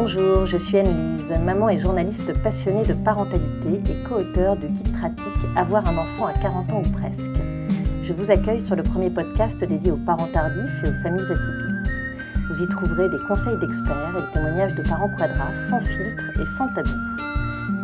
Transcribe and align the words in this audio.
Bonjour, 0.00 0.46
je 0.46 0.56
suis 0.56 0.78
Anne-Lise, 0.78 1.40
maman 1.44 1.70
et 1.70 1.78
journaliste 1.80 2.32
passionnée 2.40 2.84
de 2.84 2.94
parentalité 2.94 3.82
et 3.90 4.08
co-auteur 4.08 4.54
du 4.54 4.68
guide 4.68 4.92
pratique 4.92 5.44
Avoir 5.56 5.84
un 5.88 5.98
enfant 5.98 6.26
à 6.26 6.34
40 6.34 6.72
ans 6.72 6.82
ou 6.86 6.90
presque. 6.90 7.40
Je 8.04 8.12
vous 8.12 8.30
accueille 8.30 8.60
sur 8.60 8.76
le 8.76 8.84
premier 8.84 9.10
podcast 9.10 9.58
dédié 9.64 9.90
aux 9.90 9.96
parents 9.96 10.28
tardifs 10.32 10.84
et 10.84 10.90
aux 10.90 11.02
familles 11.02 11.24
atypiques. 11.24 11.90
Vous 12.48 12.62
y 12.62 12.68
trouverez 12.68 13.08
des 13.08 13.18
conseils 13.26 13.56
d'experts 13.58 14.14
et 14.16 14.20
des 14.20 14.32
témoignages 14.32 14.74
de 14.76 14.82
parents 14.82 15.10
quadras 15.18 15.52
sans 15.56 15.80
filtre 15.80 16.40
et 16.40 16.46
sans 16.46 16.68
tabou. 16.74 16.94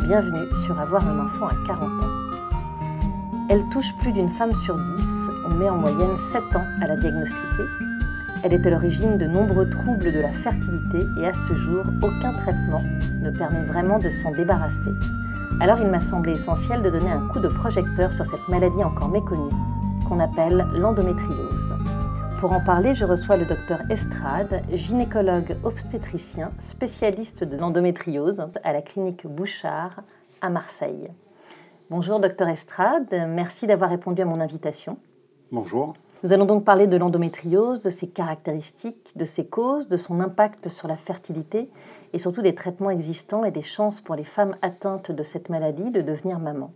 Bienvenue 0.07 0.47
sur 0.67 0.79
Avoir 0.79 1.05
un 1.09 1.19
enfant 1.19 1.49
à 1.49 1.67
40 1.67 1.83
ans. 1.83 2.09
Elle 3.51 3.69
touche 3.73 3.93
plus 4.01 4.13
d'une 4.13 4.31
femme 4.31 4.55
sur 4.65 4.79
10, 4.79 5.05
on 5.51 5.55
met 5.57 5.69
en 5.69 5.79
moyenne 5.79 6.17
7 6.17 6.43
ans 6.55 6.65
à 6.81 6.87
la 6.87 6.97
diagnostiquer 6.97 7.65
elle 8.45 8.53
est 8.53 8.67
à 8.67 8.71
l'origine 8.71 9.17
de 9.17 9.25
nombreux 9.25 9.69
troubles 9.71 10.13
de 10.13 10.21
la 10.21 10.31
fertilité 10.31 11.01
et 11.19 11.27
à 11.27 11.33
ce 11.33 11.55
jour, 11.55 11.83
aucun 12.03 12.35
traitement 12.35 12.83
ne 13.23 13.31
permet 13.31 13.63
vraiment 13.63 13.99
de 13.99 14.11
s'en 14.11 14.33
débarrasser. 14.33 14.91
Alors 15.61 15.79
il 15.81 15.89
m'a 15.89 16.03
semblé 16.03 16.33
essentiel 16.33 16.83
de 16.83 16.91
donner 16.91 17.11
un 17.11 17.27
coup 17.29 17.41
de 17.41 17.49
projecteur 17.49 18.13
sur 18.13 18.27
cette 18.27 18.47
maladie 18.51 18.85
encore 18.85 19.09
méconnue 19.09 19.51
qu'on 20.07 20.21
appelle 20.21 20.67
l'endométriose. 20.75 21.73
Pour 22.39 22.53
en 22.53 22.61
parler, 22.63 22.95
je 22.95 23.07
reçois 23.07 23.39
le 23.39 23.47
docteur 23.47 23.81
Estrade, 23.89 24.63
gynécologue 24.71 25.57
obstétricien, 25.65 26.51
spécialiste 26.59 27.45
de 27.45 27.57
l'endométriose 27.57 28.47
à 28.63 28.75
la 28.75 28.83
clinique 28.83 29.27
Bouchard 29.27 30.03
à 30.43 30.51
Marseille. 30.51 31.09
Bonjour 31.89 32.21
docteur 32.21 32.49
Estrade, 32.49 33.09
merci 33.27 33.67
d'avoir 33.67 33.89
répondu 33.89 34.21
à 34.21 34.27
mon 34.27 34.41
invitation. 34.41 34.99
Bonjour. 35.51 35.95
Nous 36.25 36.33
allons 36.33 36.47
donc 36.47 36.65
parler 36.65 36.87
de 36.87 36.97
l'endométriose, 36.97 37.83
de 37.83 37.91
ses 37.91 38.07
caractéristiques, 38.07 39.13
de 39.15 39.27
ses 39.27 39.45
causes, 39.45 39.89
de 39.89 39.99
son 39.99 40.21
impact 40.21 40.71
sur 40.71 40.89
la 40.89 40.97
fertilité 40.97 41.69
et 42.15 42.19
surtout 42.19 42.41
des 42.41 42.55
traitements 42.55 42.89
existants 42.89 43.45
et 43.45 43.51
des 43.51 43.61
chances 43.61 44.01
pour 44.01 44.15
les 44.15 44.25
femmes 44.25 44.57
atteintes 44.63 45.13
de 45.13 45.23
cette 45.23 45.51
maladie 45.51 45.91
de 45.91 46.01
devenir 46.01 46.39
maman. 46.39 46.73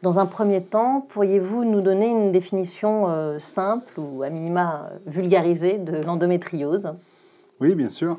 Dans 0.00 0.18
un 0.18 0.24
premier 0.24 0.62
temps, 0.62 1.04
pourriez-vous 1.10 1.66
nous 1.66 1.82
donner 1.82 2.06
une 2.06 2.32
définition 2.32 3.10
euh, 3.10 3.38
simple 3.38 4.00
ou 4.00 4.22
à 4.22 4.30
minima 4.30 4.88
vulgarisée 5.04 5.76
de 5.76 6.00
l'endométriose? 6.06 6.94
Oui, 7.60 7.74
bien 7.74 7.90
sûr. 7.90 8.18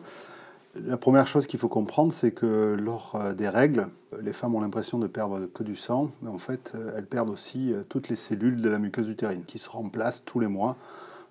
La 0.84 0.98
première 0.98 1.26
chose 1.26 1.48
qu'il 1.48 1.58
faut 1.58 1.70
comprendre, 1.70 2.12
c'est 2.12 2.32
que 2.32 2.76
lors 2.78 3.16
euh, 3.16 3.34
des 3.34 3.48
règles, 3.48 3.88
les 4.22 4.34
femmes 4.34 4.56
ont 4.56 4.60
l'impression 4.60 5.00
de 5.00 5.08
perdre 5.08 5.46
que 5.46 5.64
du 5.64 5.78
sang, 5.78 6.12
mais 6.22 6.30
en 6.30 6.38
fait, 6.38 6.74
euh, 6.76 6.92
elles 6.98 7.06
perdent 7.06 7.30
aussi 7.30 7.72
euh, 7.72 7.84
toutes 7.88 8.10
les 8.10 8.18
cellules 8.18 8.60
de 8.60 8.68
la 8.68 8.78
muqueuse 8.78 9.10
utérine 9.10 9.46
qui 9.46 9.58
se 9.58 9.70
remplacent 9.70 10.26
tous 10.26 10.42
les 10.42 10.48
mois 10.48 10.76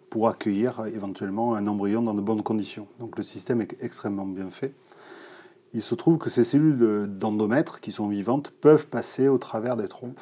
pour 0.08 0.28
accueillir 0.28 0.86
éventuellement 0.86 1.56
un 1.56 1.66
embryon 1.66 2.00
dans 2.00 2.14
de 2.14 2.22
bonnes 2.22 2.42
conditions. 2.42 2.86
Donc 3.00 3.18
le 3.18 3.22
système 3.22 3.60
est 3.60 3.76
extrêmement 3.82 4.24
bien 4.24 4.50
fait. 4.50 4.72
Il 5.74 5.82
se 5.82 5.94
trouve 5.94 6.16
que 6.16 6.30
ces 6.30 6.44
cellules 6.44 7.08
d'endomètre 7.18 7.80
qui 7.80 7.92
sont 7.92 8.08
vivantes 8.08 8.50
peuvent 8.50 8.86
passer 8.86 9.28
au 9.28 9.36
travers 9.36 9.76
des 9.76 9.88
trompes. 9.88 10.20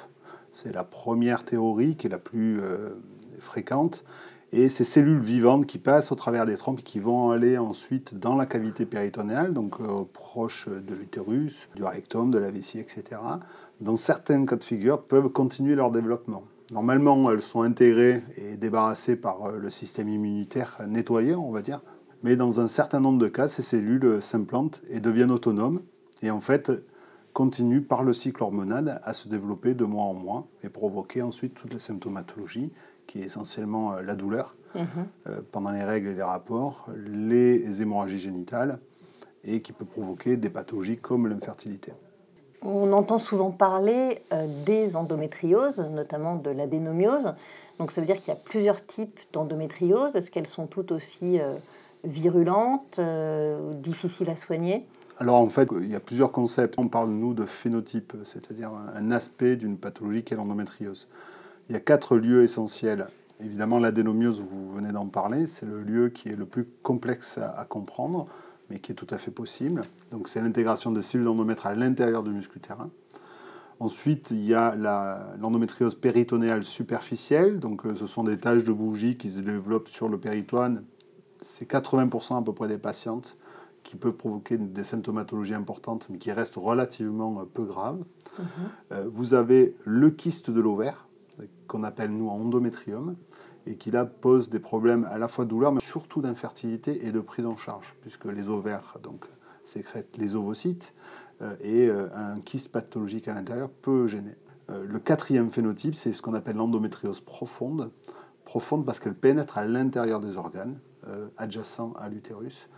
C'est 0.53 0.73
la 0.73 0.83
première 0.83 1.45
théorie 1.45 1.95
qui 1.95 2.09
est 2.09 2.11
la 2.11 2.19
plus 2.19 2.61
fréquente. 3.39 4.03
Et 4.55 4.69
ces 4.69 4.85
cellules 4.85 5.21
vivantes 5.21 5.65
qui 5.65 5.79
passent 5.79 6.13
au 6.13 6.15
travers 6.15 6.45
des 6.45 6.59
trompes 6.59 6.81
et 6.81 6.83
qui 6.83 6.99
vont 6.99 7.31
aller 7.31 7.57
ensuite 7.57 8.19
dans 8.19 8.37
la 8.37 8.45
cavité 8.45 8.85
péritonéale, 8.85 9.55
donc 9.55 9.81
euh, 9.81 10.05
proche 10.13 10.69
de 10.69 10.95
l'utérus, 10.95 11.71
du 11.75 11.85
rectum, 11.85 12.31
de 12.31 12.37
la 12.37 12.51
vessie, 12.51 12.79
etc., 12.79 13.03
dans 13.81 13.97
certains 13.97 14.45
cas 14.45 14.57
de 14.57 14.65
figure, 14.65 15.03
peuvent 15.05 15.31
continuer 15.31 15.75
leur 15.75 15.91
développement. 15.91 16.45
Normalement, 16.71 17.31
elles 17.31 17.41
sont 17.41 17.63
intégrées 17.63 18.23
et 18.37 18.57
débarrassées 18.59 19.17
par 19.17 19.47
euh, 19.47 19.57
le 19.57 19.71
système 19.71 20.11
immunitaire 20.11 20.79
nettoyé, 20.87 21.35
on 21.35 21.51
va 21.51 21.63
dire. 21.63 21.81
Mais 22.23 22.37
dans 22.37 22.61
un 22.61 22.69
certain 22.69 23.01
nombre 23.01 23.19
de 23.19 23.29
cas, 23.29 23.49
ces 23.49 23.63
cellules 23.63 24.21
s'implantent 24.21 24.83
et 24.91 25.01
deviennent 25.01 25.31
autonomes. 25.31 25.81
Et 26.21 26.31
en 26.31 26.41
fait, 26.41 26.71
continuent 27.33 27.83
par 27.83 28.05
le 28.05 28.13
cycle 28.13 28.43
hormonal 28.43 29.01
à 29.03 29.15
se 29.15 29.29
développer 29.29 29.73
de 29.75 29.85
mois 29.85 30.05
en 30.05 30.15
mois 30.15 30.47
et 30.63 30.69
provoquer 30.69 31.23
ensuite 31.23 31.55
toutes 31.55 31.73
les 31.73 31.79
symptomatologies 31.79 32.71
qui 33.13 33.21
est 33.21 33.27
essentiellement 33.27 33.93
euh, 33.93 34.03
la 34.03 34.15
douleur 34.15 34.57
mhm. 34.75 34.87
euh, 35.27 35.41
pendant 35.53 35.71
les 35.71 35.85
règles 35.85 36.09
et 36.09 36.15
les 36.15 36.23
rapports, 36.23 36.89
les 36.97 37.83
hémorragies 37.83 38.19
génitales, 38.19 38.79
et 39.45 39.61
qui 39.61 39.73
peut 39.73 39.85
provoquer 39.85 40.39
des 40.39 40.49
pathologies 40.49 40.97
comme 40.97 41.29
l'infertilité. 41.29 41.93
On 42.63 42.91
entend 42.93 43.19
souvent 43.19 43.51
parler 43.51 44.23
euh, 44.33 44.47
des 44.65 44.97
endométrioses, 44.97 45.81
notamment 45.81 46.37
de 46.37 46.49
l'adénomiose. 46.49 47.35
Donc 47.79 47.93
ça 47.93 48.01
veut 48.01 48.07
dire 48.07 48.17
qu'il 48.17 48.29
y 48.29 48.37
a 48.37 48.41
plusieurs 48.43 48.87
types 48.87 49.21
d'endométriose. 49.35 50.17
Est-ce 50.17 50.31
qu'elles 50.31 50.47
sont 50.47 50.67
toutes 50.67 50.93
aussi 50.93 51.41
virulentes, 52.05 53.01
difficiles 53.75 54.31
à 54.31 54.37
soigner? 54.37 54.87
Alors 55.19 55.37
en 55.37 55.49
fait, 55.49 55.69
il 55.81 55.91
y 55.91 55.97
a 55.97 56.01
plusieurs 56.01 56.31
concepts. 56.31 56.77
On 56.79 56.89
parle, 56.89 57.11
nous, 57.11 57.35
de 57.35 57.45
phénotype, 57.45 58.13
c'est-à-dire 58.25 58.71
un 58.73 59.11
aspect 59.11 59.57
d'une 59.57 59.79
pathologie 59.79 60.23
qui 60.23 60.35
est 60.35 60.37
l'endométriose. 60.37 61.09
Il 61.69 61.73
y 61.73 61.77
a 61.77 61.81
quatre 61.81 62.17
lieux 62.17 62.43
essentiels. 62.43 63.09
Évidemment, 63.41 63.79
l'adénomiose, 63.79 64.41
vous 64.41 64.73
venez 64.73 64.93
d'en 64.93 65.07
parler, 65.07 65.47
c'est 65.47 65.67
le 65.67 65.83
lieu 65.83 66.09
qui 66.11 66.29
est 66.29 66.37
le 66.37 66.47
plus 66.47 66.67
complexe 66.83 67.39
à, 67.39 67.65
comprendre, 67.65 68.27
mais 68.71 68.79
qui 68.79 68.93
est 68.93 68.95
tout 68.95 69.07
à 69.11 69.19
fait 69.19 69.31
possible. 69.31 69.83
Donc, 70.13 70.29
c'est 70.29 70.41
l'intégration 70.41 70.93
des 70.93 71.03
cellules 71.03 71.27
d'endomètre 71.27 71.67
à 71.67 71.75
l'intérieur 71.75 72.23
du 72.23 72.31
muscle 72.31 72.57
utérin. 72.57 72.91
Ensuite, 73.81 74.31
il 74.31 74.45
y 74.45 74.55
a 74.55 74.77
l'endométriose 75.41 75.97
péritonéale 75.97 76.63
superficielle. 76.63 77.59
Donc, 77.59 77.85
euh, 77.85 77.95
ce 77.97 78.07
sont 78.07 78.23
des 78.23 78.39
taches 78.39 78.63
de 78.63 78.73
bougie 78.73 79.17
qui 79.17 79.31
se 79.31 79.41
développent 79.41 79.89
sur 79.89 80.09
le 80.09 80.19
péritoine. 80.19 80.85
C'est 81.41 81.69
80% 81.69 82.39
à 82.39 82.43
peu 82.43 82.53
près 82.53 82.69
des 82.69 82.79
patientes 82.79 83.37
qui 83.83 83.97
peuvent 83.97 84.13
provoquer 84.13 84.57
des 84.57 84.85
symptomatologies 84.85 85.55
importantes, 85.55 86.07
mais 86.09 86.19
qui 86.19 86.31
restent 86.31 86.55
relativement 86.55 87.45
peu 87.53 87.65
graves. 87.65 88.05
Mhm. 88.39 88.47
Euh, 88.93 89.09
vous 89.11 89.35
avez 89.35 89.75
le 89.85 90.11
kyste 90.11 90.51
de 90.51 90.61
l'ovaire, 90.61 91.09
qu'on 91.67 91.85
appelle 91.85 92.11
nous 92.11 92.29
endométrium, 92.29 93.17
et 93.67 93.77
qui 93.77 93.91
là 93.91 94.05
pose 94.05 94.49
des 94.51 94.59
problèmes 94.59 95.05
à 95.11 95.19
la 95.19 95.29
fois 95.29 95.45
de 95.45 95.51
douleur, 95.51 95.73
mais 95.73 95.81
surtout 95.81 96.21
d'infertilité 96.21 97.07
et 97.07 97.13
de 97.13 97.21
prise 97.21 97.47
en 97.47 97.57
charge, 97.57 97.95
puisque 98.01 98.25
les 98.25 98.49
ovaires 98.49 98.99
donc, 99.03 99.25
sécrètent 99.65 100.17
les 100.17 100.35
ovocytes, 100.35 100.95
euh, 101.43 101.57
et 101.61 101.89
euh, 101.89 102.09
un 102.15 102.41
kyste 102.41 102.71
pathologique 102.71 103.29
à 103.29 103.35
l'intérieur 103.35 103.71
peut 103.71 104.07
gêner. 104.07 104.37
Euh, 104.71 104.85
le 104.87 104.99
quatrième 104.99 105.51
phénotype, 105.51 105.95
c'est 105.95 106.13
ce 106.13 106.23
qu'on 106.23 106.35
appelle 106.35 106.57
l'endométriose 106.57 107.21
profonde, 107.21 107.91
profonde 108.45 108.85
parce 108.85 109.01
qu'elle 109.01 109.15
pénètre 109.15 109.59
à 109.59 109.65
l'intérieur 109.65 110.21
des 110.21 110.37
organes, 110.37 110.79
adjacents 111.37 111.95
à 111.95 112.09
l'utérus. 112.09 112.69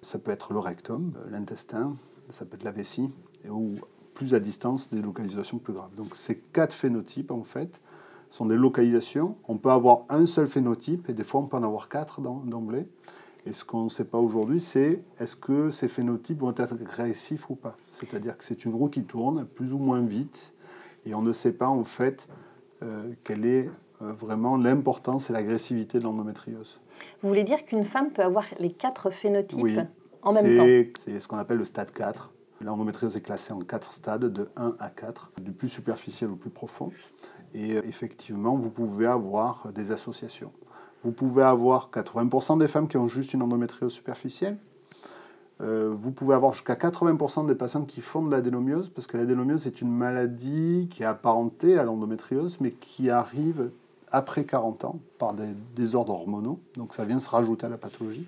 Ça 0.00 0.18
peut 0.18 0.30
être 0.30 0.54
le 0.54 0.58
rectum, 0.58 1.12
l'intestin, 1.30 1.96
ça 2.30 2.46
peut 2.46 2.54
être 2.54 2.64
la 2.64 2.72
vessie, 2.72 3.12
ou 3.46 3.74
plus 4.18 4.34
à 4.34 4.40
distance 4.40 4.90
des 4.90 5.00
localisations 5.00 5.58
plus 5.58 5.72
graves. 5.72 5.94
Donc 5.94 6.16
ces 6.16 6.38
quatre 6.38 6.72
phénotypes, 6.72 7.30
en 7.30 7.44
fait, 7.44 7.80
sont 8.30 8.46
des 8.46 8.56
localisations. 8.56 9.36
On 9.46 9.58
peut 9.58 9.70
avoir 9.70 10.00
un 10.08 10.26
seul 10.26 10.48
phénotype 10.48 11.08
et 11.08 11.12
des 11.12 11.22
fois 11.22 11.40
on 11.40 11.46
peut 11.46 11.56
en 11.56 11.62
avoir 11.62 11.88
quatre 11.88 12.20
d'emblée. 12.20 12.88
Et 13.46 13.52
ce 13.52 13.64
qu'on 13.64 13.84
ne 13.84 13.88
sait 13.88 14.04
pas 14.04 14.18
aujourd'hui, 14.18 14.60
c'est 14.60 15.04
est-ce 15.20 15.36
que 15.36 15.70
ces 15.70 15.86
phénotypes 15.86 16.40
vont 16.40 16.50
être 16.50 16.72
agressifs 16.72 17.48
ou 17.48 17.54
pas. 17.54 17.76
C'est-à-dire 17.92 18.36
que 18.36 18.44
c'est 18.44 18.64
une 18.64 18.74
roue 18.74 18.88
qui 18.88 19.04
tourne 19.04 19.46
plus 19.46 19.72
ou 19.72 19.78
moins 19.78 20.00
vite 20.00 20.52
et 21.06 21.14
on 21.14 21.22
ne 21.22 21.32
sait 21.32 21.52
pas 21.52 21.68
en 21.68 21.84
fait 21.84 22.28
euh, 22.82 23.12
quelle 23.22 23.46
est 23.46 23.70
euh, 24.02 24.12
vraiment 24.12 24.56
l'importance 24.56 25.30
et 25.30 25.32
l'agressivité 25.32 26.00
de 26.00 26.04
l'endométriose. 26.04 26.80
Vous 27.22 27.28
voulez 27.28 27.44
dire 27.44 27.64
qu'une 27.64 27.84
femme 27.84 28.10
peut 28.10 28.22
avoir 28.22 28.46
les 28.58 28.72
quatre 28.72 29.10
phénotypes 29.10 29.80
en 30.22 30.32
même 30.32 30.56
temps? 30.56 30.92
C'est 30.98 31.20
ce 31.20 31.28
qu'on 31.28 31.38
appelle 31.38 31.58
le 31.58 31.64
stade 31.64 31.92
4. 31.92 32.32
L'endométriose 32.60 33.16
est 33.16 33.20
classée 33.20 33.52
en 33.52 33.60
quatre 33.60 33.92
stades, 33.92 34.32
de 34.32 34.48
1 34.56 34.74
à 34.78 34.90
4, 34.90 35.32
du 35.40 35.52
plus 35.52 35.68
superficiel 35.68 36.30
au 36.30 36.36
plus 36.36 36.50
profond. 36.50 36.92
Et 37.54 37.76
euh, 37.76 37.82
effectivement, 37.86 38.56
vous 38.56 38.70
pouvez 38.70 39.06
avoir 39.06 39.68
des 39.72 39.92
associations. 39.92 40.52
Vous 41.04 41.12
pouvez 41.12 41.44
avoir 41.44 41.90
80% 41.92 42.58
des 42.58 42.68
femmes 42.68 42.88
qui 42.88 42.96
ont 42.96 43.08
juste 43.08 43.32
une 43.32 43.42
endométriose 43.42 43.92
superficielle. 43.92 44.58
Euh, 45.60 45.92
vous 45.92 46.12
pouvez 46.12 46.34
avoir 46.34 46.52
jusqu'à 46.52 46.74
80% 46.74 47.46
des 47.46 47.54
patientes 47.54 47.86
qui 47.86 48.00
font 48.00 48.22
de 48.22 48.30
l'adénomiose, 48.30 48.90
parce 48.90 49.06
que 49.06 49.16
l'adénomiose 49.16 49.66
est 49.66 49.80
une 49.80 49.90
maladie 49.90 50.88
qui 50.90 51.02
est 51.02 51.06
apparentée 51.06 51.78
à 51.78 51.84
l'endométriose, 51.84 52.58
mais 52.60 52.72
qui 52.72 53.10
arrive 53.10 53.70
après 54.10 54.44
40 54.44 54.84
ans 54.84 55.00
par 55.18 55.34
des 55.34 55.48
désordres 55.76 56.12
hormonaux. 56.12 56.60
Donc 56.76 56.94
ça 56.94 57.04
vient 57.04 57.20
se 57.20 57.28
rajouter 57.28 57.66
à 57.66 57.68
la 57.68 57.78
pathologie. 57.78 58.26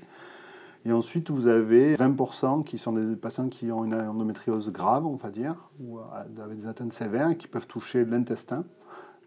Et 0.87 0.93
ensuite, 0.93 1.31
vous 1.31 1.47
avez 1.47 1.94
20% 1.97 2.65
qui 2.65 2.79
sont 2.79 2.93
des 2.93 3.15
patients 3.15 3.49
qui 3.49 3.71
ont 3.71 3.85
une 3.85 3.94
endométriose 3.94 4.73
grave, 4.73 5.05
on 5.05 5.17
va 5.17 5.31
dire, 5.31 5.71
ou 5.79 5.99
euh, 5.99 6.03
avec 6.43 6.59
des 6.59 6.67
atteintes 6.67 6.93
sévères, 6.93 7.37
qui 7.37 7.49
peuvent 7.49 7.67
toucher 7.67 8.05
l'intestin. 8.05 8.65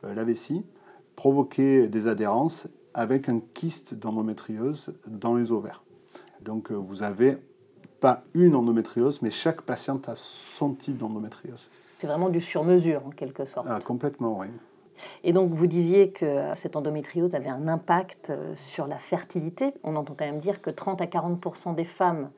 Euh, 0.03 0.13
la 0.13 0.23
vessie, 0.23 0.65
provoquer 1.15 1.87
des 1.87 2.07
adhérences 2.07 2.67
avec 2.93 3.29
un 3.29 3.39
kyste 3.53 3.93
d'endométriose 3.93 4.93
dans 5.07 5.35
les 5.35 5.51
ovaires. 5.51 5.83
Donc 6.41 6.71
euh, 6.71 6.75
vous 6.75 7.03
avez 7.03 7.37
pas 7.99 8.23
une 8.33 8.55
endométriose, 8.55 9.21
mais 9.21 9.31
chaque 9.31 9.61
patiente 9.61 10.09
a 10.09 10.15
son 10.15 10.73
type 10.73 10.97
d'endométriose. 10.97 11.69
C'est 11.99 12.07
vraiment 12.07 12.29
du 12.29 12.41
sur-mesure 12.41 13.05
en 13.07 13.11
quelque 13.11 13.45
sorte. 13.45 13.67
Ah, 13.69 13.79
complètement, 13.79 14.39
oui. 14.39 14.47
Et 15.23 15.33
donc 15.33 15.51
vous 15.51 15.67
disiez 15.67 16.11
que 16.11 16.51
cette 16.55 16.75
endométriose 16.75 17.35
avait 17.35 17.49
un 17.49 17.67
impact 17.67 18.29
euh, 18.29 18.55
sur 18.55 18.87
la 18.87 18.97
fertilité. 18.97 19.73
On 19.83 19.95
entend 19.95 20.15
quand 20.17 20.25
même 20.25 20.39
dire 20.39 20.61
que 20.61 20.69
30 20.69 21.01
à 21.01 21.05
40% 21.05 21.75
des 21.75 21.83
femmes 21.83 22.29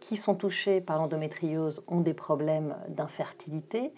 qui 0.00 0.16
sont 0.16 0.34
touchés 0.34 0.80
par 0.80 0.98
l'endométriose 0.98 1.82
ont 1.88 2.00
des 2.00 2.14
problèmes 2.14 2.76
d'infertilité. 2.88 3.92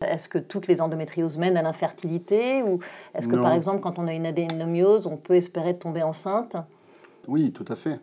Est-ce 0.00 0.28
que 0.28 0.38
toutes 0.38 0.66
les 0.66 0.80
endométrioses 0.80 1.36
mènent 1.36 1.58
à 1.58 1.62
l'infertilité 1.62 2.62
ou 2.62 2.78
est-ce 3.14 3.28
que 3.28 3.36
par 3.36 3.52
exemple 3.52 3.80
quand 3.80 3.98
on 3.98 4.06
a 4.06 4.14
une 4.14 4.24
adénomiose, 4.24 5.06
on 5.06 5.18
peut 5.18 5.36
espérer 5.36 5.78
tomber 5.78 6.02
enceinte? 6.02 6.56
Oui, 7.28 7.52
tout 7.52 7.66
à 7.68 7.76
fait. 7.76 8.00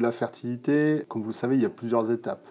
La 0.00 0.10
fertilité, 0.10 1.04
comme 1.08 1.22
vous 1.22 1.28
le 1.28 1.34
savez, 1.34 1.54
il 1.56 1.62
y 1.62 1.66
a 1.66 1.70
plusieurs 1.70 2.10
étapes. 2.10 2.48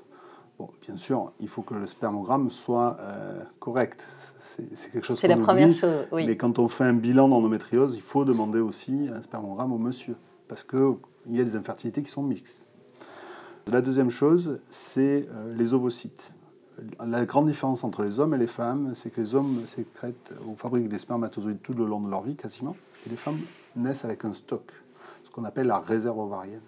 Bon, 0.57 0.69
bien 0.81 0.97
sûr, 0.97 1.33
il 1.39 1.47
faut 1.47 1.61
que 1.61 1.75
le 1.75 1.85
spermogramme 1.85 2.49
soit 2.49 2.97
euh, 2.99 3.43
correct. 3.59 4.07
C'est 4.41 4.91
quelque 4.91 5.05
chose 5.05 5.19
C'est 5.19 5.27
la 5.27 5.37
première 5.37 5.71
chose, 5.71 6.07
oui. 6.11 6.25
Mais 6.25 6.35
quand 6.35 6.57
on 6.57 6.67
fait 6.67 6.85
un 6.85 6.93
bilan 6.93 7.27
d'endométriose, 7.27 7.95
il 7.95 8.01
faut 8.01 8.25
demander 8.25 8.59
aussi 8.59 9.07
un 9.13 9.21
spermogramme 9.21 9.71
au 9.71 9.77
monsieur. 9.77 10.15
Parce 10.47 10.63
qu'il 10.63 10.95
y 11.27 11.39
a 11.39 11.43
des 11.43 11.55
infertilités 11.55 12.01
qui 12.01 12.09
sont 12.09 12.23
mixtes. 12.23 12.63
La 13.67 13.81
deuxième 13.81 14.09
chose, 14.09 14.59
c'est 14.69 15.27
euh, 15.29 15.53
les 15.55 15.73
ovocytes. 15.73 16.31
La 17.05 17.25
grande 17.25 17.47
différence 17.47 17.83
entre 17.83 18.03
les 18.03 18.19
hommes 18.19 18.33
et 18.33 18.37
les 18.37 18.47
femmes, 18.47 18.93
c'est 18.95 19.09
que 19.09 19.19
les 19.19 19.35
hommes 19.35 19.65
sécrètent 19.65 20.33
ou 20.47 20.55
fabriquent 20.55 20.87
des 20.87 20.99
spermatozoïdes 20.99 21.61
tout 21.61 21.73
le 21.73 21.85
long 21.85 21.99
de 21.99 22.09
leur 22.09 22.23
vie, 22.23 22.35
quasiment, 22.35 22.75
et 23.05 23.09
les 23.09 23.15
femmes 23.15 23.39
naissent 23.75 24.05
avec 24.05 24.25
un 24.25 24.33
stock, 24.33 24.71
ce 25.23 25.31
qu'on 25.31 25.43
appelle 25.43 25.67
la 25.67 25.79
réserve 25.79 26.19
ovarienne. 26.19 26.61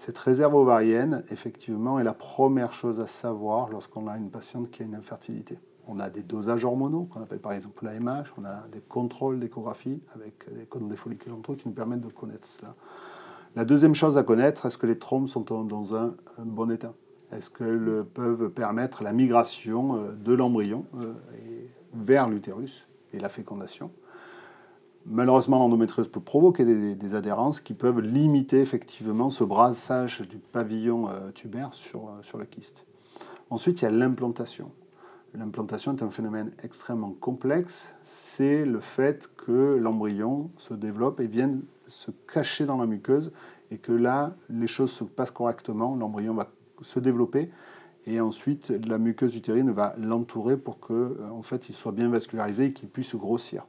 Cette 0.00 0.16
réserve 0.16 0.54
ovarienne, 0.54 1.24
effectivement, 1.28 2.00
est 2.00 2.04
la 2.04 2.14
première 2.14 2.72
chose 2.72 3.00
à 3.00 3.06
savoir 3.06 3.68
lorsqu'on 3.68 4.08
a 4.08 4.16
une 4.16 4.30
patiente 4.30 4.70
qui 4.70 4.82
a 4.82 4.86
une 4.86 4.94
infertilité. 4.94 5.58
On 5.86 6.00
a 6.00 6.08
des 6.08 6.22
dosages 6.22 6.64
hormonaux, 6.64 7.04
qu'on 7.04 7.20
appelle 7.20 7.38
par 7.38 7.52
exemple 7.52 7.84
l'AMH, 7.84 8.32
on 8.38 8.46
a 8.46 8.66
des 8.72 8.80
contrôles 8.80 9.38
d'échographie 9.38 10.00
avec 10.14 10.46
des 10.56 10.64
codes 10.64 10.88
des 10.88 10.96
follicules 10.96 11.32
entre 11.32 11.54
qui 11.54 11.68
nous 11.68 11.74
permettent 11.74 12.00
de 12.00 12.08
connaître 12.08 12.48
cela. 12.48 12.74
La 13.56 13.66
deuxième 13.66 13.94
chose 13.94 14.16
à 14.16 14.22
connaître, 14.22 14.64
est-ce 14.64 14.78
que 14.78 14.86
les 14.86 14.98
trompes 14.98 15.28
sont 15.28 15.42
dans 15.42 15.94
un, 15.94 16.14
bon 16.38 16.70
état? 16.70 16.94
Est-ce 17.30 17.50
qu'elles 17.50 18.02
peuvent 18.14 18.48
permettre 18.48 19.04
la 19.04 19.12
migration 19.12 19.96
euh, 19.96 20.12
de 20.12 20.32
l'embryon 20.32 20.86
euh, 20.98 21.12
vers 21.92 22.26
l'utérus 22.26 22.88
et 23.12 23.18
la 23.18 23.28
fécondation? 23.28 23.90
Malheureusement, 25.06 25.58
l'endométriose 25.58 26.08
peut 26.08 26.20
provoquer 26.20 26.64
des, 26.64 27.14
adhérences 27.14 27.60
qui 27.60 27.74
peuvent 27.74 28.00
limiter 28.00 28.60
effectivement 28.60 29.30
ce 29.30 29.44
brassage 29.44 30.20
du 30.28 30.38
pavillon 30.38 31.08
euh, 31.08 31.30
tubaire 31.32 31.72
sur, 31.72 32.08
euh, 32.08 32.22
sur 32.22 32.38
kyste. 32.48 32.84
Ensuite, 33.48 33.80
il 33.80 33.84
y 33.84 33.88
a 33.88 33.90
l'implantation. 33.90 34.70
L'implantation 35.34 35.96
est 35.96 36.02
un 36.02 36.10
phénomène 36.10 36.52
extrêmement 36.62 37.12
complexe. 37.12 37.92
C'est 38.02 38.64
le 38.64 38.80
fait 38.80 39.30
que 39.36 39.76
l'embryon 39.76 40.50
se 40.58 40.74
développe 40.74 41.20
et 41.20 41.26
vienne 41.26 41.62
se 41.86 42.10
cacher 42.32 42.66
dans 42.66 42.76
la 42.76 42.86
muqueuse 42.86 43.32
et 43.70 43.78
que 43.78 43.92
là, 43.92 44.34
les 44.48 44.66
choses 44.66 44.90
se 44.90 45.04
passent 45.04 45.30
correctement. 45.30 45.94
L'embryon 45.96 46.34
va 46.34 46.48
se 46.82 47.00
développer 47.00 47.50
et 48.06 48.20
ensuite 48.20 48.72
la 48.86 48.98
muqueuse 48.98 49.36
utérine 49.36 49.70
va 49.70 49.94
l'entourer 49.98 50.56
pour 50.56 50.80
que, 50.80 50.92
euh, 50.92 51.30
en 51.30 51.42
fait, 51.42 51.68
il 51.68 51.74
soit 51.74 51.92
bien 51.92 52.08
vascularisé 52.08 52.66
et 52.66 52.72
qu'il 52.72 52.88
puisse 52.88 53.14
grossir. 53.14 53.66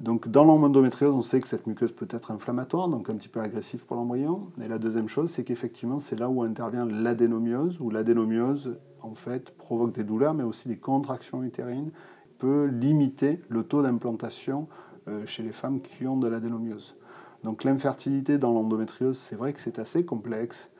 Donc 0.00 0.28
dans 0.28 0.44
l'endométriose, 0.44 1.12
on 1.12 1.20
sait 1.20 1.40
que 1.40 1.48
cette 1.48 1.66
muqueuse 1.66 1.92
peut 1.92 2.08
être 2.10 2.30
inflammatoire, 2.30 2.88
donc 2.88 3.10
un 3.10 3.16
petit 3.16 3.28
peu 3.28 3.40
agressive 3.40 3.84
pour 3.84 3.96
l'embryon. 3.96 4.50
Et 4.62 4.66
la 4.66 4.78
deuxième 4.78 5.08
chose, 5.08 5.30
c'est 5.30 5.44
qu'effectivement, 5.44 6.00
c'est 6.00 6.18
là 6.18 6.30
où 6.30 6.42
intervient 6.42 6.86
l'adénomiose, 6.86 7.78
où 7.80 7.90
l'adénomiose, 7.90 8.78
en 9.02 9.14
fait, 9.14 9.50
provoque 9.56 9.92
des 9.92 10.04
douleurs, 10.04 10.32
mais 10.32 10.42
aussi 10.42 10.68
des 10.68 10.78
contractions 10.78 11.42
utérines, 11.42 11.90
peut 12.38 12.64
limiter 12.64 13.42
le 13.50 13.62
taux 13.62 13.82
d'implantation 13.82 14.68
euh, 15.08 15.26
chez 15.26 15.42
les 15.42 15.52
femmes 15.52 15.82
qui 15.82 16.06
ont 16.06 16.16
de 16.16 16.28
l'adénomiose. 16.28 16.96
Donc 17.44 17.64
l'infertilité 17.64 18.38
dans 18.38 18.52
l'endométriose, 18.52 19.18
c'est 19.18 19.36
vrai 19.36 19.52
que 19.52 19.60
c'est 19.60 19.78
assez 19.78 20.06
complexe 20.06 20.70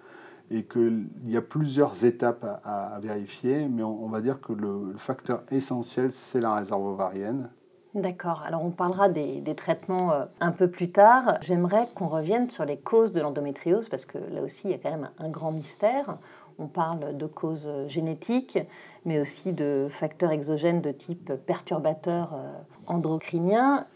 et 0.50 0.64
qu'il 0.64 1.08
y 1.26 1.36
a 1.36 1.42
plusieurs 1.42 2.04
étapes 2.04 2.44
à, 2.64 2.98
vérifier, 3.00 3.68
mais 3.68 3.82
on, 3.82 4.08
va 4.08 4.20
dire 4.20 4.40
que 4.40 4.52
le 4.52 4.94
facteur 4.96 5.44
essentiel, 5.50 6.10
c'est 6.10 6.40
la 6.40 6.54
réserve 6.54 6.84
ovarienne, 6.84 7.50
D'accord. 7.94 8.42
Alors 8.46 8.64
on 8.64 8.70
parlera 8.70 9.08
des, 9.08 9.42
traitements 9.56 10.12
euh, 10.12 10.24
un 10.38 10.52
peu 10.52 10.70
plus 10.70 10.92
tard. 10.92 11.38
J'aimerais 11.40 11.88
qu'on 11.94 12.06
revienne 12.06 12.48
sur 12.48 12.64
les 12.64 12.78
causes 12.78 13.12
de 13.12 13.20
l'endométriose 13.20 13.88
parce 13.88 14.04
que 14.04 14.18
là 14.32 14.42
aussi 14.42 14.62
il 14.66 14.70
y 14.70 14.74
a 14.74 14.78
quand 14.78 14.92
même 14.92 15.10
un, 15.18 15.28
grand 15.28 15.50
mystère. 15.50 16.16
On 16.60 16.68
parle 16.68 17.16
de 17.16 17.26
causes 17.26 17.66
euh, 17.66 17.88
génétiques, 17.88 18.60
mais 19.04 19.18
aussi 19.18 19.52
de 19.52 19.88
facteurs 19.90 20.30
exogènes 20.30 20.80
de 20.80 20.92
type 20.92 21.32
perturbateur 21.46 22.32
euh, 22.34 22.52
endocrinien. 22.86 23.86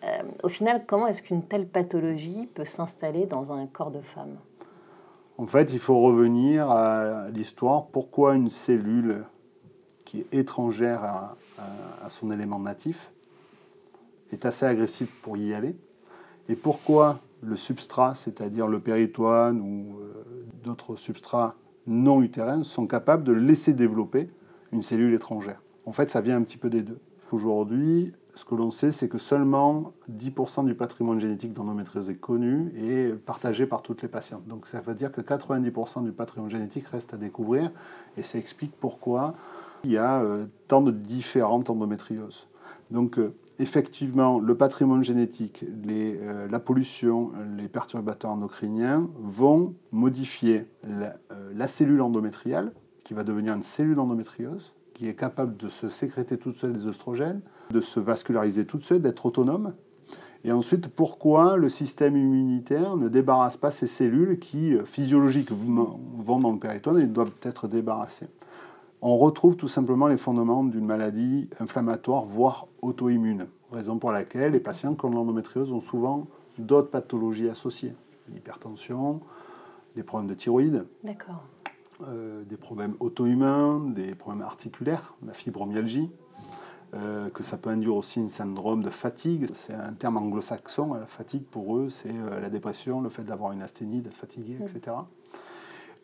au 0.43 0.49
final, 0.49 0.85
comment 0.87 1.07
est-ce 1.07 1.23
qu'une 1.23 1.43
telle 1.43 1.69
pathologie 1.69 2.49
peut 2.53 2.65
s'installer 2.65 3.27
dans 3.27 3.53
un 3.53 3.67
corps 3.67 3.91
de 3.91 4.01
femme? 4.01 4.39
En 5.39 5.47
fait, 5.47 5.73
il 5.73 5.81
faut 5.81 6.01
revenir 6.01 6.71
à 6.71 7.29
l'histoire. 7.33 7.87
Pourquoi 7.87 8.35
une 8.35 8.51
cellule 8.51 9.25
qui 10.05 10.21
est 10.21 10.35
étrangère 10.35 11.03
à 11.03 12.09
son 12.09 12.31
élément 12.31 12.61
natif 12.61 13.14
est 14.35 14.45
assez 14.45 14.67
agressif 14.67 15.15
pour 15.23 15.37
y 15.37 15.55
aller. 15.55 15.77
Et 16.49 16.57
pourquoi 16.57 17.21
le 17.43 17.57
substrat, 17.57 18.15
c'est-à-dire 18.15 18.69
le 18.69 18.81
péritoine 18.81 19.61
ou 19.61 19.99
euh, 20.01 20.25
d'autres 20.63 20.97
substrats 20.97 21.57
non 21.87 22.23
utérins, 22.23 22.63
sont 22.65 22.87
capables 22.87 23.25
de 23.25 23.33
laisser 23.33 23.75
développer 23.75 24.31
une 24.73 24.83
cellule 24.83 25.15
étrangère? 25.15 25.63
En 25.87 25.93
fait, 25.93 26.11
ça 26.11 26.21
vient 26.21 26.37
un 26.37 26.43
petit 26.43 26.59
peu 26.59 26.71
des 26.71 26.83
deux. 26.83 26.99
Aujourd'hui, 27.33 28.13
ce 28.35 28.45
que 28.45 28.55
l'on 28.55 28.71
sait, 28.71 28.91
c'est 28.91 29.09
que 29.09 29.19
seulement 29.19 29.93
10% 30.11 30.65
du 30.65 30.75
patrimoine 30.75 31.21
génétique 31.21 31.53
d'endométriose 31.53 32.11
est 32.11 32.17
connu 32.17 32.73
et 32.77 33.11
partagé 33.13 33.67
par 33.67 33.83
toutes 33.83 34.03
les 34.03 34.09
patientes. 34.09 34.47
Donc 34.49 34.67
ça 34.67 34.81
veut 34.81 34.95
dire 34.95 35.13
que 35.13 35.21
90% 35.21 36.03
du 36.05 36.13
patrimoine 36.13 36.51
génétique 36.51 36.87
reste 36.87 37.15
à 37.15 37.17
découvrir 37.17 37.71
et 38.17 38.23
ça 38.23 38.39
explique 38.39 38.73
pourquoi 38.81 39.35
il 39.85 39.93
y 39.93 39.99
a 39.99 40.21
euh, 40.21 40.47
tant 40.67 40.81
de 40.81 40.91
différentes 40.91 41.71
endométrioses. 41.71 42.49
Donc 42.91 43.19
euh, 43.19 43.35
effectivement, 43.59 44.39
le 44.39 44.57
patrimoine 44.57 45.05
génétique, 45.05 45.65
euh, 45.65 46.49
la 46.49 46.61
pollution, 46.61 47.33
les 47.57 47.69
perturbateurs 47.69 48.31
endocriniens 48.31 49.09
vont 49.19 49.75
modifier 49.93 50.67
euh, 50.87 51.11
la, 51.55 51.69
cellule 51.69 52.01
endométriale, 52.01 52.73
qui 53.05 53.15
va 53.15 53.23
devenir 53.23 53.55
une 53.55 53.63
cellule 53.63 53.99
endométriose, 53.99 54.75
qui 54.95 55.09
est 55.09 55.15
capable 55.15 55.57
de 55.57 55.69
se 55.69 55.89
sécréter 55.89 56.39
toute 56.39 56.57
seule 56.57 56.73
des 56.73 56.87
oestrogènes, 56.87 57.41
de 57.71 57.81
se 57.81 58.01
vasculariser 58.01 58.65
toute 58.65 58.85
seule, 58.85 59.03
d'être 59.03 59.27
autonome. 59.27 59.75
Et 60.45 60.53
ensuite, 60.53 60.89
pourquoi 60.89 61.57
le 61.57 61.69
système 61.69 62.17
immunitaire 62.17 62.97
ne 62.97 63.09
débarrasse 63.09 63.57
pas 63.57 63.71
ces 63.71 63.87
cellules 63.87 64.39
qui, 64.39 64.75
euh, 64.75 64.85
physiologiquement, 64.85 66.01
vont 66.19 66.39
dans 66.39 66.53
le 66.53 66.59
péritone 66.59 66.99
et 66.99 67.07
doivent 67.07 67.31
être 67.43 67.69
débarrassées? 67.69 68.29
On 69.03 69.17
retrouve 69.17 69.57
tout 69.57 69.69
simplement 69.69 70.07
les 70.07 70.17
fondements 70.17 70.65
d'une 70.65 70.87
maladie 70.87 71.49
inflammatoire, 71.61 72.25
voire 72.25 72.69
auto-immune. 72.83 73.47
Raison 73.71 73.99
pour 73.99 74.13
laquelle 74.13 74.53
les 74.53 74.61
patients 74.61 74.95
qui 74.95 75.05
ont 75.05 75.11
l'endométriose 75.11 75.73
ont 75.73 75.81
souvent 75.81 76.27
d'autres 76.59 76.91
pathologies 76.91 77.49
associées. 77.49 77.95
L'hypertension, 78.33 79.21
des 79.97 80.03
problèmes 80.03 80.29
de 80.29 80.35
thyroïde, 80.35 80.87
euh, 82.03 82.45
des 82.45 82.57
problèmes 82.57 82.97
auto-humains, 83.01 83.81
des 83.95 84.15
problèmes 84.15 84.43
articulaires, 84.43 85.15
la 85.25 85.33
fibromyalgie, 85.33 86.11
euh, 86.95 87.29
que 87.31 87.43
ça 87.43 87.57
peut 87.57 87.71
induire 87.71 87.97
aussi 87.97 88.21
un 88.21 88.29
syndrome 88.29 88.83
de 88.83 88.91
fatigue. 88.91 89.47
C'est 89.53 89.75
un 89.75 89.93
terme 89.93 90.17
anglo-saxon, 90.17 90.95
la 90.95 91.07
fatigue 91.07 91.45
pour 91.45 91.77
eux, 91.77 91.91
c'est 91.91 92.11
euh, 92.11 92.41
la 92.41 92.51
dépression, 92.51 93.01
le 93.01 93.09
fait 93.09 93.25
d'avoir 93.25 93.53
une 93.53 93.63
asthénie, 93.63 94.01
d'être 94.01 94.15
fatigué, 94.15 94.59
etc. 94.61 94.97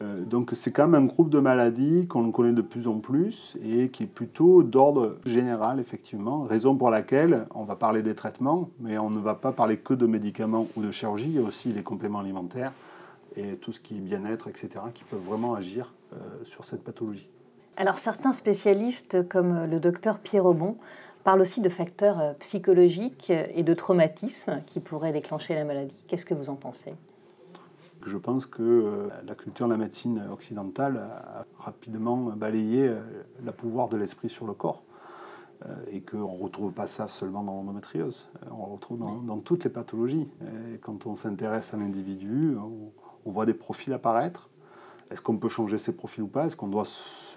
Euh, 0.02 0.24
donc 0.24 0.50
c'est 0.54 0.70
quand 0.70 0.88
même 0.88 1.04
un 1.04 1.06
groupe 1.06 1.30
de 1.30 1.38
maladies 1.38 2.06
qu'on 2.06 2.30
connaît 2.32 2.52
de 2.52 2.62
plus 2.62 2.88
en 2.88 3.00
plus 3.00 3.58
et 3.64 3.90
qui 3.90 4.04
est 4.04 4.06
plutôt 4.06 4.62
d'ordre 4.62 5.18
général, 5.26 5.78
effectivement, 5.78 6.44
raison 6.44 6.74
pour 6.76 6.90
laquelle 6.90 7.46
on 7.54 7.64
va 7.64 7.76
parler 7.76 8.02
des 8.02 8.14
traitements, 8.14 8.70
mais 8.80 8.98
on 8.98 9.10
ne 9.10 9.18
va 9.18 9.34
pas 9.34 9.52
parler 9.52 9.76
que 9.76 9.94
de 9.94 10.06
médicaments 10.06 10.66
ou 10.76 10.82
de 10.82 10.90
chirurgie, 10.90 11.26
il 11.26 11.34
y 11.34 11.38
a 11.38 11.42
aussi 11.42 11.68
les 11.70 11.82
compléments 11.82 12.20
alimentaires 12.20 12.72
et 13.36 13.56
tout 13.56 13.72
ce 13.72 13.80
qui 13.80 13.96
est 13.96 14.00
bien-être, 14.00 14.48
etc., 14.48 14.70
qui 14.92 15.04
peuvent 15.04 15.20
vraiment 15.20 15.54
agir 15.54 15.92
euh, 16.12 16.16
sur 16.44 16.64
cette 16.64 16.82
pathologie. 16.82 17.30
Alors 17.76 17.98
certains 17.98 18.32
spécialistes, 18.32 19.28
comme 19.28 19.66
le 19.66 19.80
docteur 19.80 20.18
Pierre 20.18 20.46
Aubon, 20.46 20.76
parlent 21.24 21.40
aussi 21.42 21.60
de 21.60 21.68
facteurs 21.68 22.20
euh, 22.20 22.32
psychologiques 22.40 23.30
et 23.30 23.62
de 23.62 23.74
traumatismes 23.74 24.62
qui 24.66 24.80
pourraient 24.80 25.12
déclencher 25.12 25.54
la 25.54 25.64
maladie. 25.64 26.04
Qu'est-ce 26.08 26.24
que 26.24 26.34
vous 26.34 26.48
en 26.48 26.56
pensez? 26.56 26.94
Je 28.06 28.16
pense 28.16 28.46
que 28.46 28.62
euh, 28.62 29.08
la 29.26 29.34
culture 29.34 29.66
de 29.66 29.72
la 29.72 29.78
médecine 29.78 30.22
occidentale 30.32 30.96
a 30.96 31.44
rapidement 31.58 32.16
balayé 32.36 32.88
euh, 32.88 33.00
le 33.44 33.52
pouvoir 33.52 33.88
de 33.88 33.96
l'esprit 33.96 34.28
sur 34.28 34.46
le 34.46 34.54
corps 34.54 34.82
euh, 35.66 35.74
et 35.90 36.00
qu'on 36.00 36.18
ne 36.18 36.42
retrouve 36.42 36.72
pas 36.72 36.86
ça 36.86 37.08
seulement 37.08 37.42
dans 37.42 37.52
l'endométriose, 37.52 38.28
on 38.50 38.66
le 38.66 38.72
retrouve 38.72 38.98
dans, 38.98 39.38
toutes 39.38 39.64
les 39.64 39.70
pathologies. 39.70 40.28
Et 40.72 40.78
quand 40.78 41.06
on 41.06 41.14
s'intéresse 41.14 41.74
à 41.74 41.76
l'individu, 41.76 42.56
on, 42.56 43.30
voit 43.30 43.46
des 43.46 43.54
profils 43.54 43.92
apparaître. 43.92 44.48
Est-ce 45.10 45.20
qu'on 45.20 45.36
peut 45.36 45.48
changer 45.48 45.76
ces 45.76 45.92
profils 45.92 46.22
ou 46.22 46.28
pas? 46.28 46.46
Est-ce 46.46 46.56
qu'on 46.56 46.68
doit 46.68 46.86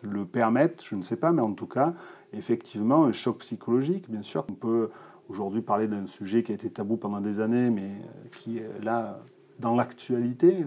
le 0.04 0.26
permettre? 0.26 0.84
Je 0.84 0.96
ne 0.96 1.02
sais 1.02 1.18
pas, 1.18 1.32
mais 1.32 1.42
en 1.42 1.54
tout 1.54 1.68
cas, 1.68 1.94
effectivement, 2.32 3.04
un 3.06 3.12
choc 3.12 3.40
psychologique, 3.40 4.10
bien 4.10 4.22
sûr. 4.22 4.46
On 4.50 4.54
peut 4.54 4.90
aujourd'hui 5.28 5.62
parler 5.62 5.88
d'un 5.88 6.08
sujet 6.08 6.44
qui 6.44 6.52
a 6.52 6.56
été 6.56 6.70
tabou 6.70 6.98
pendant 6.98 7.20
des 7.20 7.42
années, 7.42 7.70
mais 7.70 7.92
qui, 8.32 8.62
là, 8.82 9.20
dans 9.60 9.76
l'actualité, 9.76 10.66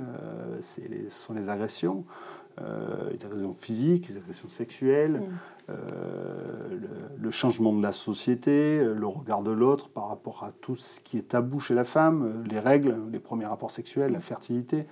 ce 0.61 1.21
sont 1.21 1.35
les 1.35 1.49
agressions. 1.49 2.05
les 2.59 3.25
agressions 3.25 3.53
physiques, 3.53 4.09
les 4.09 4.17
agressions 4.17 4.49
sexuelles, 4.49 5.23
mm. 5.69 5.73
le, 7.21 7.31
changement 7.31 7.73
de 7.73 7.83
la 7.83 7.93
société, 7.93 8.83
le 8.83 9.07
regard 9.07 9.43
de 9.43 9.51
l'autre 9.51 9.89
par 9.89 10.09
rapport 10.09 10.45
à 10.45 10.53
tout 10.53 10.77
ce 10.77 11.01
qui 11.01 11.19
est 11.19 11.29
tabou 11.29 11.61
chez 11.61 11.75
la 11.75 11.85
femme, 11.85 12.45
les 12.49 12.61
règles, 12.61 12.97
les 13.13 13.19
premiers 13.19 13.47
rapports 13.47 13.71
sexuels, 13.71 14.13
la 14.13 14.21
fertilité. 14.21 14.87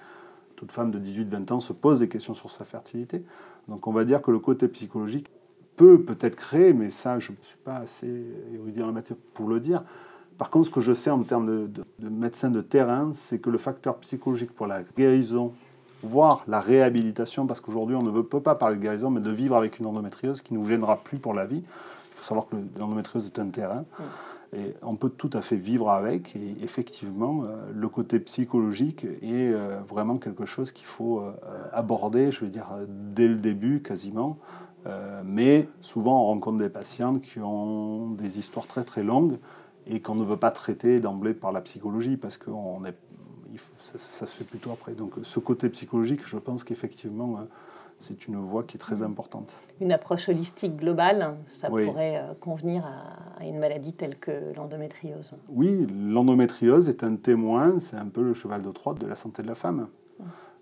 Toute 0.57 0.73
femme 0.73 0.91
de 0.91 0.99
18-20 0.99 1.53
ans 1.53 1.61
se 1.61 1.73
pose 1.73 2.01
des 2.01 2.09
questions 2.09 2.35
sur 2.35 2.51
sa 2.51 2.65
fertilité. 2.65 3.25
Donc 3.69 3.87
on 3.87 3.93
va 3.93 4.05
dire 4.05 4.23
que 4.23 4.31
le 4.31 4.39
côté 4.39 4.69
psychologique 4.69 5.31
peut 5.77 6.03
peut-être 6.05 6.37
créer, 6.37 6.73
mais 6.73 6.91
ça, 6.91 7.19
je 7.19 7.33
ne 7.33 7.37
suis 7.43 7.59
pas 7.59 7.77
assez 7.77 8.09
érudit 8.53 8.83
en 8.83 8.87
la 8.87 8.93
matière 8.93 9.19
pour 9.35 9.49
le 9.49 9.61
dire. 9.61 9.83
Par 10.38 10.50
contre, 10.50 10.67
ce 10.67 10.71
que 10.71 10.81
je 10.81 10.93
sais 10.93 11.11
en 11.11 11.23
termes 11.23 11.47
de, 11.47 11.85
de, 11.99 12.09
médecin 12.09 12.50
de 12.50 12.61
terrain, 12.61 13.12
c'est 13.14 13.38
que 13.38 13.50
le 13.50 13.59
facteur 13.59 13.97
psychologique 13.99 14.53
pour 14.53 14.67
la 14.67 14.83
guérison, 14.97 15.53
voire 16.03 16.45
la 16.49 16.61
réhabilitation, 16.61 17.47
parce 17.47 17.61
qu'aujourd'hui 17.61 17.97
on 17.97 18.03
ne 18.03 18.11
veut 18.11 18.25
pas 18.25 18.55
parler 18.55 18.76
de 18.76 18.83
guérison, 18.83 19.11
mais 19.11 19.21
de 19.21 19.31
vivre 19.31 19.57
avec 19.57 19.79
une 19.79 19.87
endométriose 19.87 20.43
qui 20.43 20.55
ne 20.55 20.59
nous 20.59 20.67
gênera 20.67 20.97
plus 20.99 21.19
pour 21.19 21.35
la 21.35 21.47
vie. 21.47 21.62
Il 21.64 22.14
faut 22.14 22.25
savoir 22.25 22.47
que 22.49 22.57
l'endométriose 22.79 23.26
est 23.26 23.38
un 23.38 23.49
terrain. 23.49 23.85
Et 24.57 24.75
on 24.83 24.95
peut 24.95 25.09
tout 25.09 25.31
à 25.33 25.43
fait 25.43 25.57
vivre 25.57 25.91
avec. 25.91 26.37
Et 26.37 26.57
effectivement, 26.62 27.43
euh, 27.45 27.71
le 27.75 27.88
côté 27.88 28.21
psychologique 28.21 29.05
est 29.05 29.53
euh, 29.53 29.81
vraiment 29.88 30.17
quelque 30.17 30.45
chose 30.45 30.71
qu'il 30.71 30.87
faut 30.87 31.21
euh, 31.21 31.33
aborder, 31.73 32.31
je 32.31 32.41
veux 32.45 32.50
dire, 32.50 32.69
dès 32.88 33.26
le 33.26 33.37
début 33.37 33.83
quasiment. 33.83 34.38
mais 35.25 35.67
souvent, 35.81 36.21
on 36.23 36.26
rencontre 36.26 36.59
des 36.59 36.69
patientes 36.69 37.23
qui 37.23 37.41
ont 37.41 38.11
des 38.11 38.38
histoires 38.38 38.67
très 38.67 38.85
très 38.85 39.03
longues 39.03 39.38
et 39.87 40.00
qu'on 40.00 40.14
ne 40.14 40.25
veut 40.25 40.37
pas 40.37 40.50
traiter 40.50 41.00
d'emblée 41.00 41.35
par 41.35 41.53
la 41.53 41.61
psychologie 41.61 42.17
parce 42.17 42.37
que 42.37 42.50
est, 42.87 42.95
ça, 43.79 43.99
ça, 43.99 44.26
se 44.26 44.35
fait 44.35 44.45
plutôt 44.45 44.71
après. 44.73 44.93
Donc 44.93 45.14
ce 45.23 45.38
côté 45.38 45.69
psychologique, 45.69 46.21
je 46.25 46.38
pense 46.38 46.64
qu'effectivement, 46.64 47.47
c'est 48.00 48.29
une 48.29 48.37
voie 48.37 48.64
qui 48.64 48.76
est 48.76 48.81
très 48.81 49.03
importante. 49.03 49.59
Une 49.81 49.93
approche 49.93 50.29
holistique 50.29 50.76
globale, 50.76 51.37
ça 51.49 51.69
pourrait 51.69 52.19
euh, 52.19 52.35
convenir 52.41 52.85
à, 52.85 53.45
une 53.45 53.59
maladie 53.59 53.93
telle 53.93 54.19
que 54.19 54.55
l'endométriose. 54.55 55.35
Oui, 55.49 55.87
l'endométriose 55.91 56.88
est 56.88 57.03
un 57.03 57.17
témoin, 57.17 57.81
c'est 57.81 57.97
un 57.97 58.07
peu 58.07 58.23
le 58.23 58.35
cheval 58.35 58.62
de 58.62 58.71
Troie 58.71 58.95
de 58.95 59.07
la 59.07 59.17
santé 59.17 59.43
de 59.43 59.49
la 59.49 59.55
femme. 59.55 59.88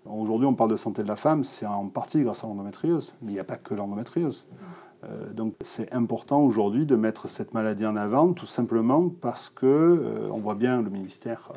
Aujourd'hui, 0.05 0.47
on 0.47 0.53
parle 0.53 0.71
de 0.71 0.75
santé 0.75 1.01
de 1.01 1.07
la 1.07 1.15
femme, 1.15 1.43
c'est 1.43 1.65
en 1.65 1.87
partie 1.87 2.21
grâce 2.23 2.43
à 2.43 2.47
l'endométriose, 2.47 3.13
mais 3.21 3.31
il 3.31 3.35
n'y 3.35 3.39
a 3.39 3.45
pas 3.45 3.55
que 3.55 3.73
l'endométriose. 3.73 4.45
Euh, 4.51 4.55
donc 5.33 5.55
c'est 5.61 5.91
important 5.93 6.41
aujourd'hui 6.41 6.85
de 6.85 6.95
mettre 6.95 7.27
cette 7.27 7.53
maladie 7.53 7.85
en 7.85 7.95
avant, 7.95 8.33
tout 8.33 8.45
simplement 8.45 9.09
parce 9.09 9.49
que 9.49 9.65
euh, 9.65 10.29
on 10.31 10.39
voit 10.39 10.55
bien 10.55 10.81
le 10.81 10.89
ministère 10.89 11.51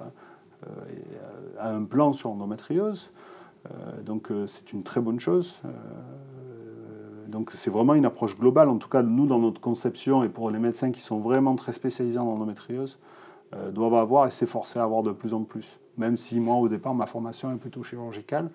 a 1.59 1.71
un 1.71 1.85
plan 1.85 2.13
sur 2.13 2.31
l'endométriose. 2.31 3.13
Euh, 3.67 4.03
donc 4.03 4.31
euh, 4.31 4.47
c'est 4.47 4.73
une 4.73 4.83
très 4.83 5.01
bonne 5.01 5.21
chose. 5.21 5.61
Euh, 5.65 5.69
donc 7.29 7.51
c'est 7.53 7.71
vraiment 7.71 7.95
une 7.95 8.05
approche 8.05 8.39
globale, 8.39 8.69
en 8.69 8.79
tout 8.79 8.89
cas 8.89 9.03
nous 9.03 9.27
dans 9.27 9.39
notre 9.39 9.61
conception 9.61 10.23
et 10.23 10.29
pour 10.29 10.51
les 10.51 10.59
médecins 10.59 10.93
qui 10.93 11.01
sont 11.01 11.19
vraiment 11.19 11.57
très 11.57 11.73
spécialisés 11.73 12.19
en 12.19 12.29
endométriose, 12.29 12.99
doivent 13.73 13.95
avoir 13.95 14.27
et 14.27 14.31
s'efforcer 14.31 14.79
à 14.79 14.83
avoir 14.83 15.03
de 15.03 15.13
plus 15.13 15.35
en 15.35 15.43
plus. 15.43 15.81
Même 15.99 16.17
si 16.17 16.39
moi 16.39 16.57
au 16.57 16.69
départ 16.69 16.95
ma 16.95 17.07
formation 17.07 17.51
est 17.53 17.57
plutôt 17.57 17.83
chirurgicale, 17.83 18.51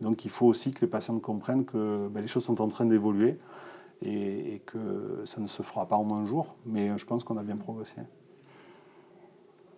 donc 0.00 0.24
il 0.24 0.30
faut 0.30 0.46
aussi 0.46 0.72
que 0.72 0.80
les 0.80 0.86
patients 0.86 1.18
comprennent 1.18 1.64
que 1.64 2.08
ben, 2.08 2.20
les 2.20 2.28
choses 2.28 2.44
sont 2.44 2.60
en 2.60 2.68
train 2.68 2.86
d'évoluer 2.86 3.38
et, 4.02 4.54
et, 4.54 4.58
que 4.60 5.22
ça 5.24 5.40
ne 5.40 5.46
se 5.46 5.62
fera 5.62 5.86
pas 5.86 5.96
en 5.96 6.14
un 6.14 6.26
jour, 6.26 6.56
mais 6.64 6.96
je 6.98 7.06
pense 7.06 7.24
qu'on 7.24 7.36
a 7.36 7.42
bien 7.42 7.56
progressé. 7.56 7.96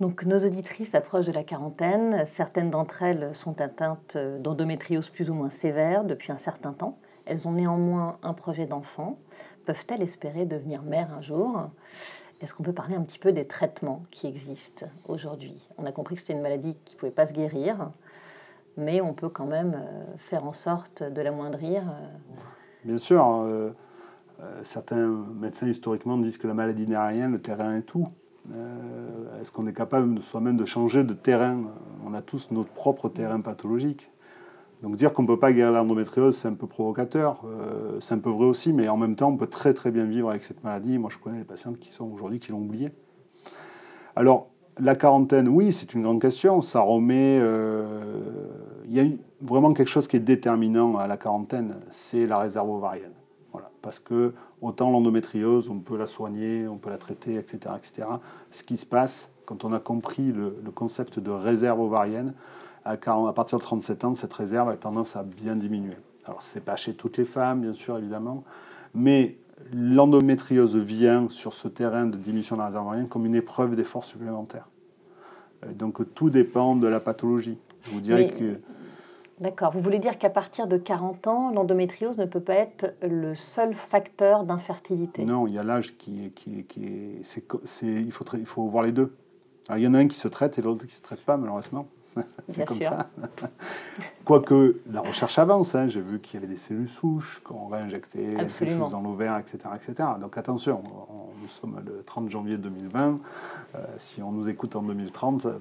Donc, 0.00 0.24
nos 0.24 0.38
auditrices 0.38 0.94
approchent 0.94 1.26
de 1.26 1.32
la 1.32 1.42
quarantaine. 1.42 2.24
Certaines 2.26 2.70
d'entre 2.70 3.02
elles 3.02 3.34
sont 3.34 3.60
atteintes 3.60 4.16
d'endométriose 4.16 5.08
plus 5.08 5.28
ou 5.28 5.34
moins 5.34 5.50
sévère 5.50 6.04
depuis 6.04 6.30
un 6.30 6.36
certain 6.36 6.72
temps. 6.72 6.98
Elles 7.26 7.48
ont 7.48 7.52
néanmoins 7.52 8.18
un 8.22 8.32
projet 8.32 8.66
d'enfant. 8.66 9.18
Peuvent-elles 9.66 10.02
espérer 10.02 10.46
devenir 10.46 10.82
mères 10.82 11.12
un 11.12 11.20
jour? 11.20 11.68
Est-ce 12.40 12.54
qu'on 12.54 12.62
peut 12.62 12.72
parler 12.72 12.94
un 12.94 13.02
petit 13.02 13.18
peu 13.18 13.32
des 13.32 13.46
traitements 13.46 14.04
qui 14.12 14.28
existent 14.28 14.86
aujourd'hui? 15.08 15.68
On 15.76 15.84
a 15.84 15.90
compris 15.90 16.14
que 16.14 16.20
c'était 16.20 16.34
une 16.34 16.42
maladie 16.42 16.76
qui 16.84 16.94
ne 16.94 17.00
pouvait 17.00 17.12
pas 17.12 17.26
se 17.26 17.32
guérir, 17.32 17.90
mais 18.76 19.00
on 19.00 19.12
peut 19.12 19.28
quand 19.28 19.46
même 19.46 19.74
euh, 19.74 20.04
faire 20.16 20.44
en 20.44 20.52
sorte 20.52 21.02
de 21.02 21.20
l'amoindrir. 21.20 21.82
Euh. 21.82 22.06
Bien 22.84 22.98
sûr. 22.98 23.26
Euh, 23.26 23.72
certains 24.62 25.08
médecins 25.40 25.68
historiquement 25.68 26.16
disent 26.18 26.38
que 26.38 26.46
la 26.46 26.54
maladie 26.54 26.86
n'est 26.86 26.98
rien, 26.98 27.28
le 27.28 27.40
terrain 27.40 27.76
est 27.76 27.82
tout. 27.82 28.08
Euh, 28.54 29.40
est-ce 29.40 29.52
qu'on 29.52 29.66
est 29.66 29.72
capable 29.72 30.14
de 30.14 30.20
soi-même 30.20 30.56
de 30.56 30.64
changer 30.64 31.04
de 31.04 31.12
terrain? 31.12 31.58
On 32.06 32.14
a 32.14 32.22
tous 32.22 32.50
notre 32.50 32.70
propre 32.70 33.08
terrain 33.08 33.40
pathologique. 33.40 34.10
Donc 34.82 34.96
dire 34.96 35.12
qu'on 35.12 35.22
ne 35.22 35.26
peut 35.26 35.38
pas 35.38 35.52
guérir 35.52 35.72
l'endométriose, 35.72 36.36
c'est 36.36 36.48
un 36.48 36.54
peu 36.54 36.66
provocateur. 36.66 37.42
Euh, 37.44 37.98
c'est 38.00 38.14
un 38.14 38.18
peu 38.18 38.30
vrai 38.30 38.46
aussi, 38.46 38.72
mais 38.72 38.88
en 38.88 38.96
même 38.96 39.16
temps, 39.16 39.28
on 39.28 39.36
peut 39.36 39.48
très 39.48 39.74
très 39.74 39.90
bien 39.90 40.04
vivre 40.04 40.30
avec 40.30 40.44
cette 40.44 40.62
maladie. 40.62 40.98
Moi, 40.98 41.10
je 41.12 41.18
connais 41.18 41.38
des 41.38 41.44
patientes 41.44 41.78
qui 41.78 41.90
sont 41.90 42.06
aujourd'hui 42.06 42.38
qui 42.38 42.52
l'ont 42.52 42.60
oublié. 42.60 42.90
Alors, 44.14 44.50
la 44.78 44.94
quarantaine, 44.94 45.48
oui, 45.48 45.72
c'est 45.72 45.94
une 45.94 46.02
grande 46.02 46.20
question. 46.20 46.62
Ça 46.62 46.80
remet. 46.80 47.38
Euh, 47.40 48.12
il 48.86 48.94
y 48.94 49.00
a 49.00 49.04
vraiment 49.42 49.74
quelque 49.74 49.88
chose 49.88 50.08
qui 50.08 50.16
est 50.16 50.20
déterminant 50.20 50.96
à 50.96 51.06
la 51.06 51.16
quarantaine, 51.16 51.76
c'est 51.90 52.26
la 52.26 52.38
réserve 52.38 52.70
ovarienne. 52.70 53.17
Parce 53.82 53.98
que 53.98 54.32
autant 54.60 54.90
l'endométriose, 54.90 55.68
on 55.68 55.78
peut 55.78 55.96
la 55.96 56.06
soigner, 56.06 56.66
on 56.68 56.76
peut 56.76 56.90
la 56.90 56.98
traiter, 56.98 57.36
etc., 57.36 57.74
etc. 57.76 58.08
Ce 58.50 58.62
qui 58.62 58.76
se 58.76 58.86
passe, 58.86 59.30
quand 59.46 59.64
on 59.64 59.72
a 59.72 59.80
compris 59.80 60.32
le, 60.32 60.52
concept 60.74 61.18
de 61.18 61.30
réserve 61.30 61.80
ovarienne, 61.80 62.34
à, 62.84 62.92
à, 62.92 63.32
partir 63.32 63.58
de 63.58 63.62
37 63.62 64.04
ans, 64.04 64.14
cette 64.14 64.32
réserve 64.32 64.68
a 64.68 64.76
tendance 64.76 65.16
à 65.16 65.22
bien 65.22 65.56
diminuer. 65.56 65.96
Alors, 66.26 66.42
ce 66.42 66.56
n'est 66.56 66.64
pas 66.64 66.76
chez 66.76 66.94
toutes 66.94 67.16
les 67.16 67.24
femmes, 67.24 67.62
bien 67.62 67.72
sûr, 67.72 67.96
évidemment, 67.98 68.44
mais 68.94 69.38
l'endométriose 69.72 70.76
vient 70.76 71.28
sur 71.30 71.54
ce 71.54 71.68
terrain 71.68 72.06
de 72.06 72.16
diminution 72.16 72.56
de 72.56 72.60
la 72.60 72.66
réserve 72.66 72.86
ovarienne 72.86 73.08
comme 73.08 73.26
une 73.26 73.34
épreuve 73.34 73.74
d'effort 73.76 74.04
supplémentaire. 74.04 74.68
Donc, 75.74 76.14
tout 76.14 76.30
dépend 76.30 76.76
de 76.76 76.86
la 76.86 77.00
pathologie. 77.00 77.58
Je 77.84 77.90
vous 77.90 78.00
dirais 78.00 78.28
que 78.28 78.60
D'accord. 79.40 79.72
Vous 79.72 79.80
voulez 79.80 79.98
dire 79.98 80.18
qu'à 80.18 80.30
partir 80.30 80.66
de 80.66 80.76
40 80.76 81.26
ans, 81.26 81.50
l'endométriose 81.50 82.18
ne 82.18 82.24
peut 82.24 82.40
pas 82.40 82.54
être 82.54 82.94
le 83.02 83.34
seul 83.34 83.74
facteur 83.74 84.44
d'infertilité? 84.44 85.24
Non, 85.24 85.46
il 85.46 85.54
y 85.54 85.58
a 85.58 85.62
l'âge 85.62 85.96
qui 85.96 86.26
est. 86.26 86.30
Qui 86.30 86.66
il, 87.82 88.12
faut, 88.12 88.24
il 88.34 88.46
faut 88.46 88.66
voir 88.66 88.82
les 88.82 88.92
deux. 88.92 89.14
il 89.76 89.82
y 89.82 89.86
en 89.86 89.94
a 89.94 89.98
un 89.98 90.08
qui 90.08 90.16
se 90.16 90.28
traite 90.28 90.58
et 90.58 90.62
l'autre 90.62 90.80
qui 90.80 90.92
ne 90.92 90.96
se 90.96 91.02
traite 91.02 91.20
pas, 91.20 91.36
malheureusement. 91.36 91.86
C'est 92.48 92.64
comme 92.64 92.80
ça. 92.80 93.08
Quoique 94.24 94.80
la 94.90 95.00
recherche 95.00 95.38
avance, 95.38 95.74
hein. 95.74 95.88
j'ai 95.88 96.00
vu 96.00 96.20
qu'il 96.20 96.34
y 96.34 96.36
avait 96.38 96.52
des 96.52 96.58
cellules 96.58 96.88
souches, 96.88 97.40
qu'on 97.44 97.68
réinjectait 97.68 98.34
des 98.34 98.48
choses 98.48 98.90
dans 98.90 99.00
l'ovaire, 99.00 99.38
etc., 99.38 99.58
etc. 99.74 100.08
Donc 100.20 100.36
attention, 100.36 100.82
nous 101.40 101.48
sommes 101.48 101.80
le 101.84 102.02
30 102.04 102.28
janvier 102.28 102.58
2020. 102.58 103.16
Euh, 103.74 103.78
si 103.98 104.22
on 104.22 104.32
nous 104.32 104.48
écoute 104.48 104.76
en 104.76 104.82
2030, 104.82 105.46
euh, 105.46 105.58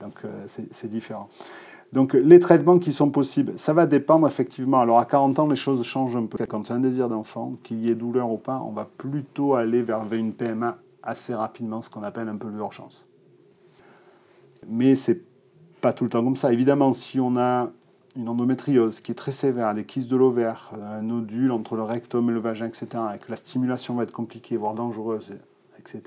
donc 0.00 0.14
euh, 0.24 0.46
c'est 0.46 0.90
différent. 0.90 1.28
Donc 1.92 2.14
les 2.14 2.38
traitements 2.38 2.78
qui 2.78 2.92
sont 2.92 3.10
possibles, 3.10 3.58
ça 3.58 3.72
va 3.72 3.86
dépendre 3.86 4.26
effectivement. 4.26 4.80
Alors 4.80 4.98
à 4.98 5.04
40 5.04 5.38
ans, 5.40 5.48
les 5.48 5.56
choses 5.56 5.82
changent 5.82 6.16
un 6.16 6.26
peu. 6.26 6.38
Quand 6.46 6.66
c'est 6.66 6.72
un 6.72 6.80
désir 6.80 7.08
d'enfant, 7.08 7.54
qu'il 7.62 7.80
y 7.80 7.90
ait 7.90 7.94
douleur 7.94 8.30
ou 8.30 8.36
pas, 8.36 8.62
on 8.64 8.70
va 8.70 8.84
plutôt 8.84 9.54
aller 9.54 9.82
vers 9.82 10.04
une 10.12 10.32
PMA 10.32 10.78
assez 11.02 11.34
rapidement, 11.34 11.82
ce 11.82 11.90
qu'on 11.90 12.02
appelle 12.02 12.28
un 12.28 12.36
peu 12.36 12.48
l'urgence. 12.48 13.06
Mais 14.68 14.94
c'est 14.94 15.20
pas 15.80 15.92
tout 15.92 16.04
le 16.04 16.10
temps 16.10 16.22
comme 16.22 16.36
ça. 16.36 16.52
Évidemment, 16.52 16.92
si 16.92 17.18
on 17.18 17.36
a 17.36 17.70
une 18.16 18.28
endométriose 18.28 19.00
qui 19.00 19.12
est 19.12 19.14
très 19.14 19.32
sévère, 19.32 19.74
des 19.74 19.84
kystes 19.84 20.10
de 20.10 20.16
l'ovaire, 20.16 20.72
un 20.82 21.02
nodule 21.02 21.52
entre 21.52 21.76
le 21.76 21.82
rectum 21.82 22.28
et 22.28 22.32
le 22.32 22.40
vagin, 22.40 22.66
etc., 22.66 22.86
et 23.14 23.18
que 23.18 23.30
la 23.30 23.36
stimulation 23.36 23.94
va 23.94 24.02
être 24.02 24.12
compliquée, 24.12 24.56
voire 24.56 24.74
dangereuse, 24.74 25.32
etc., 25.78 26.02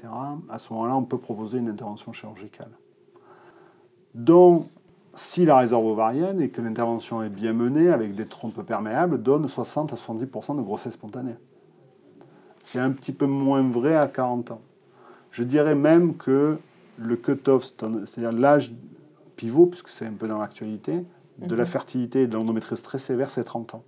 à 0.50 0.60
ce 0.60 0.72
moment-là, 0.74 0.96
on 0.96 1.04
peut 1.04 1.18
proposer 1.18 1.58
une 1.58 1.70
intervention 1.70 2.14
chirurgicale. 2.14 2.72
Donc, 4.14 4.68
si 5.16 5.46
la 5.46 5.58
réserve 5.58 5.86
ovarienne 5.86 6.42
et 6.42 6.50
que 6.50 6.62
l'intervention 6.62 7.22
est 7.22 7.30
bien 7.30 7.54
menée 7.54 7.90
avec 7.90 8.16
des 8.16 8.26
trompes 8.26 8.62
perméables, 8.66 9.22
donne 9.22 9.48
60 9.48 9.94
à 9.94 9.96
70% 9.96 10.58
de 10.58 10.62
grossesse 10.62 10.94
spontanée. 10.94 11.36
C'est 12.64 12.80
un 12.80 12.92
petit 12.92 13.12
peu 13.12 13.26
moins 13.26 13.62
vrai 13.62 13.96
à 13.96 14.08
40 14.08 14.52
ans. 14.52 14.62
Je 15.32 15.44
dirais 15.44 15.76
même 15.76 16.16
que 16.16 16.58
le 16.98 17.16
cut-off, 17.16 17.64
c'est-à-dire 17.64 18.32
l'âge 18.32 18.74
pivot, 19.36 19.68
puisque 19.68 19.90
c'est 19.90 20.06
un 20.06 20.14
peu 20.14 20.28
dans 20.28 20.38
l'actualité, 20.38 21.06
de 21.40 21.56
la 21.56 21.64
mhm. 21.64 21.70
fertilité 21.70 22.22
et 22.24 22.28
de 22.28 22.36
l'endométriose 22.36 22.82
très 22.82 23.00
sévère, 23.00 23.32
c'est 23.32 23.44
30 23.44 23.76
ans. 23.76 23.84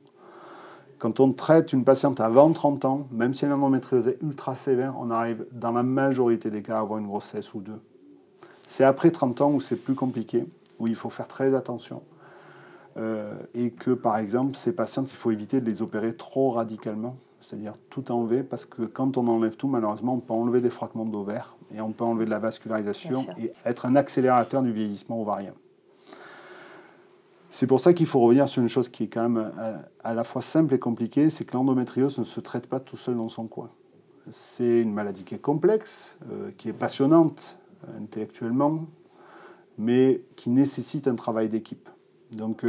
Quand 0.98 1.20
on 1.20 1.32
traite 1.34 1.74
une 1.74 1.84
patiente 1.84 2.20
avant 2.20 2.52
30 2.52 2.86
ans, 2.86 3.08
même 3.12 3.34
si 3.34 3.46
l'endométriose 3.46 4.08
est 4.08 4.18
ultra 4.22 4.56
sévère, 4.56 4.96
on 5.00 5.12
arrive 5.12 5.46
dans 5.52 5.72
la 5.72 5.84
majorité 5.84 6.50
des 6.50 6.62
cas 6.62 6.78
à 6.78 6.80
avoir 6.80 7.00
une 7.00 7.08
grossesse 7.08 7.54
ou 7.54 7.62
deux. 7.62 7.80
C'est 8.66 8.84
après 8.84 9.12
30 9.12 9.42
ans 9.42 9.52
où 9.52 9.62
c'est 9.62 9.76
plus 9.76 9.96
compliqué 9.96 10.48
où 10.80 10.88
il 10.88 10.96
faut 10.96 11.10
faire 11.10 11.28
très 11.28 11.54
attention. 11.56 12.02
Euh, 12.98 13.34
et 13.54 13.72
que 13.72 13.92
par 13.92 14.18
exemple, 14.18 14.56
ces 14.56 14.72
patientes, 14.72 15.12
il 15.12 15.16
faut 15.16 15.32
éviter 15.32 15.60
de 15.60 15.66
les 15.66 15.82
opérer 15.82 16.16
trop 16.16 16.52
radicalement, 16.52 17.18
c'est-à-dire 17.42 17.74
tout 17.90 18.12
enlever, 18.12 18.44
parce 18.44 18.66
que 18.66 18.84
quand 18.84 19.18
on 19.18 19.28
enlève 19.28 19.58
tout, 19.58 19.68
malheureusement, 19.68 20.14
on 20.14 20.20
peut 20.20 20.34
enlever 20.34 20.62
des 20.62 20.70
fragments 20.70 21.06
d'ovaire 21.06 21.58
et 21.74 21.82
on 21.82 21.92
peut 21.92 22.06
enlever 22.06 22.26
de 22.26 22.30
la 22.30 22.40
vascularisation 22.40 23.28
et 23.38 23.52
être 23.66 23.86
un 23.86 23.96
accélérateur 23.96 24.62
du 24.62 24.72
vieillissement 24.72 25.22
ovarien. 25.22 25.54
C'est 27.50 27.68
pour 27.68 27.80
ça 27.80 27.94
qu'il 27.94 28.06
faut 28.06 28.20
revenir 28.20 28.50
sur 28.50 28.62
une 28.62 28.68
chose 28.68 28.90
qui 28.90 29.04
est 29.04 29.08
quand 29.08 29.30
même 29.30 29.52
à, 30.04 30.14
la 30.14 30.24
fois 30.26 30.42
simple 30.42 30.74
et 30.74 30.80
compliquée, 30.80 31.30
c'est 31.30 31.46
que 31.46 31.56
l'endométriose 31.56 32.20
ne 32.20 32.26
se 32.26 32.42
traite 32.42 32.68
pas 32.68 32.82
tout 32.82 32.98
seul 32.98 33.16
dans 33.16 33.30
son 33.30 33.48
coin. 33.48 33.70
C'est 34.30 34.82
une 34.82 34.94
maladie 34.94 35.24
qui 35.24 35.36
est 35.36 35.42
complexe, 35.42 36.18
euh, 36.32 36.52
qui 36.58 36.68
est 36.68 36.74
passionnante 36.74 37.58
euh, 37.88 38.04
intellectuellement, 38.04 38.88
mais 39.78 40.22
qui 40.36 40.50
nécessite 40.50 41.08
un 41.08 41.16
travail 41.16 41.50
d'équipe. 41.50 41.90
Donc 42.32 42.66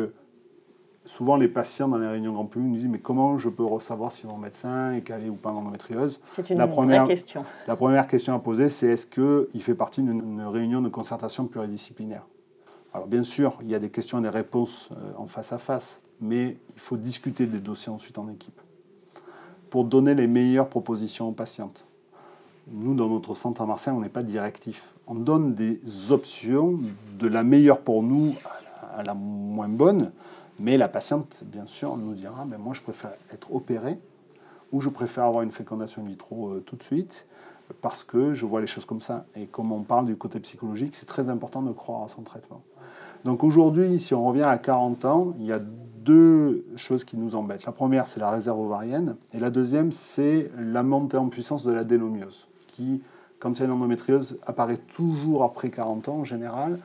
souvent 1.07 1.37
les 1.37 1.49
patients 1.49 1.89
dans 1.89 1.99
les 1.99 2.09
réunions 2.09 2.33
grand 2.33 2.47
public 2.47 2.69
nous 2.69 2.77
disent 2.77 2.89
mais 2.89 2.99
comment 2.99 3.39
je 3.39 3.49
peux 3.49 3.65
savoir 3.81 4.13
si 4.13 4.27
mon 4.27 4.37
médecin 4.37 4.95
est 4.95 5.03
calé 5.03 5.31
ou 5.31 5.37
pas 5.37 5.51
en 5.51 5.59
endométriose? 5.59 6.21
C'est 6.27 6.51
une 6.51 6.59
la 6.59 6.67
première, 6.67 7.05
question. 7.05 7.45
La 7.67 7.77
première 7.77 8.07
question 8.07 8.35
à 8.35 8.39
poser, 8.39 8.69
c'est 8.69 8.89
est-ce 8.89 9.07
qu'il 9.07 9.63
fait 9.63 9.75
partie 9.75 10.03
d'une 10.03 10.43
réunion 10.43 10.83
de 10.83 10.89
concertation 10.89 11.47
pluridisciplinaire? 11.47 12.27
Alors 12.93 13.07
bien 13.07 13.23
sûr, 13.23 13.59
il 13.63 13.71
y 13.71 13.75
a 13.75 13.79
des 13.79 13.91
questions 13.91 14.19
et 14.19 14.23
des 14.23 14.29
réponses 14.29 14.91
euh, 14.93 15.13
en 15.19 15.27
face 15.27 15.53
à 15.53 15.59
face, 15.59 16.01
mais 16.21 16.57
il 16.75 16.81
faut 16.81 16.97
discuter 16.97 17.47
des 17.47 17.59
dossiers 17.59 17.93
ensuite 17.93 18.19
en 18.19 18.29
équipe 18.29 18.61
pour 19.71 19.85
donner 19.85 20.15
les 20.15 20.27
meilleures 20.27 20.69
propositions 20.69 21.29
aux 21.29 21.33
patientes. 21.33 21.87
Nous, 22.69 22.95
dans 22.95 23.09
notre 23.09 23.35
centre 23.35 23.61
à 23.63 23.67
Marseille, 23.67 23.95
on 23.97 24.01
n'est 24.01 24.09
pas 24.09 24.23
directif. 24.23 24.95
On 25.07 25.15
donne 25.15 25.55
des 25.55 25.81
options 26.11 26.79
de 27.19 27.29
la 27.29 27.45
meilleure 27.45 27.81
pour 27.81 28.03
nous 28.03 28.35
à 28.95 29.03
la 29.03 29.15
moins 29.15 29.69
bonne, 29.69 30.11
mais 30.59 30.77
la 30.77 30.89
patiente, 30.89 31.43
bien 31.45 31.67
sûr, 31.67 31.97
nous 31.97 32.15
dira, 32.15 32.45
mais 32.45 32.59
moi 32.59 32.75
je 32.75 32.81
préfère 32.81 33.13
être 33.31 33.55
opérée 33.55 33.99
ou 34.73 34.81
je 34.81 34.89
préfère 34.89 35.25
avoir 35.25 35.43
une 35.43 35.53
fécondation 35.53 36.03
in 36.03 36.09
vitro 36.09 36.49
euh, 36.49 36.61
tout 36.61 36.77
de 36.77 36.83
suite 36.83 37.27
parce 37.83 38.05
que 38.05 38.35
je 38.35 38.47
vois 38.47 38.61
les 38.61 38.67
choses 38.67 38.85
comme 38.85 39.01
ça. 39.01 39.27
Et 39.35 39.47
comme 39.47 39.73
on 39.73 39.83
parle 39.83 40.07
du 40.07 40.17
côté 40.17 40.41
psychologique, 40.41 40.95
c'est 40.95 41.07
très 41.07 41.29
important 41.29 41.63
de 41.63 41.73
croire 41.73 42.05
à 42.05 42.09
son 42.09 42.23
traitement. 42.23 42.63
Donc 43.25 43.45
aujourd'hui, 43.45 44.01
si 44.01 44.15
on 44.15 44.25
revient 44.25 44.43
à 44.43 44.59
40 44.59 45.05
ans, 45.05 45.35
il 45.39 45.47
y 45.47 45.53
a 45.53 45.59
deux 45.59 46.65
choses 46.77 47.05
qui 47.05 47.17
nous 47.17 47.35
embêtent. 47.35 47.67
La 47.67 47.73
première, 47.73 48.07
c'est 48.07 48.21
la 48.21 48.31
réserve 48.31 48.61
ovarienne, 48.61 49.17
et 49.35 49.41
la 49.41 49.51
deuxième, 49.51 49.91
c'est 49.91 50.51
la 50.57 50.85
montée 50.85 51.17
en 51.17 51.29
puissance 51.29 51.65
de 51.65 51.73
l'adénomiose, 51.73 52.47
qui, 52.77 53.03
quand 53.39 53.53
il 53.55 53.61
y 53.61 53.63
a 53.63 53.67
une 53.67 53.73
endométriose, 53.73 54.39
apparaît 54.47 54.77
toujours 54.77 55.45
après 55.45 55.71
40 55.71 56.09
ans 56.09 56.17
en 56.19 56.25
général, 56.25 56.79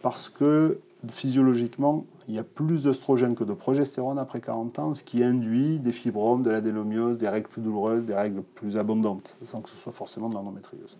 parce 0.00 0.28
que 0.28 0.78
physiologiquement, 1.08 2.04
il 2.28 2.34
y 2.34 2.38
a 2.38 2.44
plus 2.44 2.82
d'oestrogène 2.82 3.34
que 3.34 3.42
de 3.42 3.52
progestérone 3.52 4.18
après 4.18 4.40
40 4.40 4.78
ans, 4.78 4.94
ce 4.94 5.02
qui 5.02 5.24
induit 5.24 5.78
des 5.80 5.90
fibromes, 5.90 6.42
de 6.42 6.50
l'adénomiose, 6.50 7.18
des 7.18 7.28
règles 7.28 7.48
plus 7.48 7.62
douloureuses, 7.62 8.04
des 8.04 8.14
règles 8.14 8.42
plus 8.42 8.78
abondantes, 8.78 9.34
sans 9.44 9.60
que 9.60 9.68
ce 9.68 9.76
soit 9.76 9.92
forcément 9.92 10.28
de 10.28 10.34
l'endométriose. 10.34 10.96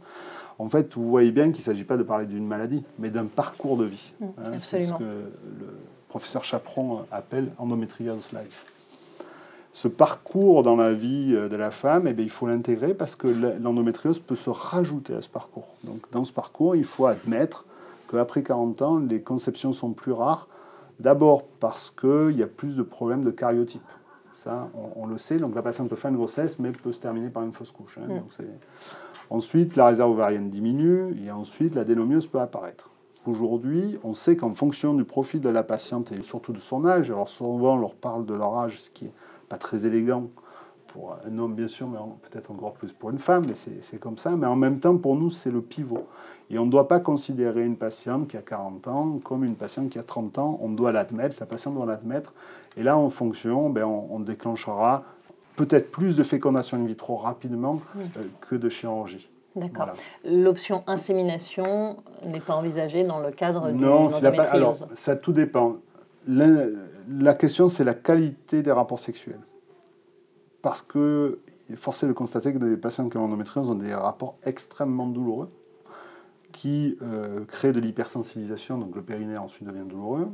En 0.59 0.69
fait, 0.69 0.95
vous 0.95 1.09
voyez 1.09 1.31
bien 1.31 1.45
qu'il 1.47 1.61
ne 1.61 1.65
s'agit 1.65 1.85
pas 1.85 1.97
de 1.97 2.03
parler 2.03 2.27
d'une 2.27 2.47
maladie, 2.47 2.83
mais 2.99 3.11
d'un 3.11 3.27
parcours 3.27 3.77
de 3.77 3.85
vie. 3.85 4.13
Mmh, 4.21 4.25
hein, 4.39 4.51
c'est 4.59 4.83
ce 4.83 4.93
que 4.95 5.05
le 5.05 5.79
professeur 6.09 6.43
Chaperon 6.45 7.07
appelle 7.11 7.53
endométriose 7.59 8.31
life. 8.33 8.67
Ce 9.73 9.89
parcours 9.89 10.63
dans 10.63 10.77
la 10.77 10.93
vie 10.93 11.33
de 11.33 11.57
la 11.57 11.71
femme, 11.71 12.07
eh 12.07 12.13
bien, 12.13 12.25
il 12.25 12.31
faut 12.31 12.47
l'intégrer 12.47 12.93
parce 12.93 13.17
que 13.17 13.27
l'endométriose 13.27 14.19
peut 14.19 14.37
se 14.37 14.51
rajouter 14.51 15.15
à 15.15 15.23
ce 15.23 15.31
parcours. 15.31 15.69
Donc, 15.85 15.99
dans 16.13 16.25
ce 16.27 16.33
parcours, 16.33 16.77
il 16.77 16.85
faut 16.85 17.07
admettre 17.07 17.65
qu'après 18.11 18.43
40 18.43 18.83
ans, 18.83 18.99
les 18.99 19.23
conceptions 19.23 19.73
sont 19.73 19.93
plus 19.93 20.13
rares 20.13 20.49
D'abord 21.03 21.43
parce 21.59 21.91
qu'il 21.91 22.37
y 22.39 22.43
a 22.43 22.47
plus 22.47 22.77
de 22.77 22.83
problèmes 22.83 23.25
de 23.25 23.33
cariotype. 23.33 23.83
Ça, 24.33 24.71
on, 24.97 25.07
le 25.07 25.19
sait. 25.19 25.39
Donc 25.39 25.55
la 25.55 25.63
patiente 25.63 25.89
peut 25.89 25.97
faire 25.97 26.11
une 26.11 26.17
grossesse, 26.17 26.59
mais 26.59 26.71
peut 26.71 26.93
se 26.93 27.01
terminer 27.01 27.29
par 27.29 27.43
une 27.43 27.53
fausse 27.53 27.73
couche. 27.73 27.99
Hein. 27.99 28.09
Mm. 28.09 28.45
ensuite, 29.31 29.77
la 29.77 29.87
réserve 29.87 30.13
ovarienne 30.13 30.49
diminue 30.49 31.17
et 31.25 31.31
ensuite 31.31 31.75
la 31.75 31.85
dénomiose 31.85 32.29
peut 32.29 32.41
apparaître. 32.41 32.89
Aujourd'hui, 33.27 33.99
on 34.05 34.15
sait 34.15 34.37
qu'en 34.37 34.51
fonction 34.51 34.95
du 34.95 35.05
profil 35.05 35.41
de 35.41 35.49
la 35.49 35.63
patiente 35.63 36.13
et 36.13 36.23
surtout 36.23 36.53
de 36.53 36.59
son 36.59 36.85
âge, 36.85 37.11
alors 37.11 37.29
souvent 37.29 37.75
on 37.75 37.79
leur 37.79 37.95
parle 37.95 38.27
de 38.27 38.35
leur 38.35 38.57
âge, 38.57 38.81
ce 38.83 38.91
qui 38.91 39.05
n'est 39.05 39.13
pas 39.53 39.59
très 39.59 39.85
élégant 39.85 40.31
pour 40.87 41.15
un 41.27 41.39
homme 41.39 41.55
bien 41.55 41.69
sûr, 41.69 41.87
mais 41.87 41.99
peut-être 42.31 42.51
encore 42.51 42.73
plus 42.73 42.91
pour 42.95 43.11
une 43.11 43.19
femme, 43.19 43.45
mais 43.47 43.55
c'est 43.55 44.01
comme 44.01 44.17
ça. 44.17 44.31
Mais 44.31 44.47
en 44.47 44.57
même 44.57 44.81
temps, 44.81 44.97
pour 44.97 45.15
nous, 45.15 45.31
c'est 45.31 45.51
le 45.51 45.61
pivot. 45.61 46.07
Et 46.49 46.59
on 46.59 46.65
ne 46.65 46.71
doit 46.71 46.89
pas 46.89 47.01
considérer 47.01 47.63
une 47.63 47.77
patiente 47.77 48.29
qui 48.29 48.39
a 48.39 48.41
40 48.41 48.89
ans 48.89 49.19
comme 49.23 49.45
une 49.45 49.55
patiente 49.55 49.91
qui 49.91 49.99
a 49.99 50.03
30 50.03 50.39
ans. 50.39 50.59
On 50.63 50.71
doit 50.71 50.91
l'admettre, 50.91 51.37
la 51.39 51.45
patiente 51.45 51.75
doit 51.75 51.85
l'admettre. 51.85 52.33
Et 52.79 52.83
là, 52.83 52.97
en 52.97 53.11
fonction, 53.11 53.69
ben, 53.69 53.85
on, 53.85 54.21
déclenchera 54.21 55.05
peut-être 55.57 55.91
plus 55.91 56.17
de 56.17 56.23
fécondation 56.23 56.79
in 56.79 56.87
vitro 56.87 57.17
rapidement 57.17 57.83
euh, 57.99 58.23
que 58.41 58.57
de 58.57 58.71
chirurgie. 58.71 59.29
D'accord. 59.55 59.91
L'option 60.25 60.83
insémination 60.87 61.99
n'est 62.25 62.41
pas 62.41 62.55
envisagée 62.55 63.05
dans 63.05 63.21
le 63.21 63.33
cadre 63.33 63.71
du 63.71 63.77
Non, 63.77 64.09
alors 64.51 64.79
ça 64.95 65.15
tout 65.15 65.35
dépend. 65.35 65.77
La 66.27 67.35
question, 67.35 67.69
c'est 67.69 67.85
la 67.85 67.95
qualité 67.95 68.63
des 68.63 68.73
rapports 68.73 68.99
sexuels 68.99 69.41
parce 70.63 70.81
que 70.81 71.41
il 71.69 71.75
est 71.75 72.07
de 72.07 72.13
constater 72.13 72.53
que 72.53 72.59
des 72.59 72.77
patients 72.77 73.09
qui 73.09 73.17
ont 73.17 73.23
l'endométriose 73.23 73.69
ont 73.69 73.75
des 73.75 73.95
rapports 73.95 74.37
extrêmement 74.45 75.07
douloureux 75.07 75.51
qui 76.53 76.99
euh, 77.03 77.45
créent 77.47 77.73
de 77.73 77.81
l'hypersensibilisation, 77.81 78.79
donc 78.79 78.95
le 78.95 79.03
périnée 79.03 79.39
ensuite 79.39 79.67
devient 79.67 79.87
douloureux, 79.87 80.29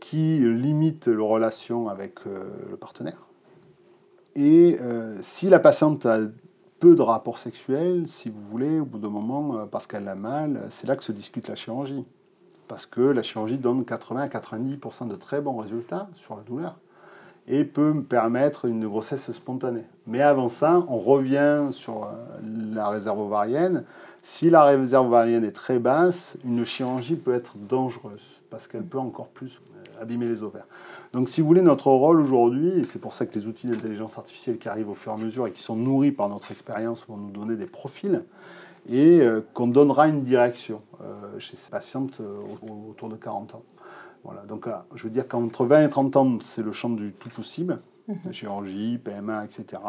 qui 0.00 0.40
limite 0.40 1.06
leur 1.06 1.28
relation 1.28 1.88
avec 1.88 2.26
euh, 2.26 2.50
le 2.70 2.76
partenaire. 2.76 3.28
Et 4.34 4.76
euh, 4.80 5.18
si 5.22 5.48
la 5.48 5.60
patiente 5.60 6.04
a 6.04 6.18
peu 6.80 6.96
de 6.96 7.02
rapports 7.02 7.38
sexuels, 7.38 8.08
si 8.08 8.28
vous 8.28 8.40
voulez, 8.40 8.80
au 8.80 8.86
bout 8.86 8.98
d'un 8.98 9.08
moment, 9.08 9.66
parce 9.68 9.86
qu'elle 9.86 10.08
a 10.08 10.14
mal, 10.14 10.66
c'est 10.70 10.86
là 10.86 10.96
que 10.96 11.04
se 11.04 11.12
discute 11.12 11.48
la 11.48 11.54
chirurgie. 11.54 12.04
Parce 12.70 12.86
que 12.86 13.00
la 13.00 13.22
chirurgie 13.22 13.58
donne 13.58 13.84
80 13.84 14.20
à 14.20 14.28
90% 14.28 15.08
de 15.08 15.16
très 15.16 15.40
bons 15.40 15.56
résultats 15.56 16.08
sur 16.14 16.36
la 16.36 16.42
douleur 16.42 16.76
et 17.48 17.64
peut 17.64 17.92
me 17.92 18.04
permettre 18.04 18.66
une 18.66 18.86
grossesse 18.86 19.32
spontanée. 19.32 19.82
Mais 20.06 20.20
avant 20.20 20.46
ça, 20.46 20.84
on 20.86 20.96
revient 20.96 21.70
sur 21.72 22.04
euh, 22.04 22.08
la 22.72 22.88
réserve 22.88 23.18
ovarienne. 23.18 23.82
Si 24.22 24.50
la 24.50 24.62
réserve 24.62 25.08
ovarienne 25.08 25.42
est 25.42 25.50
très 25.50 25.80
basse, 25.80 26.38
une 26.44 26.64
chirurgie 26.64 27.16
peut 27.16 27.34
être 27.34 27.56
dangereuse 27.56 28.40
parce 28.50 28.68
qu'elle 28.68 28.84
peut 28.84 28.98
encore 28.98 29.26
plus 29.26 29.60
euh, 29.74 30.02
abîmer 30.02 30.26
les 30.26 30.44
ovaires. 30.44 30.68
Donc 31.12 31.28
si 31.28 31.40
vous 31.40 31.48
voulez, 31.48 31.62
notre 31.62 31.88
rôle 31.88 32.20
aujourd'hui, 32.20 32.68
et 32.68 32.84
c'est 32.84 33.00
pour 33.00 33.14
ça 33.14 33.26
que 33.26 33.36
les 33.36 33.48
outils 33.48 33.66
d'intelligence 33.66 34.16
artificielle 34.16 34.58
qui 34.58 34.68
arrivent 34.68 34.90
au 34.90 34.94
fur 34.94 35.10
et 35.10 35.16
à 35.16 35.18
mesure 35.18 35.48
et 35.48 35.50
qui 35.50 35.62
sont 35.64 35.74
nourris 35.74 36.12
par 36.12 36.28
notre 36.28 36.52
expérience 36.52 37.04
vont 37.08 37.16
nous 37.16 37.32
donner 37.32 37.56
des 37.56 37.66
profils, 37.66 38.22
et 38.88 39.20
euh, 39.20 39.40
qu'on 39.54 39.68
donnera 39.68 40.08
une 40.08 40.22
direction 40.22 40.82
chez 41.38 41.56
ces 41.56 41.70
patientes 41.70 42.20
autour 42.90 43.08
de 43.08 43.16
40 43.16 43.54
ans. 43.54 43.62
Voilà, 44.24 44.42
donc 44.42 44.66
euh, 44.66 44.72
je 44.94 45.04
veux 45.04 45.10
dire 45.10 45.26
qu'entre 45.26 45.64
20 45.64 45.84
et 45.84 45.88
30 45.88 46.16
ans, 46.16 46.38
c'est 46.42 46.62
le 46.62 46.72
champ 46.72 46.90
du 46.90 47.12
tout 47.12 47.30
possible, 47.30 47.78
mhm. 48.08 48.32
chirurgie, 48.32 48.98
PMA, 48.98 49.44
etc. 49.44 49.82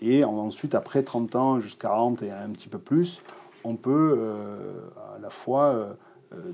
Et 0.00 0.24
ensuite, 0.24 0.74
après 0.74 1.02
30 1.02 1.36
ans 1.36 1.60
jusqu'à 1.60 1.88
40 1.88 2.22
et 2.22 2.30
un 2.30 2.50
petit 2.50 2.68
peu 2.68 2.78
plus, 2.78 3.22
on 3.64 3.76
peut 3.76 4.16
euh, 4.18 4.88
à 5.16 5.18
la 5.18 5.30
fois 5.30 5.96
euh, 6.32 6.52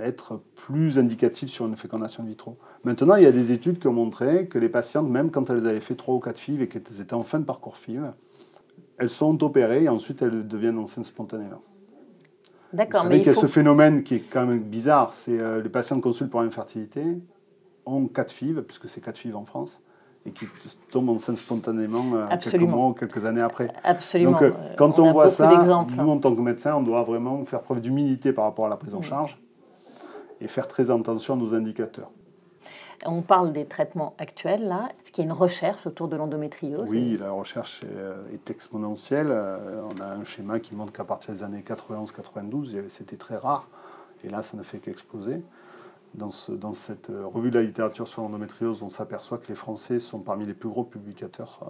être 0.00 0.40
plus 0.54 0.98
indicatif 0.98 1.50
sur 1.50 1.66
une 1.66 1.76
fécondation 1.76 2.24
in 2.24 2.26
vitro. 2.26 2.56
Maintenant, 2.84 3.16
il 3.16 3.22
y 3.22 3.26
a 3.26 3.32
des 3.32 3.52
études 3.52 3.78
qui 3.78 3.86
ont 3.86 3.92
montré 3.92 4.48
que 4.48 4.58
les 4.58 4.68
patientes, 4.68 5.08
même 5.08 5.30
quand 5.30 5.48
elles 5.50 5.66
avaient 5.66 5.80
fait 5.80 5.94
3 5.94 6.14
ou 6.14 6.18
4 6.18 6.38
FIV 6.38 6.62
et 6.62 6.68
qu'elles 6.68 7.00
étaient 7.00 7.14
en 7.14 7.22
fin 7.22 7.38
de 7.38 7.44
parcours 7.44 7.76
FIV, 7.76 8.12
elles 8.98 9.08
sont 9.08 9.42
opérées 9.42 9.84
et 9.84 9.88
ensuite 9.88 10.22
elles 10.22 10.46
deviennent 10.46 10.78
enceintes 10.78 11.04
spontanément. 11.04 11.62
D'accord, 12.72 13.02
Vous 13.02 13.08
savez 13.08 13.18
qu'il 13.18 13.28
y 13.28 13.36
a 13.36 13.40
ce 13.40 13.46
phénomène 13.46 14.02
qui 14.02 14.16
est 14.16 14.20
quand 14.20 14.46
même 14.46 14.60
bizarre, 14.60 15.14
c'est 15.14 15.38
euh, 15.38 15.62
les 15.62 15.68
patients 15.68 16.00
consultent 16.00 16.30
pour 16.30 16.40
infertilité 16.40 17.18
ont 17.86 18.06
4 18.06 18.32
FIV, 18.32 18.62
puisque 18.62 18.88
c'est 18.88 19.00
4 19.00 19.16
FIV 19.16 19.36
en 19.36 19.44
France, 19.44 19.80
et 20.26 20.32
qui 20.32 20.46
tombent 20.90 21.10
enceintes 21.10 21.38
spontanément 21.38 22.16
euh, 22.16 22.26
quelques 22.42 22.62
mois 22.62 22.88
ou 22.88 22.92
quelques 22.92 23.24
années 23.24 23.40
après. 23.40 23.70
Absolument. 23.84 24.32
Donc 24.32 24.42
euh, 24.42 24.50
quand 24.76 24.98
on, 24.98 25.12
voit 25.12 25.30
ça, 25.30 25.48
nous 25.48 26.10
en 26.10 26.18
tant 26.18 26.34
que 26.34 26.40
médecins, 26.40 26.74
on 26.74 26.82
doit 26.82 27.04
vraiment 27.04 27.44
faire 27.44 27.62
preuve 27.62 27.80
d'humilité 27.80 28.32
par 28.32 28.44
rapport 28.44 28.66
à 28.66 28.68
la 28.68 28.76
prise 28.76 28.94
en 28.94 29.02
charge 29.02 29.38
et 30.40 30.48
faire 30.48 30.66
très 30.66 30.90
attention 30.90 31.34
à 31.34 31.36
nos 31.36 31.54
indicateurs. 31.54 32.10
On 33.04 33.20
parle 33.20 33.52
des 33.52 33.66
traitements 33.66 34.14
actuels, 34.18 34.66
là. 34.66 34.88
Est-ce 35.02 35.12
qu'il 35.12 35.24
y 35.24 35.26
a 35.26 35.30
une 35.30 35.36
recherche 35.36 35.86
autour 35.86 36.08
de 36.08 36.16
l'endométriose 36.16 36.90
Oui, 36.90 37.16
la 37.18 37.30
recherche 37.30 37.82
est, 37.82 37.96
euh, 37.96 38.16
exponentielle. 38.48 39.28
Euh, 39.30 39.82
on 39.90 40.00
a 40.00 40.06
un 40.06 40.24
schéma 40.24 40.60
qui 40.60 40.74
montre 40.74 40.92
qu'à 40.92 41.04
partir 41.04 41.34
des 41.34 41.42
années 41.42 41.62
91-92, 41.66 42.88
c'était 42.88 43.16
très 43.16 43.36
rare. 43.36 43.68
Et 44.24 44.30
là, 44.30 44.42
ça 44.42 44.56
ne 44.56 44.62
fait 44.62 44.78
qu'exploser. 44.78 45.42
Dans, 46.14 46.30
dans, 46.48 46.72
cette 46.72 47.10
euh, 47.10 47.26
revue 47.26 47.50
de 47.50 47.58
la 47.58 47.64
littérature 47.64 48.08
sur 48.08 48.22
l'endométriose, 48.22 48.82
on 48.82 48.88
s'aperçoit 48.88 49.38
que 49.38 49.48
les 49.48 49.54
Français 49.54 49.98
sont 49.98 50.20
parmi 50.20 50.46
les 50.46 50.54
plus 50.54 50.70
gros 50.70 50.84
publicateurs 50.84 51.60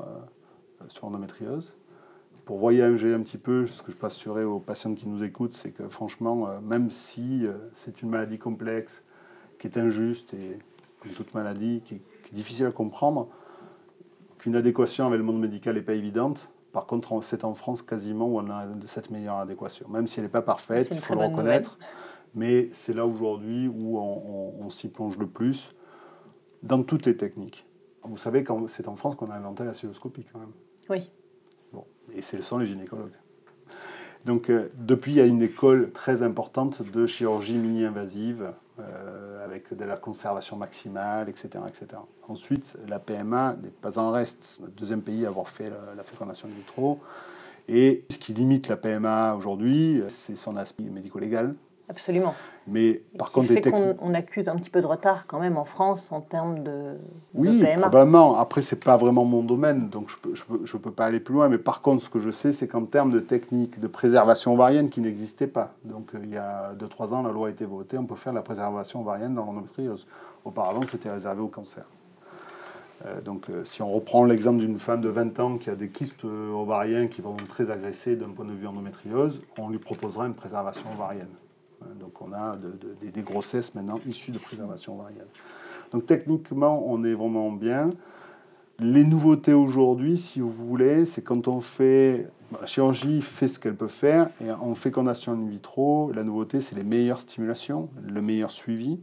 sur 0.88 1.06
l'endométriose. 1.06 1.74
Pour 2.44 2.58
voyager 2.58 3.12
un 3.12 3.22
petit 3.22 3.38
peu, 3.38 3.66
ce 3.66 3.82
que 3.82 3.90
je 3.90 3.96
peux 3.96 4.06
assurer 4.06 4.44
aux 4.44 4.60
patients 4.60 4.94
qui 4.94 5.08
nous 5.08 5.24
écoutent, 5.24 5.54
c'est 5.54 5.72
que 5.72 5.88
franchement, 5.88 6.60
même 6.62 6.92
si 6.92 7.44
c'est 7.72 8.02
une 8.02 8.10
maladie 8.10 8.38
complexe, 8.38 9.02
qui 9.58 9.66
est 9.66 9.78
injuste 9.78 10.34
et 10.34 10.58
toute 11.14 11.34
maladie, 11.34 11.82
qui, 11.84 11.94
est 11.94 12.34
difficile 12.34 12.66
à 12.66 12.72
comprendre, 12.72 13.28
qu'une 14.38 14.56
adéquation 14.56 15.06
avec 15.06 15.18
le 15.18 15.24
monde 15.24 15.40
médical 15.40 15.74
n'est 15.74 15.82
pas 15.82 15.94
évidente. 15.94 16.50
Par 16.72 16.86
contre, 16.86 17.22
c'est 17.22 17.44
en 17.44 17.54
France 17.54 17.82
quasiment 17.82 18.26
où 18.26 18.38
on 18.38 18.50
a 18.50 18.66
cette 18.84 19.10
meilleure 19.10 19.36
adéquation. 19.36 19.88
Même 19.88 20.06
si 20.06 20.20
elle 20.20 20.26
n'est 20.26 20.30
pas 20.30 20.42
parfaite, 20.42 20.88
il 20.90 20.98
faut 20.98 21.14
le 21.14 21.20
reconnaître. 21.20 21.78
Mais 22.34 22.68
c'est 22.72 22.92
là 22.92 23.06
aujourd'hui 23.06 23.66
où 23.66 23.98
on, 23.98 24.68
s'y 24.68 24.88
plonge 24.88 25.18
le 25.18 25.26
plus, 25.26 25.74
dans 26.62 26.82
toutes 26.82 27.06
les 27.06 27.16
techniques. 27.16 27.66
Vous 28.02 28.18
savez, 28.18 28.44
c'est 28.68 28.88
en 28.88 28.96
France 28.96 29.16
qu'on 29.16 29.30
a 29.30 29.34
inventé 29.34 29.64
la 29.64 29.72
cystoscopie 29.72 30.26
quand 30.30 30.38
même. 30.38 30.52
Oui. 30.90 31.10
Bon. 31.72 31.84
Et 32.14 32.22
ce 32.22 32.40
sont 32.42 32.58
les 32.58 32.66
gynécologues. 32.66 33.16
Donc 34.26 34.50
euh, 34.50 34.68
depuis, 34.74 35.12
il 35.12 35.16
y 35.16 35.20
a 35.20 35.26
une 35.26 35.40
école 35.40 35.92
très 35.92 36.22
importante 36.22 36.82
de 36.82 37.06
chirurgie 37.06 37.56
mini-invasive 37.58 38.52
euh, 38.78 39.44
avec 39.44 39.74
de 39.74 39.84
la 39.84 39.96
conservation 39.96 40.56
maximale, 40.56 41.28
etc., 41.28 41.48
etc. 41.68 41.86
Ensuite, 42.28 42.76
la 42.88 42.98
PMA 42.98 43.56
n'est 43.62 43.70
pas 43.70 43.98
en 43.98 44.10
reste. 44.10 44.58
Le 44.62 44.68
deuxième 44.68 45.02
pays 45.02 45.24
à 45.24 45.28
avoir 45.28 45.48
fait 45.48 45.70
la, 45.70 45.94
la 45.96 46.02
fécondation 46.02 46.48
in 46.48 46.56
vitro. 46.56 47.00
Et 47.68 48.04
ce 48.10 48.18
qui 48.18 48.32
limite 48.32 48.68
la 48.68 48.76
PMA 48.76 49.34
aujourd'hui, 49.34 50.02
c'est 50.08 50.36
son 50.36 50.56
aspect 50.56 50.84
médico-légal. 50.84 51.54
Absolument. 51.88 52.34
Mais 52.66 53.00
par 53.16 53.30
contre, 53.30 53.52
fait 53.52 53.72
on, 54.00 54.12
accuse 54.12 54.48
un 54.48 54.56
petit 54.56 54.70
peu 54.70 54.80
de 54.80 54.86
retard 54.86 55.28
quand 55.28 55.38
même 55.38 55.56
en 55.56 55.64
France 55.64 56.10
en 56.10 56.20
termes 56.20 56.64
de, 56.64 56.96
oui, 57.34 57.60
PMA. 57.60 57.82
probablement. 57.82 58.36
Après, 58.38 58.60
c'est 58.60 58.82
pas 58.82 58.96
vraiment 58.96 59.24
mon 59.24 59.44
domaine, 59.44 59.88
donc 59.88 60.10
je 60.10 60.16
peux, 60.16 60.34
je 60.34 60.44
peux, 60.44 60.60
je 60.64 60.76
peux 60.76 60.90
pas 60.90 61.04
aller 61.04 61.20
plus 61.20 61.34
loin. 61.34 61.48
Mais 61.48 61.58
par 61.58 61.82
contre, 61.82 62.02
ce 62.02 62.10
que 62.10 62.18
je 62.18 62.30
sais, 62.30 62.52
c'est 62.52 62.66
qu'en 62.66 62.84
termes 62.84 63.12
de 63.12 63.20
technique 63.20 63.78
de 63.78 63.86
préservation 63.86 64.54
ovarienne 64.54 64.88
qui 64.88 65.00
n'existait 65.00 65.46
pas. 65.46 65.74
Donc, 65.84 66.14
euh, 66.14 66.18
il 66.24 66.30
y 66.30 66.36
a 66.36 66.72
2-3 66.74 67.14
ans, 67.14 67.22
la 67.22 67.30
loi 67.30 67.46
a 67.46 67.50
été 67.50 67.64
votée, 67.64 67.98
on 67.98 68.06
peut 68.06 68.16
faire 68.16 68.32
la 68.32 68.42
préservation 68.42 69.00
ovarienne 69.02 69.36
dans 69.36 69.44
l'endométriose. 69.44 70.08
Auparavant, 70.44 70.80
c'était 70.90 71.10
réservé 71.10 71.40
au 71.40 71.48
cancer. 71.48 71.84
Euh, 73.04 73.20
donc, 73.20 73.48
euh, 73.48 73.64
si 73.64 73.80
on 73.82 73.90
reprend 73.90 74.24
l'exemple 74.24 74.58
d'une 74.58 74.80
femme 74.80 75.02
de 75.02 75.08
20 75.08 75.38
ans 75.38 75.58
qui 75.58 75.70
a 75.70 75.76
des 75.76 75.88
kystes 75.88 76.24
ovariens 76.24 77.06
qui 77.06 77.22
vont 77.22 77.36
très 77.48 77.70
agresser 77.70 78.16
d'un 78.16 78.30
point 78.30 78.44
de 78.44 78.54
vue 78.54 78.66
endométriose, 78.66 79.40
on 79.56 79.68
lui 79.68 79.78
proposera 79.78 80.26
une 80.26 80.34
préservation 80.34 80.86
ovarienne. 80.92 81.28
Hein, 81.86 81.94
donc 82.00 82.20
on 82.20 82.32
a 82.32 82.56
des 83.00 83.22
grossesses 83.22 83.74
maintenant 83.74 84.00
issues 84.06 84.32
de 84.32 84.38
préservation 84.38 84.98
ovarienne. 84.98 85.26
Donc 85.92 86.06
techniquement, 86.06 86.84
on 86.86 87.04
est 87.04 87.14
vraiment 87.14 87.52
bien. 87.52 87.90
Les 88.78 89.04
nouveautés 89.04 89.54
aujourd'hui, 89.54 90.18
si 90.18 90.40
vous 90.40 90.52
voulez, 90.52 91.04
c'est 91.04 91.22
quand 91.22 91.48
on 91.48 91.60
fait... 91.60 92.28
La 92.60 92.66
chirurgie 92.66 93.22
fait 93.22 93.48
ce 93.48 93.58
qu'elle 93.58 93.74
peut 93.74 93.88
faire, 93.88 94.30
et 94.40 94.52
en 94.52 94.76
fécondation 94.76 95.32
in 95.32 95.48
vitro, 95.48 96.12
la 96.12 96.22
nouveauté, 96.22 96.60
c'est 96.60 96.76
les 96.76 96.84
meilleures 96.84 97.18
stimulations, 97.18 97.88
le 98.00 98.22
meilleur 98.22 98.52
suivi. 98.52 99.00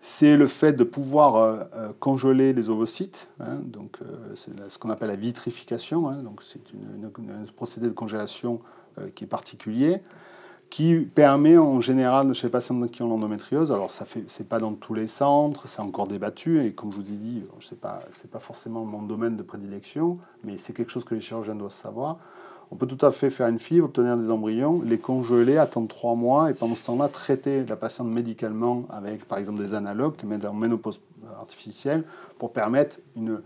C'est 0.00 0.36
le 0.36 0.48
fait 0.48 0.72
de 0.72 0.82
pouvoir 0.82 1.36
euh, 1.36 1.62
euh, 1.74 1.92
congeler 2.00 2.52
les 2.52 2.68
ovocytes, 2.68 3.28
hein, 3.38 3.60
donc 3.64 3.98
euh, 4.02 4.32
c'est 4.34 4.50
ce 4.68 4.78
qu'on 4.78 4.90
appelle 4.90 5.10
la 5.10 5.16
vitrification, 5.16 6.08
hein, 6.08 6.16
donc 6.24 6.42
c'est 6.42 6.60
un 6.68 7.52
procédé 7.54 7.86
de 7.86 7.92
congélation 7.92 8.60
qui 9.14 9.24
est 9.24 9.28
particulier 9.28 10.02
qui 10.70 10.96
permet 11.00 11.56
en 11.56 11.80
général 11.80 12.34
chez 12.34 12.48
les 12.48 12.50
patients 12.50 12.80
qui 12.88 13.02
ont 13.02 13.08
l'endométriose, 13.08 13.70
alors 13.72 13.90
ça 13.90 14.04
fait, 14.04 14.24
c'est 14.26 14.48
pas 14.48 14.58
dans 14.58 14.74
tous 14.74 14.94
les 14.94 15.06
centres, 15.06 15.68
c'est 15.68 15.80
encore 15.80 16.08
débattu, 16.08 16.60
et 16.64 16.72
comme 16.72 16.92
je 16.92 16.96
vous 16.96 17.02
ai 17.02 17.16
dit, 17.16 17.44
je 17.60 17.66
sais 17.66 17.76
pas, 17.76 18.00
c'est 18.12 18.30
pas 18.30 18.40
forcément 18.40 18.84
mon 18.84 19.02
domaine 19.02 19.36
de 19.36 19.42
prédilection, 19.42 20.18
mais 20.44 20.58
c'est 20.58 20.72
quelque 20.72 20.90
chose 20.90 21.04
que 21.04 21.14
les 21.14 21.20
chirurgiens 21.20 21.54
doivent 21.54 21.72
savoir. 21.72 22.18
On 22.72 22.76
peut 22.76 22.86
tout 22.86 23.06
à 23.06 23.12
fait 23.12 23.30
faire 23.30 23.46
une 23.46 23.60
FIV, 23.60 23.84
obtenir 23.84 24.16
des 24.16 24.30
embryons, 24.30 24.82
les 24.82 24.98
congeler, 24.98 25.56
attendre 25.56 25.86
trois 25.86 26.16
mois, 26.16 26.50
et 26.50 26.54
pendant 26.54 26.74
ce 26.74 26.84
temps-là, 26.84 27.08
traiter 27.08 27.64
la 27.64 27.76
patiente 27.76 28.08
médicalement 28.08 28.86
avec, 28.90 29.24
par 29.24 29.38
exemple, 29.38 29.64
des 29.64 29.72
analogues, 29.72 30.14
en 30.24 30.52
ménopause 30.52 31.00
artificielle, 31.38 32.04
pour 32.38 32.52
permettre 32.52 32.98
une 33.14 33.40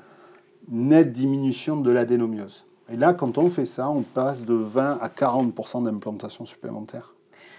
nette 0.71 1.13
diminution 1.13 1.81
de 1.81 1.91
l'adénomiose. 1.91 2.65
Et 2.93 2.97
là, 2.97 3.15
quand 3.15 3.39
on 3.39 3.47
fait 3.49 3.67
ça, 3.67 3.89
on 3.89 4.03
passe 4.03 4.43
de 4.43 4.55
20 4.55 4.99
à 5.01 5.09
40% 5.09 5.85
d'implantation 5.85 6.45
supplémentaire 6.45 7.15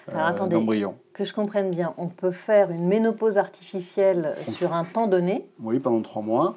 euh, 0.09 0.47
d'embryons. 0.47 0.95
Que 1.13 1.23
je 1.23 1.33
comprenne 1.33 1.71
bien, 1.71 1.93
on 1.97 2.07
peut 2.07 2.31
faire 2.31 2.71
une 2.71 2.87
ménopause 2.87 3.37
artificielle 3.37 4.35
sur 4.53 4.73
un 4.73 4.83
temps 4.83 5.07
donné 5.07 5.47
Oui, 5.61 5.79
pendant 5.79 6.01
trois 6.01 6.21
mois. 6.21 6.55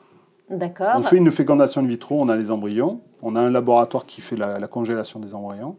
D'accord. 0.50 0.94
On 0.96 1.02
fait 1.02 1.18
une 1.18 1.30
fécondation 1.30 1.82
in 1.82 1.86
vitro, 1.86 2.20
on 2.20 2.28
a 2.28 2.36
les 2.36 2.50
embryons, 2.50 3.00
on 3.22 3.36
a 3.36 3.40
un 3.40 3.50
laboratoire 3.50 4.06
qui 4.06 4.20
fait 4.20 4.36
la, 4.36 4.66
congélation 4.66 5.20
des 5.20 5.34
embryons. 5.34 5.76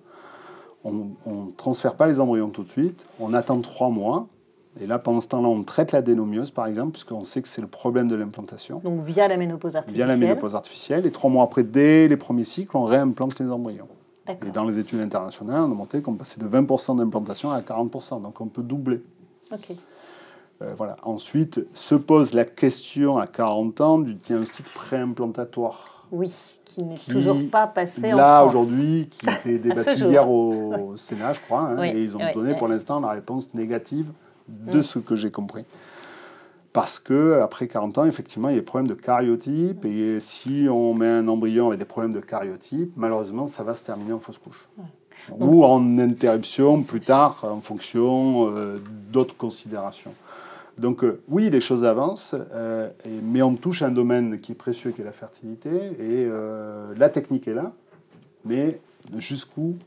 On 0.84 0.91
ne 1.25 1.51
transfère 1.58 1.95
pas 1.95 2.08
les 2.08 2.19
embryons 2.19 2.49
tout 2.49 2.63
de 2.63 2.69
suite, 2.69 3.08
on 3.19 3.34
attend 3.34 3.60
trois 3.62 3.89
mois, 3.89 4.27
et 4.80 4.88
là, 4.88 5.00
pendant 5.00 5.22
ce 5.22 5.28
temps-là, 5.30 5.48
on 5.48 5.64
traite 5.64 5.94
l'adénomiose, 5.94 6.52
par 6.52 6.68
exemple, 6.68 6.92
puisqu'on 6.92 7.24
sait 7.24 7.42
que 7.42 7.48
c'est 7.48 7.62
le 7.62 7.68
problème 7.68 8.10
de 8.10 8.16
l'implantation. 8.16 8.80
Donc 8.84 9.04
via 9.04 9.28
la 9.28 9.38
ménopause 9.38 9.78
artificielle. 9.78 10.08
Via 10.08 10.16
la 10.16 10.20
ménopause 10.20 10.56
artificielle. 10.56 11.06
Et 11.06 11.12
trois 11.12 11.30
mois 11.30 11.46
après, 11.46 11.64
dès 11.64 12.08
les 12.10 12.18
premiers 12.18 12.44
cycles, 12.44 12.76
on 12.76 12.84
réimplante 12.84 13.40
les 13.40 13.50
embryons. 13.50 13.88
Et 14.28 14.50
dans 14.50 14.66
les 14.66 14.80
études 14.80 15.00
internationales, 15.00 15.62
on 15.62 15.72
a 15.72 15.76
montré 15.76 16.02
qu'on 16.02 16.16
passait 16.16 16.40
de 16.42 16.48
20% 16.48 16.98
d'implantation 16.98 17.52
à 17.52 17.62
40%. 17.62 18.22
Donc 18.22 18.42
on 18.42 18.48
peut 18.48 18.64
doubler. 18.64 19.02
Ok. 19.54 19.76
Euh, 20.62 20.74
voilà. 20.76 20.98
Ensuite, 21.04 21.62
se 21.76 21.96
pose 21.96 22.34
la 22.34 22.44
question 22.44 23.18
à 23.18 23.28
40 23.28 23.82
ans 23.82 24.00
du 24.00 24.16
diagnostic 24.16 24.66
préimplantatoire. 24.74 26.08
Oui, 26.12 26.34
qui 26.66 26.84
n'est 26.84 26.98
toujours 26.98 27.38
pas 27.52 27.68
passé 27.68 28.00
en 28.00 28.08
France. 28.08 28.18
Là, 28.18 28.46
aujourd'hui, 28.46 29.10
qui 29.10 29.30
était 29.30 29.60
débattu 29.70 30.00
hier 30.00 30.28
au, 30.30 30.98
Sénat, 30.98 31.34
je 31.34 31.42
crois. 31.42 31.62
Hein, 31.62 31.84
et 31.84 32.02
ils 32.02 32.18
ont 32.18 32.22
donné 32.34 32.56
pour 32.56 32.68
l'instant 32.68 33.00
la 33.00 33.10
réponse 33.10 33.54
négative 33.54 34.12
de 34.47 34.81
ce 34.81 34.99
que 34.99 35.15
j'ai 35.15 35.31
compris. 35.31 35.65
Parce 36.75 36.99
que 36.99 37.39
après 37.39 37.67
40 37.67 37.99
ans, 37.99 38.05
effectivement, 38.05 38.49
il 38.49 38.55
y 38.55 38.58
a 38.58 38.60
des 38.60 38.65
problèmes 38.65 38.89
de 38.89 38.99
cariotype. 38.99 39.86
Et 39.86 40.19
si 40.19 40.67
on 40.69 40.93
met 40.93 41.08
un 41.08 41.25
embryon 41.29 41.67
avec 41.67 41.79
des 41.79 41.86
problèmes 41.86 42.12
de 42.12 42.19
cariotype, 42.19 42.91
malheureusement, 42.97 43.47
ça 43.47 43.63
va 43.63 43.75
se 43.75 43.86
terminer 43.86 44.12
en 44.12 44.19
fausse 44.19 44.39
couche. 44.39 44.67
Ou 45.39 45.63
en 45.63 45.97
interruption 45.99 46.84
plus 46.84 46.99
tard, 46.99 47.39
en 47.43 47.62
fonction 47.62 48.49
euh, 48.49 48.81
d'autres 49.10 49.38
considérations. 49.38 50.13
Donc 50.77 51.05
euh, 51.05 51.21
oui, 51.29 51.49
les 51.49 51.62
choses 51.62 51.86
avancent, 51.86 52.36
euh, 52.53 52.89
mais 53.23 53.41
on 53.41 53.55
touche 53.55 53.81
un 53.81 53.91
domaine 53.91 54.41
qui 54.41 54.51
est 54.51 54.55
précieux, 54.55 54.91
qui 54.91 54.99
est 54.99 55.05
la 55.05 55.13
fertilité. 55.13 55.69
Et 55.99 56.27
la 56.97 57.08
technique 57.08 57.47
est 57.47 57.53
là. 57.53 57.71
Mais 58.43 58.67
jusqu'où 59.17 59.77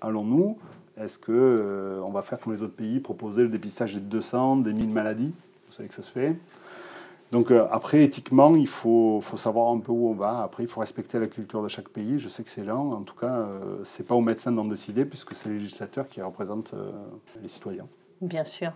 allons-nous? 0.00 0.58
Est-ce 0.96 1.18
qu'on 1.18 1.32
euh, 1.32 2.00
on 2.00 2.10
va 2.10 2.22
faire 2.22 2.38
comme 2.38 2.54
les 2.54 2.62
autres 2.62 2.76
pays, 2.76 3.00
proposer 3.00 3.42
le 3.42 3.48
dépistage 3.48 3.94
des 3.94 4.00
200, 4.00 4.56
des 4.58 4.72
1000 4.72 4.92
maladies? 4.92 5.34
Vous 5.66 5.72
savez 5.72 5.88
que 5.88 5.94
ça 5.94 6.02
se 6.02 6.10
fait. 6.10 6.36
Donc 7.32 7.50
euh, 7.50 7.66
après, 7.72 8.02
éthiquement, 8.04 8.54
il 8.54 8.68
faut, 8.68 9.20
savoir 9.36 9.72
un 9.72 9.80
peu 9.80 9.90
où 9.90 10.08
on 10.08 10.14
va. 10.14 10.42
Après, 10.42 10.62
il 10.62 10.68
faut 10.68 10.80
respecter 10.80 11.18
la 11.18 11.26
culture 11.26 11.62
de 11.62 11.68
chaque 11.68 11.88
pays. 11.88 12.20
Je 12.20 12.28
sais 12.28 12.44
que 12.44 12.50
c'est 12.50 12.62
lent. 12.62 12.92
En 12.92 13.02
tout 13.02 13.16
cas, 13.16 13.40
euh, 13.40 13.78
c'est 13.82 14.06
pas 14.06 14.14
aux 14.14 14.20
médecins 14.20 14.52
d'en 14.52 14.66
décider, 14.66 15.04
puisque 15.04 15.34
c'est 15.34 15.48
les 15.48 15.56
législateurs 15.56 16.06
qui 16.06 16.22
représentent 16.22 16.74
les 17.42 17.48
citoyens. 17.48 17.88
Bien 18.20 18.44
sûr. 18.44 18.72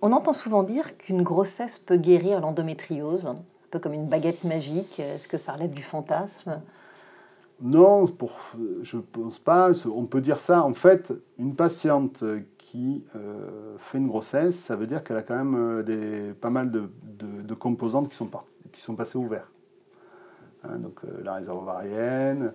On 0.00 0.10
entend 0.10 0.32
souvent 0.32 0.64
dire 0.64 0.98
qu'une 0.98 1.22
grossesse 1.22 1.78
peut 1.78 1.96
guérir 1.96 2.40
l'endométriose, 2.40 3.26
un 3.26 3.36
peu 3.70 3.78
comme 3.78 3.92
une 3.92 4.08
baguette 4.08 4.42
magique. 4.42 4.98
Est-ce 4.98 5.28
que 5.28 5.38
ça 5.38 5.52
relève 5.52 5.72
du 5.72 5.82
fantasme? 5.82 6.60
Non, 7.62 8.06
je 8.82 8.96
ne 8.96 9.02
pense 9.02 9.38
pas. 9.38 9.70
On 9.86 10.06
peut 10.06 10.20
dire 10.20 10.40
ça. 10.40 10.64
En 10.64 10.74
fait, 10.74 11.12
une 11.38 11.54
patiente 11.54 12.24
qui 12.58 13.04
euh, 13.14 13.76
fait 13.78 13.98
une 13.98 14.08
grossesse, 14.08 14.58
ça 14.58 14.74
veut 14.74 14.88
dire 14.88 15.04
qu'elle 15.04 15.16
a 15.16 15.22
quand 15.22 15.36
même 15.36 15.54
euh, 15.54 16.34
pas 16.34 16.50
mal 16.50 16.72
de, 16.72 17.54
composantes 17.54 18.08
qui 18.08 18.16
sont, 18.16 18.96
passées 18.96 19.18
au 19.18 19.26
vert. 19.28 19.48
Hein, 20.64 20.78
donc 20.78 21.00
euh, 21.04 21.22
la 21.22 21.34
réserve 21.34 21.58
ovarienne, 21.58 22.52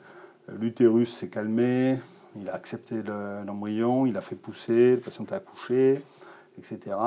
l'utérus 0.59 1.13
s'est 1.13 1.29
calmé, 1.29 1.99
il 2.35 2.49
a 2.49 2.55
accepté 2.55 3.01
l'embryon, 3.45 4.07
il 4.07 4.17
a 4.17 4.21
fait 4.21 4.35
pousser, 4.35 4.91
la 4.91 4.97
patiente 4.97 5.31
a 5.31 5.37
accouché, 5.37 6.01
etc. 6.57 6.97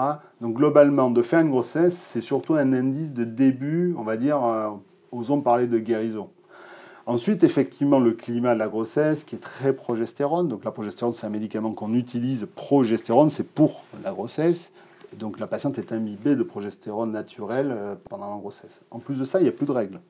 Donc 0.40 0.56
globalement, 0.56 1.10
de 1.10 1.20
faire 1.20 1.40
une 1.40 1.50
grossesse, 1.50 1.98
c'est 1.98 2.22
surtout 2.22 2.54
un 2.54 2.72
indice 2.72 3.12
de 3.12 3.24
début, 3.24 3.94
on 3.98 4.04
va 4.04 4.16
dire, 4.16 4.40
osons 5.12 5.42
parler 5.42 5.66
de 5.66 5.78
guérison. 5.78 6.30
Ensuite, 7.06 7.44
effectivement, 7.44 7.98
le 7.98 8.12
climat 8.12 8.54
de 8.54 8.58
la 8.58 8.68
grossesse 8.68 9.24
qui 9.24 9.36
est 9.36 9.40
très 9.40 9.72
progestérone. 9.72 10.48
Donc 10.48 10.64
la 10.64 10.70
progestérone, 10.70 11.14
c'est 11.14 11.26
un 11.26 11.30
médicament 11.30 11.72
qu'on 11.72 11.94
utilise. 11.94 12.46
Progestérone, 12.54 13.30
c'est 13.30 13.48
pour 13.48 13.82
la 14.04 14.12
grossesse. 14.12 14.72
donc 15.18 15.40
la 15.40 15.46
patiente 15.46 15.78
est 15.78 15.92
imbibée 15.92 16.36
de 16.36 16.42
progestérone 16.42 17.10
naturelle 17.10 17.70
euh, 17.72 17.94
pendant 18.08 18.30
la 18.30 18.36
grossesse. 18.36 18.80
En 18.90 18.98
plus 18.98 19.18
de 19.18 19.24
ça, 19.24 19.40
il 19.40 19.44
n'y 19.44 19.48
a 19.48 19.52
plus 19.52 19.66
de 19.66 19.72
règles. 19.72 20.00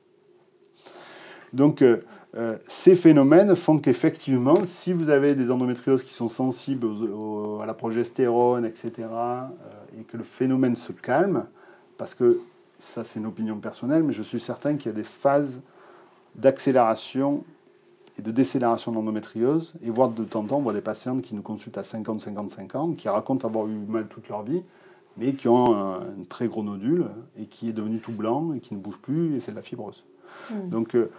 Donc 1.53 1.81
euh, 1.81 2.03
euh, 2.35 2.57
ces 2.67 2.95
phénomènes 2.95 3.55
font 3.55 3.79
qu'effectivement, 3.79 4.63
si 4.63 4.93
vous 4.93 5.09
avez 5.09 5.33
des 5.33 5.49
endométrioses 5.49 6.03
qui 6.03 6.13
sont 6.13 6.29
sensibles 6.29 6.87
à 7.61 7.65
la 7.65 7.73
progestérone, 7.73 8.65
etc., 8.65 9.07
et 9.99 10.03
que 10.03 10.17
le 10.17 10.23
phénomène 10.23 10.75
se 10.75 10.93
calme, 10.93 11.47
parce 11.97 12.15
que 12.15 12.39
ça 12.79 13.03
c'est 13.03 13.19
une 13.19 13.25
opinion 13.25 13.57
personnelle, 13.57 14.03
mais 14.03 14.13
je 14.13 14.21
suis 14.21 14.39
certain 14.39 14.77
qu'il 14.77 14.91
y 14.91 14.93
a 14.93 14.97
des 14.97 15.03
phases 15.03 15.61
d'accélération 16.35 17.43
et 18.17 18.21
de 18.21 18.31
décélération 18.31 18.91
de 18.91 18.97
l'endométriose, 18.97 19.73
et 19.83 19.89
voir 19.89 20.09
de 20.09 20.23
temps 20.23 20.41
en 20.41 20.43
temps, 20.43 20.57
on 20.57 20.61
voit 20.61 20.73
des 20.73 20.81
patientes 20.81 21.21
qui 21.21 21.33
nous 21.33 21.41
consultent 21.41 21.77
à 21.77 21.81
50-55 21.81 22.77
ans, 22.77 22.91
qui 22.93 23.07
racontent 23.09 23.47
avoir 23.47 23.67
eu 23.67 23.75
mal 23.87 24.07
toute 24.07 24.27
leur 24.29 24.43
vie, 24.43 24.63
mais 25.17 25.33
qui 25.33 25.47
ont 25.47 25.75
un, 25.75 26.01
très 26.29 26.47
gros 26.47 26.63
nodule, 26.63 27.05
et 27.39 27.45
qui 27.45 27.69
est 27.69 27.73
devenu 27.73 27.99
tout 27.99 28.11
blanc, 28.11 28.53
et 28.53 28.59
qui 28.59 28.75
ne 28.75 28.79
bouge 28.79 28.97
plus, 28.97 29.35
et 29.35 29.39
c'est 29.39 29.51
de 29.51 29.55
la 29.55 29.61
fibrose. 29.61 30.03
Hmm. 30.49 30.69
Donc, 30.69 30.95
euh, 30.95 31.09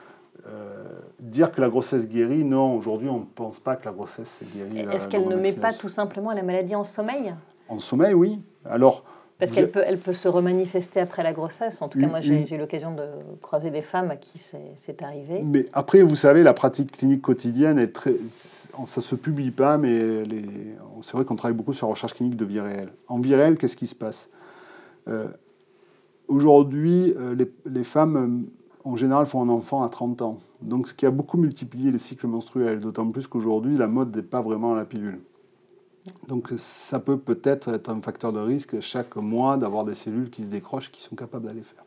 euh, 0.46 0.84
dire 1.20 1.52
que 1.52 1.60
la 1.60 1.68
grossesse 1.68 2.08
guérit, 2.08 2.44
non, 2.44 2.76
aujourd'hui 2.76 3.08
on 3.08 3.20
ne 3.20 3.24
pense 3.24 3.60
pas 3.60 3.76
que 3.76 3.84
la 3.84 3.92
grossesse 3.92 4.40
guérit. 4.54 4.80
Est-ce 4.90 5.08
qu'elle 5.08 5.28
ne 5.28 5.36
met 5.36 5.52
pas 5.52 5.72
tout 5.72 5.88
simplement 5.88 6.32
la 6.32 6.42
maladie 6.42 6.74
en 6.74 6.84
sommeil? 6.84 7.34
En 7.68 7.78
sommeil, 7.78 8.14
oui. 8.14 8.40
Alors, 8.64 9.04
parce 9.42 9.56
qu'elle 9.56 9.70
peut, 9.70 9.82
elle 9.84 9.98
peut 9.98 10.12
se 10.12 10.28
remanifester 10.28 11.00
après 11.00 11.24
la 11.24 11.32
grossesse. 11.32 11.82
En 11.82 11.88
tout 11.88 11.98
cas, 11.98 12.06
moi, 12.06 12.20
j'ai 12.20 12.54
eu 12.54 12.58
l'occasion 12.58 12.94
de 12.94 13.02
croiser 13.40 13.70
des 13.70 13.82
femmes 13.82 14.10
à 14.12 14.16
qui 14.16 14.38
c'est 14.76 15.02
arrivé. 15.02 15.42
Mais 15.44 15.66
après, 15.72 16.02
vous 16.02 16.14
savez, 16.14 16.44
la 16.44 16.54
pratique 16.54 16.92
clinique 16.92 17.22
quotidienne, 17.22 17.90
très, 17.90 18.14
ça 18.30 18.68
ne 18.80 18.86
se 18.86 19.14
publie 19.16 19.50
pas, 19.50 19.78
mais 19.78 20.22
c'est 21.02 21.14
vrai 21.14 21.24
qu'on 21.24 21.34
travaille 21.34 21.56
beaucoup 21.56 21.72
sur 21.72 21.88
la 21.88 21.92
recherche 21.92 22.14
clinique 22.14 22.36
de 22.36 22.44
vie 22.44 22.60
réelle. 22.60 22.92
En 23.08 23.18
vie 23.18 23.34
réelle, 23.34 23.58
qu'est-ce 23.58 23.76
qui 23.76 23.88
se 23.88 23.96
passe? 23.96 24.28
Euh, 25.08 25.26
Aujourd'hui, 26.28 27.12
euh, 27.18 27.34
les, 27.34 27.50
les, 27.66 27.84
femmes, 27.84 28.16
euh, 28.16 28.88
en 28.88 28.96
général, 28.96 29.26
font 29.26 29.42
un 29.42 29.48
enfant 29.48 29.82
à 29.82 29.88
30 29.88 30.22
ans. 30.22 30.38
Donc, 30.62 30.88
ce 30.88 30.94
qui 30.94 31.04
a 31.04 31.10
beaucoup 31.10 31.36
multiplié 31.36 31.90
les 31.90 31.98
cycles 31.98 32.28
menstruels, 32.28 32.80
d'autant 32.80 33.10
plus 33.10 33.26
qu'aujourd'hui, 33.26 33.76
la 33.76 33.88
mode 33.88 34.14
n'est 34.16 34.22
pas 34.22 34.40
vraiment 34.40 34.74
la 34.74 34.84
pilule. 34.84 35.18
Donc 36.28 36.52
ça 36.56 36.98
peut 36.98 37.18
peut-être 37.18 37.68
être 37.74 37.90
un 37.90 38.00
facteur 38.00 38.32
de 38.32 38.40
risque 38.40 38.80
chaque 38.80 39.16
mois 39.16 39.56
d'avoir 39.56 39.84
des 39.84 39.94
cellules 39.94 40.30
qui 40.30 40.42
se 40.42 40.48
décrochent, 40.48 40.90
qui 40.90 41.02
sont 41.02 41.14
capables 41.14 41.46
d'aller 41.46 41.62
faire. 41.62 41.84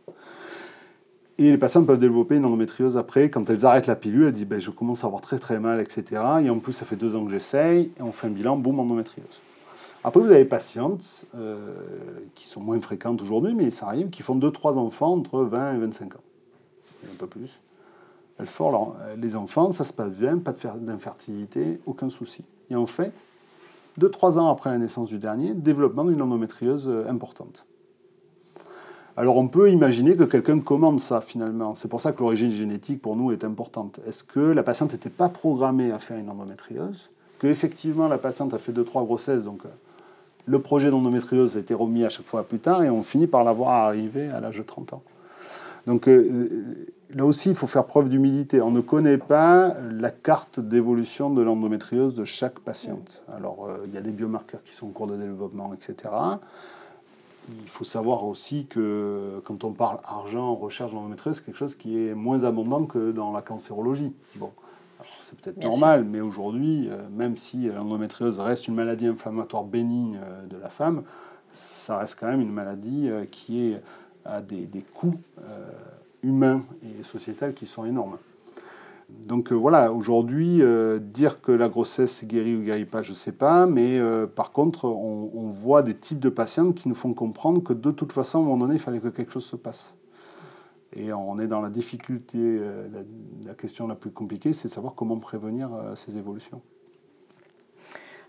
Et 1.38 1.52
les 1.52 1.58
patients 1.58 1.84
peuvent 1.84 2.00
développer 2.00 2.38
une 2.38 2.46
endométriose 2.46 2.96
après. 2.96 3.30
Quand 3.30 3.50
elles 3.50 3.66
arrêtent 3.66 3.88
la 3.88 3.98
pilule, 3.98 4.28
elles 4.28 4.34
disent 4.34 4.46
ben, 4.46 4.60
Je 4.60 4.72
commence 4.72 5.04
à 5.04 5.08
avoir 5.08 5.22
très 5.22 5.38
très 5.38 5.60
mal, 5.60 5.82
etc. 5.82 6.22
Et 6.44 6.50
en 6.50 6.60
plus, 6.60 6.72
ça 6.72 6.86
fait 6.86 6.96
deux 6.96 7.16
ans 7.16 7.26
que 7.26 7.32
j'essaye. 7.32 7.92
Et 7.98 8.02
on 8.02 8.14
fait 8.14 8.28
un 8.28 8.30
bilan, 8.30 8.56
boum, 8.56 8.80
endométriose. 8.80 9.42
Après, 10.06 10.22
vous 10.22 10.28
avez 10.28 10.44
des 10.44 10.46
patientes 10.50 11.26
euh, 11.36 12.20
qui 12.36 12.48
sont 12.48 12.62
moins 12.62 12.80
fréquentes 12.80 13.22
aujourd'hui, 13.22 13.54
mais 13.54 13.70
ça 13.72 13.88
arrive, 13.88 14.10
qui 14.12 14.22
font 14.22 14.38
2-3 14.38 14.78
enfants 14.78 15.14
entre 15.14 15.40
20 15.40 15.74
et 15.74 15.78
25 15.80 16.16
ans. 16.16 16.20
Et 17.04 17.08
un 17.12 17.16
peu 17.18 17.28
plus. 17.28 17.60
Elles 18.38 18.48
font 18.48 18.94
les 19.18 19.36
enfants, 19.36 19.72
ça 19.72 19.84
se 19.84 19.94
passe 19.94 20.12
bien, 20.12 20.38
pas 20.38 20.52
d'infertilité, 20.52 21.80
aucun 21.86 22.10
souci. 22.10 22.44
Et 22.70 22.76
en 22.76 22.86
fait, 22.86 23.14
deux, 23.98 24.10
trois 24.10 24.38
ans 24.38 24.50
après 24.50 24.70
la 24.70 24.78
naissance 24.78 25.10
du 25.10 25.20
dernier, 25.20 25.54
développement 25.54 26.04
d'une 26.06 26.22
endométriose 26.22 26.88
euh, 26.88 27.10
importante. 27.10 27.66
Alors 29.18 29.38
on 29.38 29.48
peut 29.48 29.72
imaginer 29.72 30.18
que 30.18 30.24
quelqu'un 30.24 30.60
commande 30.60 31.00
ça 31.00 31.22
finalement. 31.22 31.74
C'est 31.74 31.88
pour 31.88 32.02
ça 32.02 32.12
que 32.12 32.20
l'origine 32.20 32.52
génétique 32.52 33.02
pour 33.02 33.16
nous 33.16 33.32
est 33.32 33.46
importante. 33.46 34.02
Est-ce 34.06 34.26
que 34.26 34.42
la 34.42 34.62
patiente 34.62 34.92
n'était 34.92 35.10
pas 35.10 35.30
programmée 35.30 35.92
à 35.92 36.00
faire 36.00 36.18
une 36.18 36.30
endométriose? 36.30 37.12
Que 37.40 37.48
effectivement 37.48 38.10
la 38.10 38.18
patiente 38.18 38.54
a 38.54 38.58
fait 38.58 38.74
deux 38.74 38.84
trois 38.84 39.04
grossesses, 39.04 39.44
donc 39.44 39.66
euh, 39.66 39.70
le 40.46 40.60
projet 40.60 40.90
d'endométriose 40.90 41.56
a 41.56 41.62
été 41.62 41.74
remis 41.74 42.04
à 42.04 42.10
chaque 42.10 42.26
fois 42.26 42.44
plus 42.44 42.60
tard 42.60 42.84
et 42.84 42.90
on 42.90 43.04
finit 43.04 43.28
par 43.28 43.46
l'avoir 43.46 43.70
arrivé 43.86 44.30
à 44.30 44.42
l'âge 44.42 44.58
de 44.58 44.64
30 44.64 44.94
ans. 44.94 45.04
Donc 45.88 46.08
euh, 46.08 46.88
là 47.14 47.26
aussi, 47.26 47.50
il 47.50 47.56
faut 47.56 47.68
faire 47.68 47.86
preuve 47.86 48.10
d'humilité. 48.10 48.62
On 48.62 48.72
ne 48.72 48.82
connaît 48.82 49.18
pas 49.18 49.76
la 49.82 50.10
carte 50.10 50.60
d'évolution 50.60 51.30
de 51.30 51.42
l'endométriose 51.42 52.16
de 52.16 52.26
chaque 52.26 52.60
patiente. 52.60 53.24
Alors, 53.32 53.68
euh, 53.68 53.78
il 53.88 53.94
y 53.94 53.98
a 53.98 54.02
des 54.02 54.12
biomarqueurs 54.12 54.64
qui 54.64 54.74
sont 54.74 54.88
en 54.88 54.92
cours 54.92 55.08
de 55.08 55.18
développement, 55.18 55.74
etc. 55.74 56.14
Il 57.50 57.70
faut 57.70 57.84
savoir 57.84 58.26
aussi 58.26 58.66
que 58.66 59.40
quand 59.46 59.64
on 59.64 59.72
parle 59.72 60.00
argent, 60.04 60.56
recherche 60.56 60.92
d'endométriose, 60.94 61.38
c'est 61.38 61.46
quelque 61.46 61.58
chose 61.58 61.76
qui 61.76 62.00
est 62.00 62.16
moins 62.16 62.44
abondant 62.44 62.86
que 62.86 63.12
dans 63.12 63.32
la 63.32 63.44
cancérologie. 63.44 64.14
Bon, 64.38 64.50
c'est 65.22 65.40
peut-être 65.40 65.58
normal, 65.58 66.06
mais 66.06 66.22
aujourd'hui, 66.22 66.88
euh, 66.90 67.04
même 67.16 67.38
si 67.38 67.70
l'endométriose 67.70 68.40
reste 68.40 68.68
une 68.68 68.74
maladie 68.74 69.06
inflammatoire 69.06 69.64
bénigne 69.64 70.20
de 70.50 70.58
la 70.58 70.70
femme, 70.70 71.04
ça 71.54 72.00
reste 72.00 72.18
quand 72.20 72.28
même 72.28 72.42
une 72.42 72.52
maladie 72.52 73.10
qui 73.30 73.70
est 73.70 73.82
à 74.26 74.42
des, 74.42 74.66
des 74.66 74.82
coûts 74.82 75.16
euh, 75.40 75.72
humains 76.24 76.64
et 76.84 77.04
sociétals 77.04 77.54
qui 77.54 77.68
sont 77.68 77.86
énormes. 77.86 78.18
Donc 79.10 79.52
euh, 79.52 79.56
voilà, 79.56 79.94
aujourd'hui, 79.94 80.62
euh, 80.62 80.98
dire 81.00 81.40
que 81.42 81.52
la 81.52 81.70
grossesse 81.70 82.26
guérit 82.26 82.56
ou 82.56 82.64
guérit 82.64 82.86
pas, 82.86 83.04
je 83.04 83.12
ne 83.12 83.16
sais 83.16 83.32
pas, 83.32 83.68
mais 83.68 84.02
par 84.36 84.52
contre, 84.52 84.86
on, 84.86 85.50
voit 85.50 85.84
des 85.84 85.96
types 85.96 86.20
de 86.20 86.30
patientes 86.30 86.76
qui 86.76 86.90
nous 86.90 86.96
font 86.96 87.14
comprendre 87.14 87.64
que 87.64 87.74
de 87.74 87.92
toute 87.92 88.12
façon, 88.12 88.40
à 88.40 88.42
un 88.42 88.46
moment 88.46 88.66
donné, 88.66 88.76
il 88.76 88.82
fallait 88.82 89.00
que 89.00 89.08
quelque 89.08 89.32
chose 89.32 89.46
se 89.46 89.56
passe. 89.56 89.96
Et 90.94 91.12
on 91.14 91.40
est 91.40 91.48
dans 91.48 91.62
la 91.62 91.70
difficulté, 91.70 92.60
la, 93.46 93.54
question 93.54 93.88
la 93.88 93.96
plus 93.96 94.12
compliquée, 94.12 94.54
c'est 94.54 94.70
de 94.70 94.74
savoir 94.74 94.96
comment 94.96 95.18
prévenir 95.18 95.70
ces 95.96 96.18
évolutions. 96.18 96.62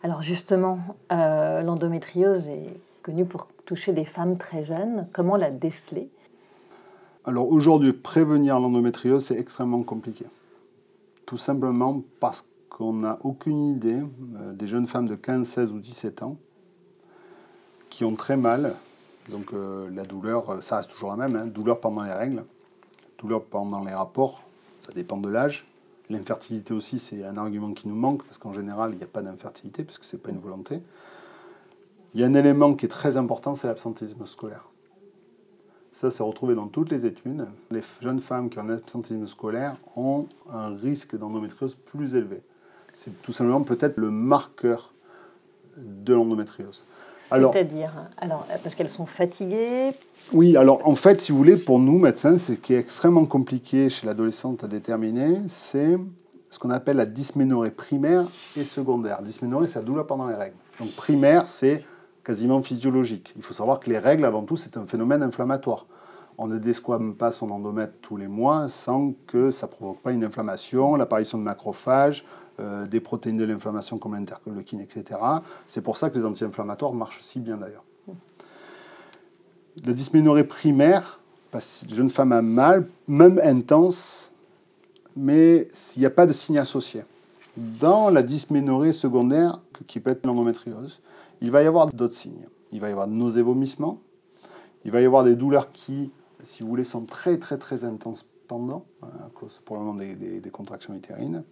Alors 0.03 0.23
justement, 0.23 0.79
l'endométriose 1.11 2.49
est 2.49 2.77
connue 3.07 3.25
pour 3.25 3.47
toucher 3.65 3.93
des 3.93 4.05
femmes 4.05 4.37
très 4.37 4.65
jeunes. 4.65 5.07
Comment 5.13 5.37
la 5.37 5.53
déceler? 5.53 6.11
Alors 7.25 7.49
aujourd'hui, 7.49 7.93
prévenir 7.93 8.59
l'endométriose, 8.59 9.27
c'est 9.27 9.39
extrêmement 9.39 9.85
compliqué. 9.85 10.27
Tout 11.25 11.39
simplement 11.39 12.03
parce 12.19 12.45
qu'on 12.69 12.95
n'a 12.95 13.19
aucune 13.23 13.63
idée 13.63 14.03
euh, 14.37 14.53
des 14.55 14.67
jeunes 14.67 14.89
femmes 14.89 15.07
de 15.07 15.15
15, 15.15 15.47
16 15.47 15.73
ou 15.73 15.79
17 15.79 16.25
ans 16.25 16.37
qui 17.89 18.05
ont 18.05 18.17
très 18.17 18.37
mal. 18.37 18.75
Donc 19.31 19.53
euh, 19.53 19.89
la 19.95 20.03
douleur, 20.03 20.51
euh, 20.51 20.61
ça 20.61 20.79
reste 20.79 20.91
toujours 20.91 21.11
la 21.11 21.17
même, 21.17 21.37
hein. 21.37 21.47
douleur 21.47 21.79
pendant 21.79 22.03
les 22.03 22.13
règles, 22.13 22.45
douleur 23.19 23.45
pendant 23.45 23.85
les 23.85 23.95
rapports, 23.95 24.43
ça 24.85 24.93
dépend 24.93 25.19
de 25.19 25.29
l'âge. 25.29 25.65
L'infertilité 26.11 26.75
aussi, 26.75 26.99
c'est 26.99 27.25
un 27.25 27.37
argument 27.37 27.73
qui 27.73 27.87
nous 27.87 27.95
manque, 27.95 28.25
parce 28.25 28.39
qu'en 28.39 28.53
général, 28.53 28.93
il 28.95 28.99
n'y 28.99 29.05
a 29.05 29.09
pas 29.09 29.23
d'infertilité, 29.23 29.85
parce 29.85 29.99
que 29.99 30.05
ce 30.05 30.17
n'est 30.17 30.23
pas 30.23 30.31
une 30.31 30.39
volonté. 30.39 30.81
Il 32.17 32.21
y 32.21 32.25
a 32.25 32.29
un 32.29 32.35
élément 32.35 32.73
qui 32.73 32.87
est 32.87 32.89
très 32.89 33.19
important, 33.19 33.55
c'est 33.55 33.67
l'absentéisme 33.67 34.25
scolaire. 34.25 34.71
Ça, 35.93 36.11
c'est 36.11 36.23
retrouvé 36.23 36.55
dans 36.55 36.67
toutes 36.67 36.89
les 36.89 37.05
études. 37.05 37.45
Les 37.71 37.83
jeunes 38.01 38.21
femmes 38.21 38.49
qui 38.49 38.59
ont 38.59 38.63
un 38.63 38.71
absentéisme 38.71 39.27
scolaire 39.27 39.77
ont 39.97 40.25
un 40.51 40.75
risque 40.77 41.15
d'endométriose 41.15 41.75
plus 41.75 42.17
élevé. 42.17 42.41
C'est 42.95 43.21
tout 43.21 43.35
simplement 43.35 43.61
peut-être 43.61 43.99
le 43.99 44.11
marqueur 44.11 44.95
de 45.77 46.15
l'endométriose. 46.15 46.85
C'est-à-dire 47.21 47.93
alors, 48.17 48.47
Parce 48.63 48.75
qu'elles 48.75 48.89
sont 48.89 49.05
fatiguées 49.05 49.91
Oui, 50.33 50.57
alors 50.57 50.89
en 50.89 50.95
fait, 50.95 51.21
si 51.21 51.33
vous 51.33 51.39
voulez, 51.39 51.59
pour 51.59 51.79
nous, 51.79 51.99
médecins, 51.99 52.39
ce 52.39 52.53
qui 52.53 52.73
est 52.73 52.79
extrêmement 52.79 53.27
compliqué 53.27 53.91
chez 53.91 54.07
l'adolescente 54.07 54.65
à 54.65 54.69
déterminer, 54.69 55.43
c'est 55.49 55.99
ce 56.49 56.59
qu'on 56.59 56.71
appelle 56.71 56.97
la 56.97 57.05
dysménorrhée 57.05 57.73
primaire 57.73 58.25
et 58.57 58.65
secondaire. 58.65 59.21
Dysménorrhée, 59.21 59.67
c'est 59.67 59.81
la 59.81 59.85
douleur 59.85 60.07
pendant 60.07 60.29
les 60.29 60.35
règles. 60.35 60.57
Donc 60.81 60.93
primaire, 60.93 61.47
c'est 61.49 61.85
quasiment 62.27 62.61
physiologique. 62.61 63.33
Il 63.37 63.43
faut 63.43 63.55
savoir 63.55 63.79
que 63.79 63.89
les 63.89 63.99
règles, 63.99 64.25
avant 64.25 64.43
tout, 64.43 64.57
c'est 64.57 64.77
un 64.77 64.85
phénomène 64.85 65.23
inflammatoire. 65.23 65.87
On 66.39 66.49
ne 66.49 66.59
desquame 66.59 67.15
pas 67.15 67.31
son 67.31 67.51
endomètre 67.51 67.95
tous 68.03 68.17
les 68.17 68.27
mois 68.27 68.69
sans 68.69 69.15
que 69.29 69.53
ça 69.53 69.69
provoque 69.69 70.01
pas 70.01 70.11
une 70.11 70.25
inflammation, 70.25 70.97
l'apparition 70.97 71.39
de 71.39 71.45
macrophages, 71.45 72.25
euh, 72.59 72.85
des 72.89 72.99
protéines 72.99 73.37
de 73.37 73.45
l'inflammation 73.45 73.99
comme 73.99 74.15
l'interleukine, 74.15 74.81
etc. 74.81 75.21
C'est 75.69 75.83
pour 75.83 75.97
ça 75.97 76.11
que 76.11 76.19
les 76.19 76.25
anti-inflammatoires 76.25 76.93
marchent 76.95 77.21
si 77.21 77.39
bien 77.39 77.57
d'ailleurs. 77.57 77.85
La 79.85 79.93
dysménorrhée 79.93 80.45
primaire, 80.45 81.21
jeune 81.89 82.11
femme 82.11 82.33
a 82.33 82.43
mal, 82.43 82.89
même 83.07 83.41
intense, 83.45 84.33
mais 85.15 85.69
s'il 85.73 86.01
n'y 86.01 86.07
a 86.07 86.11
pas 86.11 86.27
de 86.27 86.33
signe 86.33 86.59
associé. 86.59 87.05
Dans 87.57 88.11
la 88.11 88.25
dysménorrhée 88.25 88.93
secondaire, 88.93 89.61
qui 89.87 90.01
peut 90.01 90.11
être 90.11 90.27
l'endométriose, 90.27 91.01
il 91.41 91.51
va 91.51 91.63
y 91.63 91.67
avoir 91.67 91.87
d'autres 91.87 92.15
signes. 92.15 92.47
Il 92.73 92.81
va 92.81 92.89
y 92.89 92.93
avoir 92.93 93.09
de 93.09 93.13
nausées, 93.13 93.43
vomissements. 93.43 94.01
Il 94.85 94.91
va 94.91 95.01
y 95.01 95.05
avoir 95.05 95.25
des 95.25 95.35
douleurs 95.35 95.73
qui, 95.73 96.11
si 96.43 96.63
vous 96.63 96.69
voulez, 96.69 96.85
sont 96.85 97.05
très 97.05 97.39
très 97.39 97.59
très 97.59 97.85
intenses 97.85 98.25
pendant, 98.47 98.85
hein, 99.03 99.09
à 99.27 99.31
cause 99.35 99.61
probablement 99.65 99.95
des, 99.95 100.41
des, 100.41 100.51
contractions 100.51 100.95
utérines. 100.95 101.43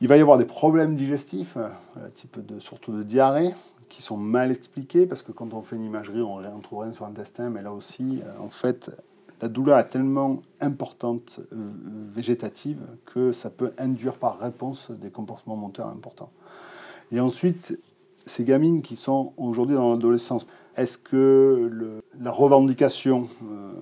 Il 0.00 0.08
va 0.08 0.16
y 0.16 0.20
avoir 0.20 0.38
des 0.38 0.44
problèmes 0.44 0.96
digestifs, 0.96 1.56
euh, 1.56 2.08
type 2.14 2.44
de, 2.44 2.58
surtout 2.58 2.92
de 2.92 3.02
diarrhée, 3.02 3.54
qui 3.88 4.02
sont 4.02 4.16
mal 4.16 4.50
expliqués, 4.50 5.06
parce 5.06 5.22
que 5.22 5.32
quand 5.32 5.52
on 5.54 5.60
fait 5.60 5.76
une 5.76 5.84
imagerie, 5.84 6.22
on 6.22 6.40
ne 6.40 6.62
trouve 6.62 6.80
rien 6.80 6.94
sur 6.94 7.04
l'intestin, 7.04 7.50
mais 7.50 7.62
là 7.62 7.72
aussi, 7.72 8.20
euh, 8.24 8.38
en 8.40 8.48
fait, 8.48 8.90
la 9.40 9.48
douleur 9.48 9.78
est 9.78 9.88
tellement 9.88 10.42
importante, 10.60 11.40
euh, 11.52 11.70
végétative, 12.14 12.80
que 13.04 13.30
ça 13.32 13.50
peut 13.50 13.72
induire 13.78 14.14
par 14.14 14.38
réponse 14.38 14.90
des 14.90 15.10
comportements 15.10 15.56
moteurs 15.56 15.88
importants. 15.88 16.30
Et 17.12 17.20
ensuite, 17.20 17.78
ces 18.26 18.44
gamines 18.44 18.82
qui 18.82 18.96
sont 18.96 19.32
aujourd'hui 19.36 19.76
dans 19.76 19.90
l'adolescence, 19.90 20.46
est-ce 20.76 20.98
que 20.98 22.02
la 22.20 22.30
revendication, 22.30 23.28
euh, 23.44 23.72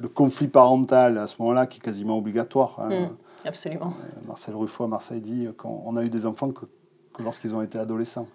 le, 0.00 0.08
conflit 0.08 0.48
parental 0.48 1.18
à 1.18 1.26
ce 1.26 1.36
moment-là, 1.40 1.66
qui 1.66 1.78
est 1.78 1.82
quasiment 1.82 2.18
obligatoire, 2.18 2.76
hein, 2.78 2.88
hmm, 2.90 3.46
absolument. 3.46 3.94
Euh, 4.00 4.26
Marcel 4.26 4.54
Ruffo 4.54 4.84
à 4.84 4.88
Marseille 4.88 5.20
dit 5.20 5.48
qu'on 5.56 5.96
a 5.96 6.04
eu 6.04 6.08
des 6.08 6.26
enfants 6.26 6.50
que, 6.50 6.66
lorsqu'ils 7.22 7.54
ont 7.54 7.62
été 7.62 7.78
adolescents. 7.78 8.28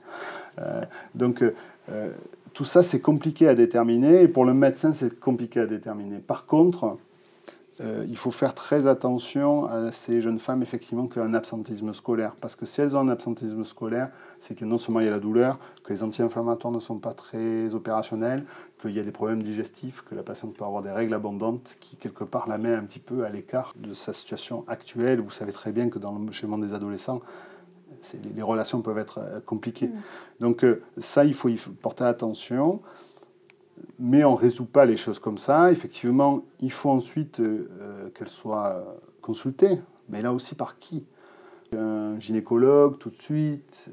Euh, 0.60 0.82
donc 1.16 1.44
tout 2.54 2.66
ça, 2.66 2.82
c'est 2.84 3.02
compliqué 3.02 3.48
à 3.48 3.56
déterminer, 3.56 4.22
et 4.22 4.28
pour 4.28 4.46
le 4.46 4.54
médecin, 4.54 4.94
c'est 4.94 5.20
compliqué 5.20 5.60
à 5.60 5.66
déterminer. 5.66 6.20
Par 6.20 6.46
contre, 6.46 6.98
euh, 7.82 8.06
il 8.10 8.18
faut 8.18 8.32
faire 8.32 8.54
très 8.54 8.88
attention 8.88 9.66
à 9.66 9.92
ces 9.94 10.22
jeunes 10.22 10.40
femmes 10.40 10.62
effectivement 10.62 11.08
qui 11.08 11.20
ont 11.20 11.24
un 11.24 11.34
absentéisme 11.34 11.94
scolaire. 11.94 12.36
Parce 12.42 12.58
que 12.58 12.66
si 12.66 12.82
elles 12.82 12.98
ont 12.98 13.00
un 13.00 13.08
absentéisme 13.08 13.64
scolaire, 13.64 14.10
c'est 14.42 14.54
que 14.54 14.66
non 14.66 14.78
seulement 14.78 15.00
il 15.00 15.06
y 15.06 15.10
a 15.10 15.12
la 15.12 15.20
douleur, 15.20 15.60
que 15.84 15.94
les 15.94 16.04
anti-inflammatoires 16.04 16.74
ne 16.74 16.82
sont 16.82 16.98
pas 16.98 17.14
très 17.14 17.74
opérationnels, 17.74 18.44
qu'il 18.82 18.92
y 18.92 19.00
a 19.00 19.04
des 19.04 19.14
problèmes 19.14 19.42
digestifs, 19.42 20.02
que 20.02 20.14
la 20.14 20.24
patiente 20.24 20.56
peut 20.56 20.66
avoir 20.66 20.82
des 20.82 20.92
règles 20.92 21.14
abondantes 21.14 21.78
qui 21.80 21.96
quelque 21.96 22.26
part 22.26 22.50
la 22.50 22.58
met 22.58 22.74
un 22.74 22.84
petit 22.84 23.00
peu 23.00 23.24
à 23.24 23.30
l'écart 23.30 23.74
de 23.78 23.94
sa 23.94 24.12
situation 24.12 24.66
actuelle. 24.68 25.22
Vous 25.22 25.32
savez 25.32 25.54
très 25.54 25.72
bien 25.72 25.90
que 25.90 26.00
dans 26.00 26.18
le 26.18 26.32
schéma 26.34 26.58
des 26.58 26.74
adolescents, 26.74 27.22
les, 28.36 28.42
relations 28.42 28.82
peuvent 28.82 28.98
être 28.98 29.42
compliquées. 29.46 29.88
Mm. 29.88 30.02
Donc 30.42 30.66
ça, 30.98 31.24
il 31.24 31.34
faut 31.34 31.50
y 31.50 31.56
porter 31.56 32.04
attention 32.04 32.82
mais 34.00 34.24
on 34.24 34.32
ne 34.32 34.38
résout 34.38 34.66
pas 34.66 34.86
les 34.86 34.98
choses 34.98 35.20
comme 35.20 35.38
ça. 35.38 35.72
Effectivement, 35.72 36.44
il 36.60 36.72
faut 36.72 36.90
ensuite 36.90 37.42
qu'elles 38.14 38.30
soient 38.30 38.84
consultées, 39.22 39.82
mais 40.10 40.22
là 40.22 40.34
aussi 40.34 40.56
par 40.56 40.80
qui? 40.80 41.06
Un 41.76 42.20
gynécologue 42.20 42.98
tout 42.98 43.10
de 43.10 43.22
suite, 43.22 43.90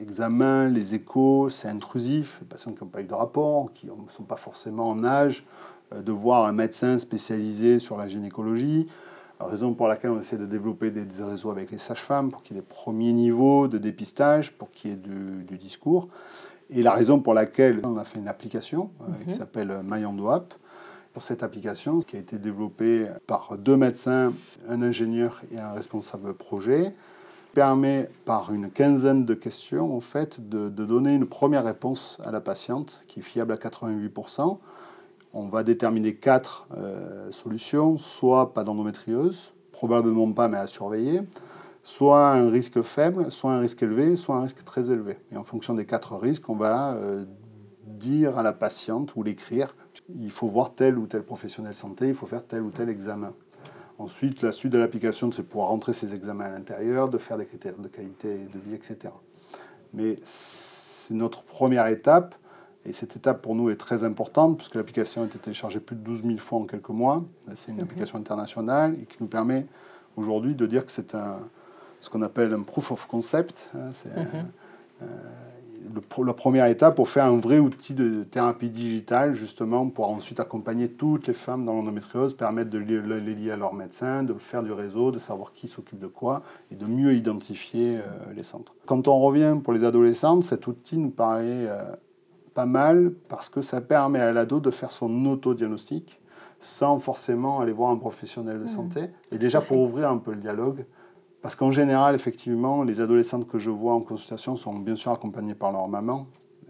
l'examen, 0.00 0.68
les 0.68 0.94
échos, 0.94 1.50
c'est 1.50 1.68
intrusif. 1.68 2.38
Les 2.40 2.46
patients 2.46 2.72
qui 2.72 2.82
n'ont 2.82 2.90
pas 2.90 3.02
eu 3.02 3.04
de 3.04 3.14
rapport, 3.14 3.72
qui 3.72 3.86
ne 3.86 3.92
sont 4.10 4.24
pas 4.24 4.36
forcément 4.36 4.88
en 4.88 5.04
âge 5.04 5.44
euh, 5.92 6.02
de 6.02 6.12
voir 6.12 6.46
un 6.46 6.52
médecin 6.52 6.98
spécialisé 6.98 7.78
sur 7.78 7.96
la 7.96 8.08
gynécologie. 8.08 8.88
Raison 9.38 9.72
pour 9.72 9.88
laquelle 9.88 10.10
on 10.10 10.20
essaie 10.20 10.36
de 10.36 10.44
développer 10.44 10.90
des, 10.90 11.06
réseaux 11.24 11.50
avec 11.50 11.70
les 11.70 11.78
sages-femmes 11.78 12.30
pour 12.30 12.42
qu'il 12.42 12.56
y 12.56 12.58
ait 12.58 12.62
des 12.62 12.66
premiers 12.66 13.14
niveaux 13.14 13.68
de 13.68 13.78
dépistage, 13.78 14.52
pour 14.52 14.70
qu'il 14.70 14.90
y 14.90 14.94
ait 14.94 14.96
du, 14.98 15.56
discours. 15.56 16.08
Et 16.72 16.82
la 16.82 16.92
raison 16.92 17.20
pour 17.20 17.34
laquelle 17.34 17.80
on 17.84 17.96
a 17.96 18.04
fait 18.04 18.18
une 18.18 18.28
application 18.28 18.90
euh, 19.02 19.12
qui 19.24 19.30
mhm. 19.30 19.38
s'appelle 19.38 19.80
MyEndoApp. 19.84 20.54
Pour 21.12 21.24
cette 21.24 21.42
application, 21.42 21.98
qui 21.98 22.14
a 22.14 22.20
été 22.20 22.38
développée 22.38 23.08
par 23.26 23.58
deux 23.58 23.76
médecins, 23.76 24.32
un 24.68 24.80
ingénieur 24.80 25.42
et 25.52 25.60
un 25.60 25.72
responsable 25.72 26.34
projet, 26.34 26.94
permet 27.52 28.08
par 28.24 28.52
une 28.52 28.70
quinzaine 28.70 29.24
de 29.24 29.34
questions 29.34 29.96
en 29.96 30.00
fait 30.00 30.48
de, 30.48 30.68
donner 30.68 31.14
une 31.14 31.26
première 31.26 31.64
réponse 31.64 32.18
à 32.24 32.30
la 32.30 32.40
patiente 32.40 33.02
qui 33.08 33.20
est 33.20 33.22
fiable 33.22 33.52
à 33.52 33.56
88%. 33.56 34.58
On 35.32 35.48
va 35.48 35.62
déterminer 35.62 36.14
quatre 36.14 36.68
euh, 36.76 37.30
solutions, 37.30 37.98
soit 37.98 38.52
pas 38.52 38.64
d'endométriose, 38.64 39.52
probablement 39.72 40.30
pas 40.32 40.48
mais 40.48 40.58
à 40.58 40.66
surveiller, 40.66 41.22
soit 41.82 42.32
un 42.32 42.50
risque 42.50 42.82
faible, 42.82 43.30
soit 43.30 43.52
un 43.52 43.58
risque 43.58 43.82
élevé, 43.82 44.16
soit 44.16 44.36
un 44.36 44.42
risque 44.42 44.64
très 44.64 44.90
élevé. 44.90 45.16
Et 45.32 45.36
en 45.36 45.44
fonction 45.44 45.74
des 45.74 45.86
quatre 45.86 46.16
risques, 46.16 46.48
on 46.48 46.56
va 46.56 46.94
euh, 46.94 47.24
dire 47.86 48.38
à 48.38 48.42
la 48.42 48.52
patiente 48.52 49.14
ou 49.16 49.22
l'écrire, 49.22 49.74
il 50.14 50.30
faut 50.30 50.48
voir 50.48 50.74
tel 50.74 50.98
ou 50.98 51.06
tel 51.06 51.22
professionnel 51.22 51.74
santé, 51.74 52.08
il 52.08 52.14
faut 52.14 52.26
faire 52.26 52.46
tel 52.46 52.62
ou 52.62 52.70
tel 52.70 52.88
examen. 52.88 53.32
Ensuite, 53.98 54.42
la 54.42 54.52
suite 54.52 54.72
de 54.72 54.78
l'application, 54.78 55.30
c'est 55.30 55.42
pouvoir 55.42 55.68
rentrer 55.68 55.92
ces 55.92 56.14
examens 56.14 56.46
à 56.46 56.50
l'intérieur, 56.50 57.08
de 57.08 57.18
faire 57.18 57.36
des 57.36 57.44
critères 57.44 57.76
de 57.76 57.88
qualité 57.88 58.38
de 58.38 58.58
vie, 58.58 58.74
etc. 58.74 59.12
Mais 59.92 60.18
c'est 60.24 61.12
notre 61.12 61.42
première 61.42 61.86
étape, 61.86 62.34
et 62.86 62.94
cette 62.94 63.16
étape 63.16 63.42
pour 63.42 63.54
nous 63.54 63.68
est 63.68 63.76
très 63.76 64.04
importante, 64.04 64.56
puisque 64.56 64.76
l'application 64.76 65.22
a 65.22 65.26
été 65.26 65.38
téléchargée 65.38 65.80
plus 65.80 65.96
de 65.96 66.00
12 66.00 66.22
000 66.24 66.38
fois 66.38 66.60
en 66.60 66.64
quelques 66.64 66.88
mois. 66.88 67.24
C'est 67.54 67.72
une 67.72 67.76
mhm. 67.76 67.84
application 67.84 68.18
internationale 68.18 68.96
et 69.02 69.04
qui 69.04 69.18
nous 69.20 69.26
permet 69.26 69.66
aujourd'hui 70.16 70.54
de 70.54 70.64
dire 70.64 70.86
que 70.86 70.90
c'est 70.90 71.14
un, 71.14 71.40
ce 72.00 72.10
qu'on 72.10 72.22
appelle 72.22 72.52
un 72.54 72.62
proof 72.62 72.92
of 72.92 73.06
concept. 73.06 73.68
Hein, 73.74 73.90
c'est 73.92 74.14
mhm 74.16 74.44
la 76.24 76.34
première 76.34 76.66
étape 76.66 76.96
pour 76.96 77.08
faire 77.08 77.24
un 77.24 77.38
vrai 77.38 77.58
outil 77.58 77.94
de 77.94 78.22
thérapie 78.24 78.70
digitale, 78.70 79.32
justement, 79.32 79.88
pour 79.88 80.08
ensuite 80.08 80.40
accompagner 80.40 80.88
toutes 80.88 81.26
les 81.26 81.32
femmes 81.32 81.64
dans 81.64 81.74
l'endométriose, 81.74 82.34
permettre 82.34 82.70
de 82.70 82.78
les 82.78 83.34
lier 83.34 83.50
à 83.50 83.56
leur 83.56 83.74
médecin, 83.74 84.22
de 84.22 84.34
faire 84.34 84.62
du 84.62 84.72
réseau, 84.72 85.10
de 85.10 85.18
savoir 85.18 85.52
qui 85.52 85.68
s'occupe 85.68 85.98
de 85.98 86.06
quoi 86.06 86.42
et 86.70 86.74
de 86.74 86.86
mieux 86.86 87.14
identifier 87.14 87.98
euh, 87.98 88.32
les 88.34 88.42
centres. 88.42 88.74
Quand 88.86 89.08
on 89.08 89.18
revient 89.20 89.58
pour 89.62 89.72
les 89.72 89.84
adolescentes, 89.84 90.44
cet 90.44 90.66
outil 90.66 90.98
nous 90.98 91.10
paraît 91.10 91.66
euh, 91.68 91.92
pas 92.54 92.66
mal 92.66 93.12
parce 93.28 93.48
que 93.48 93.60
ça 93.60 93.80
permet 93.80 94.20
à 94.20 94.32
l'ado 94.32 94.60
de 94.60 94.70
faire 94.70 94.90
son 94.90 95.26
autodiagnostic 95.26 96.20
sans 96.58 96.98
forcément 96.98 97.60
aller 97.60 97.72
voir 97.72 97.90
un 97.90 97.96
professionnel 97.96 98.58
de 98.58 98.64
mmh. 98.64 98.68
santé. 98.68 99.00
Et 99.32 99.38
déjà 99.38 99.62
pour 99.62 99.78
ouvrir 99.78 100.10
un 100.10 100.18
peu 100.18 100.32
le 100.32 100.40
dialogue, 100.40 100.84
parce 101.42 101.54
qu'en 101.54 101.72
général, 101.72 102.14
effectivement, 102.14 102.82
les 102.82 103.00
adolescentes 103.00 103.48
que 103.48 103.58
je 103.58 103.70
vois 103.70 103.94
en 103.94 104.00
consultation 104.00 104.56
sont 104.56 104.74
bien 104.74 104.96
sûr 104.96 105.12
accompagnées 105.12 105.54
par 105.54 105.72
leur 105.72 105.88
maman, 105.88 106.26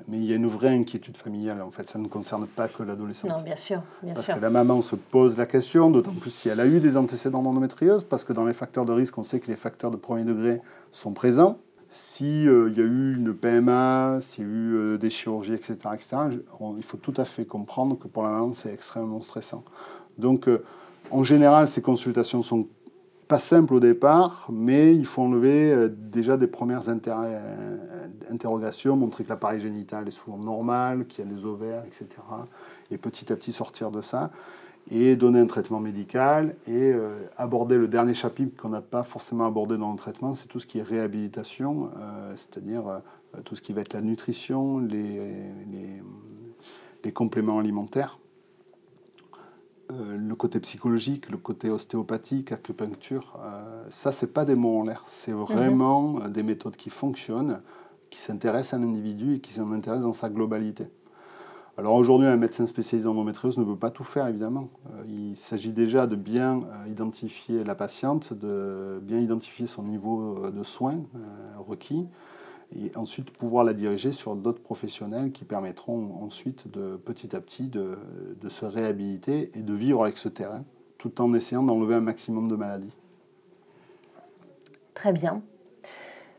mais 0.09 0.19
il 0.19 0.25
y 0.25 0.33
a 0.33 0.37
une 0.37 0.47
vraie 0.47 0.75
inquiétude 0.75 1.17
familiale. 1.17 1.61
En 1.63 1.71
fait, 1.71 1.89
ça 1.89 1.99
ne 1.99 2.07
concerne 2.07 2.47
pas 2.47 2.69
que 2.69 2.83
l'adolescente. 2.83 3.31
Non, 3.31 3.43
bien 3.43 3.57
sûr, 3.57 3.83
bien 4.03 4.15
parce 4.15 4.29
que 4.29 4.39
la 4.39 4.51
maman 4.51 4.81
se 4.81 4.97
pose 4.97 5.37
la 5.37 5.47
question, 5.47 5.91
d'autant 5.91 6.13
plus 6.13 6.31
si 6.31 6.49
elle 6.49 6.61
a 6.61 6.67
eu 6.67 6.81
des 6.81 6.97
antécédents 6.97 7.43
d'endométriose, 7.43 8.05
parce 8.05 8.25
que 8.25 8.33
dans 8.33 8.45
les 8.45 8.53
facteurs 8.53 8.85
de 8.85 8.93
risque, 8.93 9.19
on 9.19 9.25
sait 9.25 9.41
que 9.41 9.49
les 9.49 9.57
facteurs 9.57 9.91
de 9.91 9.97
premier 9.97 10.25
degré 10.25 10.61
sont 10.93 11.13
présents. 11.13 11.59
S'il 11.89 12.49
euh, 12.49 12.71
y 12.71 12.81
a 12.81 12.85
eu 12.85 13.17
une 13.17 13.35
PMA, 13.35 14.19
s'il 14.21 14.45
y 14.45 14.47
a 14.47 14.51
eu 14.51 14.75
euh, 14.75 14.97
des 14.99 15.11
chirurgies, 15.11 15.55
etc., 15.55 15.77
etc. 15.93 16.17
il 16.77 16.85
faut 16.85 16.97
tout 16.97 17.15
à 17.17 17.25
fait 17.25 17.45
comprendre 17.45 17.99
que 17.99 18.07
pour 18.07 18.23
la 18.23 18.31
maman, 18.31 18.53
c'est 18.53 18.73
extrêmement 18.73 19.21
stressant. 19.21 19.65
Donc, 20.17 20.47
euh, 20.47 20.63
en 21.11 21.25
général, 21.25 21.67
ces 21.67 21.83
consultations 21.83 22.45
sont 22.45 22.69
pas 23.31 23.39
simple 23.39 23.75
au 23.75 23.81
départ, 23.81 24.49
mais 24.51 24.93
il 24.93 25.07
faut 25.07 25.23
enlever 25.23 25.73
euh, 25.73 25.89
déjà 25.89 26.37
des 26.37 26.49
premières 26.49 26.83
euh, 26.89 28.09
interrogations, 28.29 28.97
montrer 28.97 29.23
que 29.23 29.29
l'appareil 29.29 29.61
génital 29.61 30.09
est 30.09 30.11
souvent 30.11 30.37
normal, 30.37 31.07
qu'il 31.07 31.25
y 31.25 31.29
a 31.29 31.31
des 31.31 31.45
ovaires, 31.45 31.85
etc. 31.87 32.07
Et 32.91 32.99
petit 32.99 33.33
à 33.33 33.37
petit 33.37 33.53
sortir 33.53 33.93
de 33.93 34.01
ça 34.01 34.33
et 34.91 35.15
donner 35.15 35.39
un 35.39 35.47
traitement 35.47 35.79
médical 35.79 36.57
et 36.67 36.93
euh, 36.93 37.21
aborder 37.37 37.79
le 37.79 37.87
dernier 37.87 38.15
chapitre 38.15 38.61
qu'on 38.61 38.71
n'a 38.71 38.83
pas 38.83 39.05
forcément 39.05 39.47
abordé 39.47 39.79
dans 39.79 39.93
le 39.93 39.99
traitement, 39.99 40.35
c'est 40.35 40.49
tout 40.49 40.59
ce 40.59 40.67
qui 40.67 40.81
est 40.81 40.83
réhabilitation, 40.83 41.91
c'est-à-dire 42.35 43.01
tout 43.45 43.55
ce 43.55 43.63
qui 43.63 43.73
va 43.73 43.83
être 43.83 43.93
la 43.93 44.03
nutrition, 44.03 44.81
les, 44.81 45.21
les 47.05 47.13
compléments 47.13 47.61
alimentaires. 47.61 48.19
Euh, 49.91 50.17
le 50.17 50.35
côté 50.35 50.61
psychologique, 50.61 51.31
le 51.31 51.37
côté 51.37 51.71
ostéopathique, 51.71 52.53
acupuncture, 52.53 53.39
euh, 53.41 53.85
ça, 53.91 54.13
c'est 54.13 54.33
pas 54.33 54.45
des 54.45 54.55
mots 54.55 54.81
en 54.81 54.85
l'air. 54.85 55.05
C'est 55.07 55.33
mhm. 55.33 55.41
vraiment 55.41 56.21
euh, 56.21 56.29
des 56.29 56.43
méthodes 56.43 56.77
qui 56.77 56.91
fonctionnent, 56.91 57.61
qui 58.11 58.21
s'intéressent 58.21 58.75
à 58.75 58.79
l'individu 58.79 59.37
et 59.37 59.41
qui 59.41 59.53
s'intéressent 59.53 60.03
dans 60.03 60.13
sa 60.13 60.29
globalité. 60.29 60.89
Alors 61.77 61.95
aujourd'hui, 61.95 62.27
un 62.27 62.37
médecin 62.37 62.67
spécialisé 62.67 63.09
en 63.09 63.13
endométriose 63.13 63.57
ne 63.57 63.65
peut 63.65 63.77
pas 63.77 63.91
tout 63.91 64.05
faire, 64.05 64.27
évidemment. 64.27 64.69
il 65.09 65.35
s'agit 65.35 65.71
déjà 65.71 66.07
de 66.07 66.17
bien 66.17 66.61
identifier 66.87 67.65
la 67.65 67.75
patiente, 67.75 68.35
de 68.35 69.01
bien 69.03 69.19
identifier 69.19 69.67
son 69.67 69.85
niveau 69.85 70.51
de 70.51 70.63
soins 70.63 71.01
requis, 71.57 72.07
et 72.77 72.97
ensuite 72.97 73.31
pouvoir 73.31 73.65
la 73.65 73.73
diriger 73.73 74.13
sur 74.13 74.37
d'autres 74.37 74.63
professionnels 74.63 75.33
qui 75.33 75.45
permettront 75.45 76.23
ensuite 76.23 76.71
de 76.71 76.97
petit 76.97 77.35
à 77.35 77.41
petit 77.41 77.69
de, 77.69 77.99
de, 78.41 78.49
se 78.49 78.65
réhabiliter 78.65 79.51
et 79.55 79.63
de 79.63 79.75
vivre 79.75 80.05
avec 80.05 80.19
ce 80.19 80.29
terrain 80.29 80.65
tout 80.99 81.21
en 81.21 81.33
essayant 81.35 81.63
d'enlever 81.63 81.95
un 81.95 82.01
maximum 82.01 82.49
de 82.49 82.57
maladies. 82.57 82.95
Très 84.95 85.13
bien. 85.13 85.43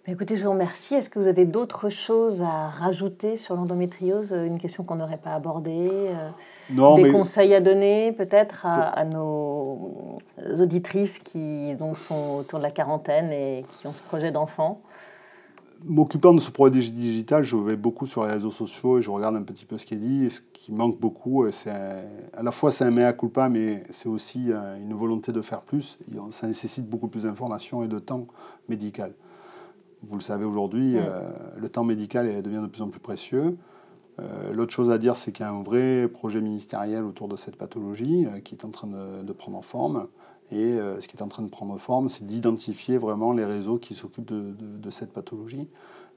Écoutez, 0.07 0.35
je 0.35 0.43
vous 0.43 0.51
remercie. 0.51 0.95
Est-ce 0.95 1.09
que 1.09 1.19
vous 1.19 1.27
avez 1.27 1.45
d'autres 1.45 1.89
choses 1.89 2.41
à 2.41 2.69
rajouter 2.69 3.37
sur 3.37 3.55
l'endométriose 3.55 4.31
Une 4.31 4.57
question 4.57 4.83
qu'on 4.83 4.95
n'aurait 4.95 5.17
pas 5.17 5.33
abordée 5.33 5.87
euh, 5.89 6.29
non, 6.71 6.95
Des 6.95 7.11
conseils 7.11 7.53
à 7.53 7.61
donner 7.61 8.11
peut-être 8.11 8.65
à, 8.65 8.87
à, 8.89 9.05
nos 9.05 10.19
auditrices 10.59 11.19
qui 11.19 11.75
donc, 11.75 11.97
sont 11.97 12.37
autour 12.39 12.59
de 12.59 12.63
la 12.63 12.71
quarantaine 12.71 13.31
et 13.31 13.63
qui 13.73 13.87
ont 13.87 13.93
ce 13.93 14.01
projet 14.01 14.31
d'enfant? 14.31 14.81
M'occupant 15.83 16.35
de 16.35 16.39
ce 16.39 16.51
projet 16.51 16.79
digital, 16.91 17.43
je 17.43 17.55
vais 17.55 17.75
beaucoup 17.75 18.05
sur 18.05 18.23
les 18.23 18.33
réseaux 18.33 18.51
sociaux 18.51 18.99
et 18.99 19.01
je 19.01 19.09
regarde 19.09 19.35
un 19.35 19.41
petit 19.41 19.65
peu 19.65 19.79
ce 19.79 19.85
qui 19.85 19.95
est 19.95 19.97
dit. 19.97 20.25
Et 20.25 20.29
ce 20.29 20.41
qui 20.53 20.71
manque 20.71 20.99
beaucoup, 20.99 21.49
c'est 21.51 21.71
à 21.71 22.43
la 22.43 22.51
fois 22.51 22.71
c'est 22.71 22.83
un 22.83 22.91
mea 22.91 23.13
culpa, 23.13 23.49
mais 23.49 23.83
c'est 23.89 24.07
aussi 24.07 24.51
euh, 24.51 24.77
une 24.77 24.93
volonté 24.93 25.31
de 25.31 25.41
faire 25.41 25.61
plus. 25.61 25.97
Ça 26.29 26.45
nécessite 26.45 26.87
beaucoup 26.87 27.07
plus 27.07 27.23
d'informations 27.23 27.83
et 27.83 27.87
de 27.87 27.97
temps 27.97 28.27
médical. 28.69 29.13
Vous 30.03 30.15
le 30.15 30.21
savez 30.21 30.45
aujourd'hui, 30.45 30.97
euh, 30.97 31.31
le 31.57 31.67
temps 31.67 31.83
médical 31.83 32.43
devient 32.43 32.61
de 32.61 32.67
plus 32.67 32.83
en 32.83 32.89
plus 32.89 32.99
précieux. 32.99 33.57
Euh, 34.19 34.53
l'autre 34.53 34.73
chose 34.73 34.91
à 34.91 34.99
dire, 34.99 35.15
c'est 35.15 35.31
qu'il 35.31 35.45
y 35.45 35.49
a 35.49 35.51
un 35.51 35.63
vrai 35.63 36.07
projet 36.07 36.41
ministériel 36.41 37.03
autour 37.03 37.27
de 37.27 37.35
cette 37.35 37.55
pathologie 37.55 38.27
qui 38.43 38.53
est 38.53 38.65
en 38.65 38.69
train 38.69 38.87
de, 38.87 39.23
de 39.23 39.33
prendre 39.33 39.63
forme. 39.63 40.07
Et 40.51 40.73
euh, 40.79 40.99
ce 40.99 41.07
qui 41.07 41.15
est 41.15 41.21
en 41.21 41.27
train 41.27 41.43
de 41.43 41.49
prendre 41.49 41.77
forme, 41.77 42.09
c'est 42.09 42.25
d'identifier 42.25 42.97
vraiment 42.97 43.31
les 43.31 43.45
réseaux 43.45 43.77
qui 43.77 43.95
s'occupent 43.95 44.31
de, 44.31 44.89
cette 44.89 45.13
pathologie. 45.13 45.69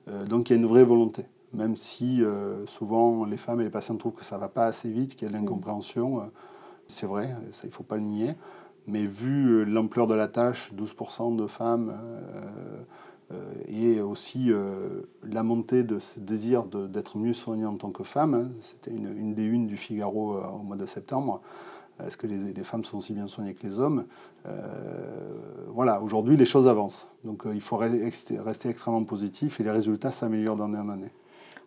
Euh, 0.09 0.25
donc 0.27 0.51
il 0.51 0.55
y 0.55 0.57
a 0.57 0.59
une 0.59 0.67
vraie 0.67 0.85
volonté, 0.85 1.25
même 1.53 1.77
si 1.77 2.23
euh, 2.23 2.67
souvent 2.67 3.25
les 3.25 3.37
femmes 3.37 3.61
et 3.61 3.65
les 3.65 3.71
patients 3.71 3.97
trouvent 3.97 4.15
que 4.15 4.25
ça 4.25 4.35
ne 4.35 4.41
va 4.41 4.49
pas 4.49 4.67
assez 4.67 4.91
vite, 4.91 5.15
qu'il 5.15 5.27
y 5.27 5.31
a 5.31 5.33
de 5.33 5.39
l'incompréhension. 5.39 6.31
c'est 6.89 7.07
vrai, 7.07 7.35
il 7.63 7.67
ne 7.67 7.73
faut 7.73 7.85
pas 7.85 7.97
le 7.97 8.03
nier. 8.03 8.35
Mais 8.87 9.07
vu 9.07 9.65
l'ampleur 9.65 10.07
de 10.07 10.15
la 10.15 10.29
tâche, 10.29 10.73
12% 10.75 11.37
de 11.37 11.47
femmes, 11.47 11.97
et 13.67 14.03
aussi 14.03 14.51
la 15.23 15.43
montée 15.43 15.85
de 15.85 15.99
ce 15.99 16.21
désir 16.21 16.65
d'être 16.65 17.17
mieux 17.17 17.33
soignée 17.33 17.65
en 17.65 17.77
tant 17.77 17.91
que 17.93 18.03
femme, 18.03 18.35
hein, 18.35 18.51
c'était 18.61 18.91
une, 18.91 19.17
une, 19.17 19.35
des 19.35 19.45
unes 19.45 19.67
du 19.67 19.79
Figaro 19.79 20.37
au 20.37 20.59
mois 20.59 20.77
de 20.77 20.85
septembre, 20.85 21.41
est-ce 22.03 22.17
que 22.17 22.27
les, 22.27 22.65
femmes 22.65 22.85
sont 22.85 22.99
aussi 22.99 23.13
bien 23.13 23.29
soignées 23.29 23.55
que 23.55 23.65
les 23.65 23.79
hommes 23.79 24.07
euh, 24.47 24.53
Voilà, 25.69 26.01
aujourd'hui, 26.01 26.37
les 26.37 26.45
choses 26.45 26.67
avancent. 26.67 27.07
Donc 27.23 27.47
euh, 27.47 27.55
il 27.55 27.61
faut 27.61 27.77
rester 27.77 28.69
extrêmement 28.69 29.05
positif 29.05 29.61
et 29.61 29.63
les 29.63 29.71
résultats 29.71 30.11
s'améliorent 30.11 30.57
d'année 30.57 30.79
en 30.79 30.89
année. 30.89 31.11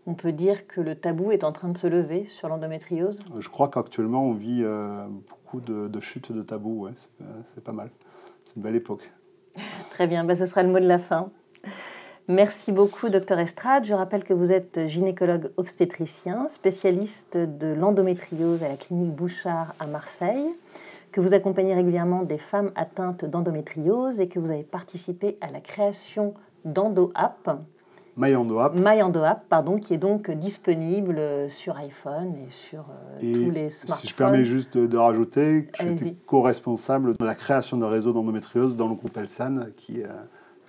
On 0.06 0.14
peut 0.14 0.32
dire 0.32 0.68
que 0.68 0.82
le 0.82 0.96
tabou 0.96 1.32
est 1.32 1.44
en 1.44 1.52
train 1.52 1.70
de 1.70 1.78
se 1.78 1.88
lever 1.88 2.26
sur 2.26 2.50
l'endométriose? 2.50 3.24
Euh, 3.36 3.42
Je 3.42 3.50
crois 3.50 3.70
qu'actuellement, 3.70 4.26
on 4.26 4.34
vit 4.34 4.66
beaucoup 5.30 5.62
de, 5.62 6.00
chutes 6.00 6.32
de 6.32 6.42
tabou. 6.42 6.86
Ouais, 6.86 6.92
c'est 7.54 7.64
pas 7.64 7.74
mal. 7.74 7.90
C'est 8.44 8.58
une 8.58 8.64
belle 8.64 8.76
époque. 8.76 9.12
Très 9.92 10.08
bien, 10.08 10.24
bah, 10.24 10.36
ce 10.36 10.46
sera 10.46 10.64
le 10.64 10.70
mot 10.70 10.80
de 10.80 10.88
la 10.88 11.00
fin. 11.00 11.32
Merci 12.30 12.74
beaucoup, 12.74 13.08
docteur 13.08 13.40
Estrade. 13.40 13.86
Je 13.86 13.94
rappelle 13.94 14.26
que 14.26 14.34
vous 14.34 14.52
êtes 14.52 14.86
gynécologue 14.86 15.50
obstétricien, 15.56 16.50
spécialiste 16.50 17.38
de 17.38 17.68
l'endométriose 17.68 18.64
à 18.64 18.68
la 18.68 18.76
clinique 18.76 19.16
Bouchard 19.16 19.74
à 19.80 19.88
Marseille, 19.88 20.46
que 21.14 21.22
vous 21.22 21.34
accompagnez 21.34 21.74
régulièrement 21.74 22.24
des 22.24 22.38
femmes 22.38 22.72
atteintes 22.76 23.24
d'endométriose 23.24 24.20
et 24.20 24.28
que 24.28 24.40
vous 24.40 24.52
avez 24.52 24.64
participé 24.64 25.38
à 25.40 25.50
la 25.52 25.62
création 25.62 26.34
d'EndoApp. 26.66 27.62
MyEndoApp. 28.18 28.76
MyEndoApp, 28.76 29.48
pardon, 29.48 29.78
qui 29.78 29.94
est 29.94 29.98
donc 29.98 30.30
disponible 30.30 31.22
sur 31.48 31.78
iPhone 31.78 32.36
et 32.46 32.52
sur 32.52 32.88
euh, 32.90 33.20
tous 33.22 33.52
les 33.52 33.70
smartphones. 33.70 34.02
Si 34.02 34.08
je 34.10 34.16
permets 34.16 34.44
juste 34.44 34.76
de, 34.78 34.98
rajouter, 34.98 35.70
je 35.80 35.96
suis 35.96 36.18
co-responsable 36.26 37.16
de 37.16 37.24
la 37.24 37.36
création 37.36 37.78
d'un 37.78 37.88
réseau 37.88 38.12
d'endométriose 38.12 38.76
dans 38.76 38.90
le 38.90 38.96
groupe 38.96 39.16
Elsan, 39.16 39.68
qui 39.78 40.02
est 40.02 40.08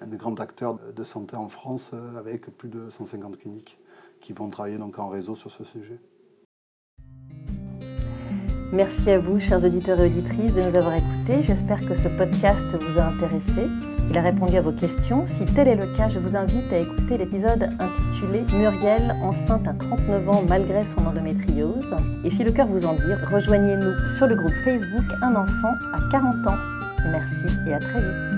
un 0.00 0.06
des 0.06 0.16
grands 0.16 0.34
acteurs 0.34 0.78
de 0.92 1.04
santé 1.04 1.36
en 1.36 1.48
France 1.48 1.90
euh, 1.94 2.16
avec 2.16 2.56
plus 2.56 2.68
de 2.68 2.90
150 2.90 3.38
cliniques 3.38 3.78
qui 4.20 4.32
vont 4.32 4.48
travailler 4.48 4.78
donc 4.78 4.98
en 4.98 5.08
réseau 5.08 5.34
sur 5.34 5.50
ce 5.50 5.64
sujet. 5.64 6.00
Merci 8.70 9.10
à 9.10 9.18
vous, 9.18 9.40
chers 9.40 9.64
auditeurs 9.64 9.98
et 10.00 10.06
auditrices, 10.06 10.52
de 10.52 10.60
nous 10.60 10.76
avoir 10.76 10.94
écoutés. 10.94 11.42
J'espère 11.42 11.80
que 11.80 11.94
ce 11.94 12.08
podcast 12.08 12.66
vous 12.78 12.98
a 12.98 13.04
intéressé, 13.04 13.66
qu'il 14.06 14.18
a 14.18 14.20
répondu 14.20 14.58
à 14.58 14.60
vos 14.60 14.72
questions. 14.72 15.26
Si 15.26 15.46
tel 15.46 15.68
est 15.68 15.74
le 15.76 15.86
cas, 15.96 16.10
je 16.10 16.18
vous 16.18 16.36
invite 16.36 16.70
à 16.70 16.78
écouter 16.78 17.16
l'épisode 17.16 17.70
intitulé 17.80 18.44
Muriel, 18.58 19.16
enceinte 19.22 19.66
à 19.66 19.72
39 19.72 20.28
ans 20.28 20.44
malgré 20.50 20.84
son 20.84 21.06
endométriose. 21.06 21.94
Et 22.24 22.30
si 22.30 22.44
le 22.44 22.52
cœur 22.52 22.66
vous 22.66 22.84
en 22.84 22.92
dit, 22.92 23.14
rejoignez-nous 23.32 24.04
sur 24.18 24.26
le 24.26 24.36
groupe 24.36 24.54
Facebook 24.64 25.04
Un 25.22 25.34
enfant 25.34 25.74
à 25.94 26.10
40 26.10 26.34
ans. 26.46 26.58
Merci 27.10 27.46
et 27.66 27.72
à 27.72 27.78
très 27.78 28.00
vite. 28.02 28.37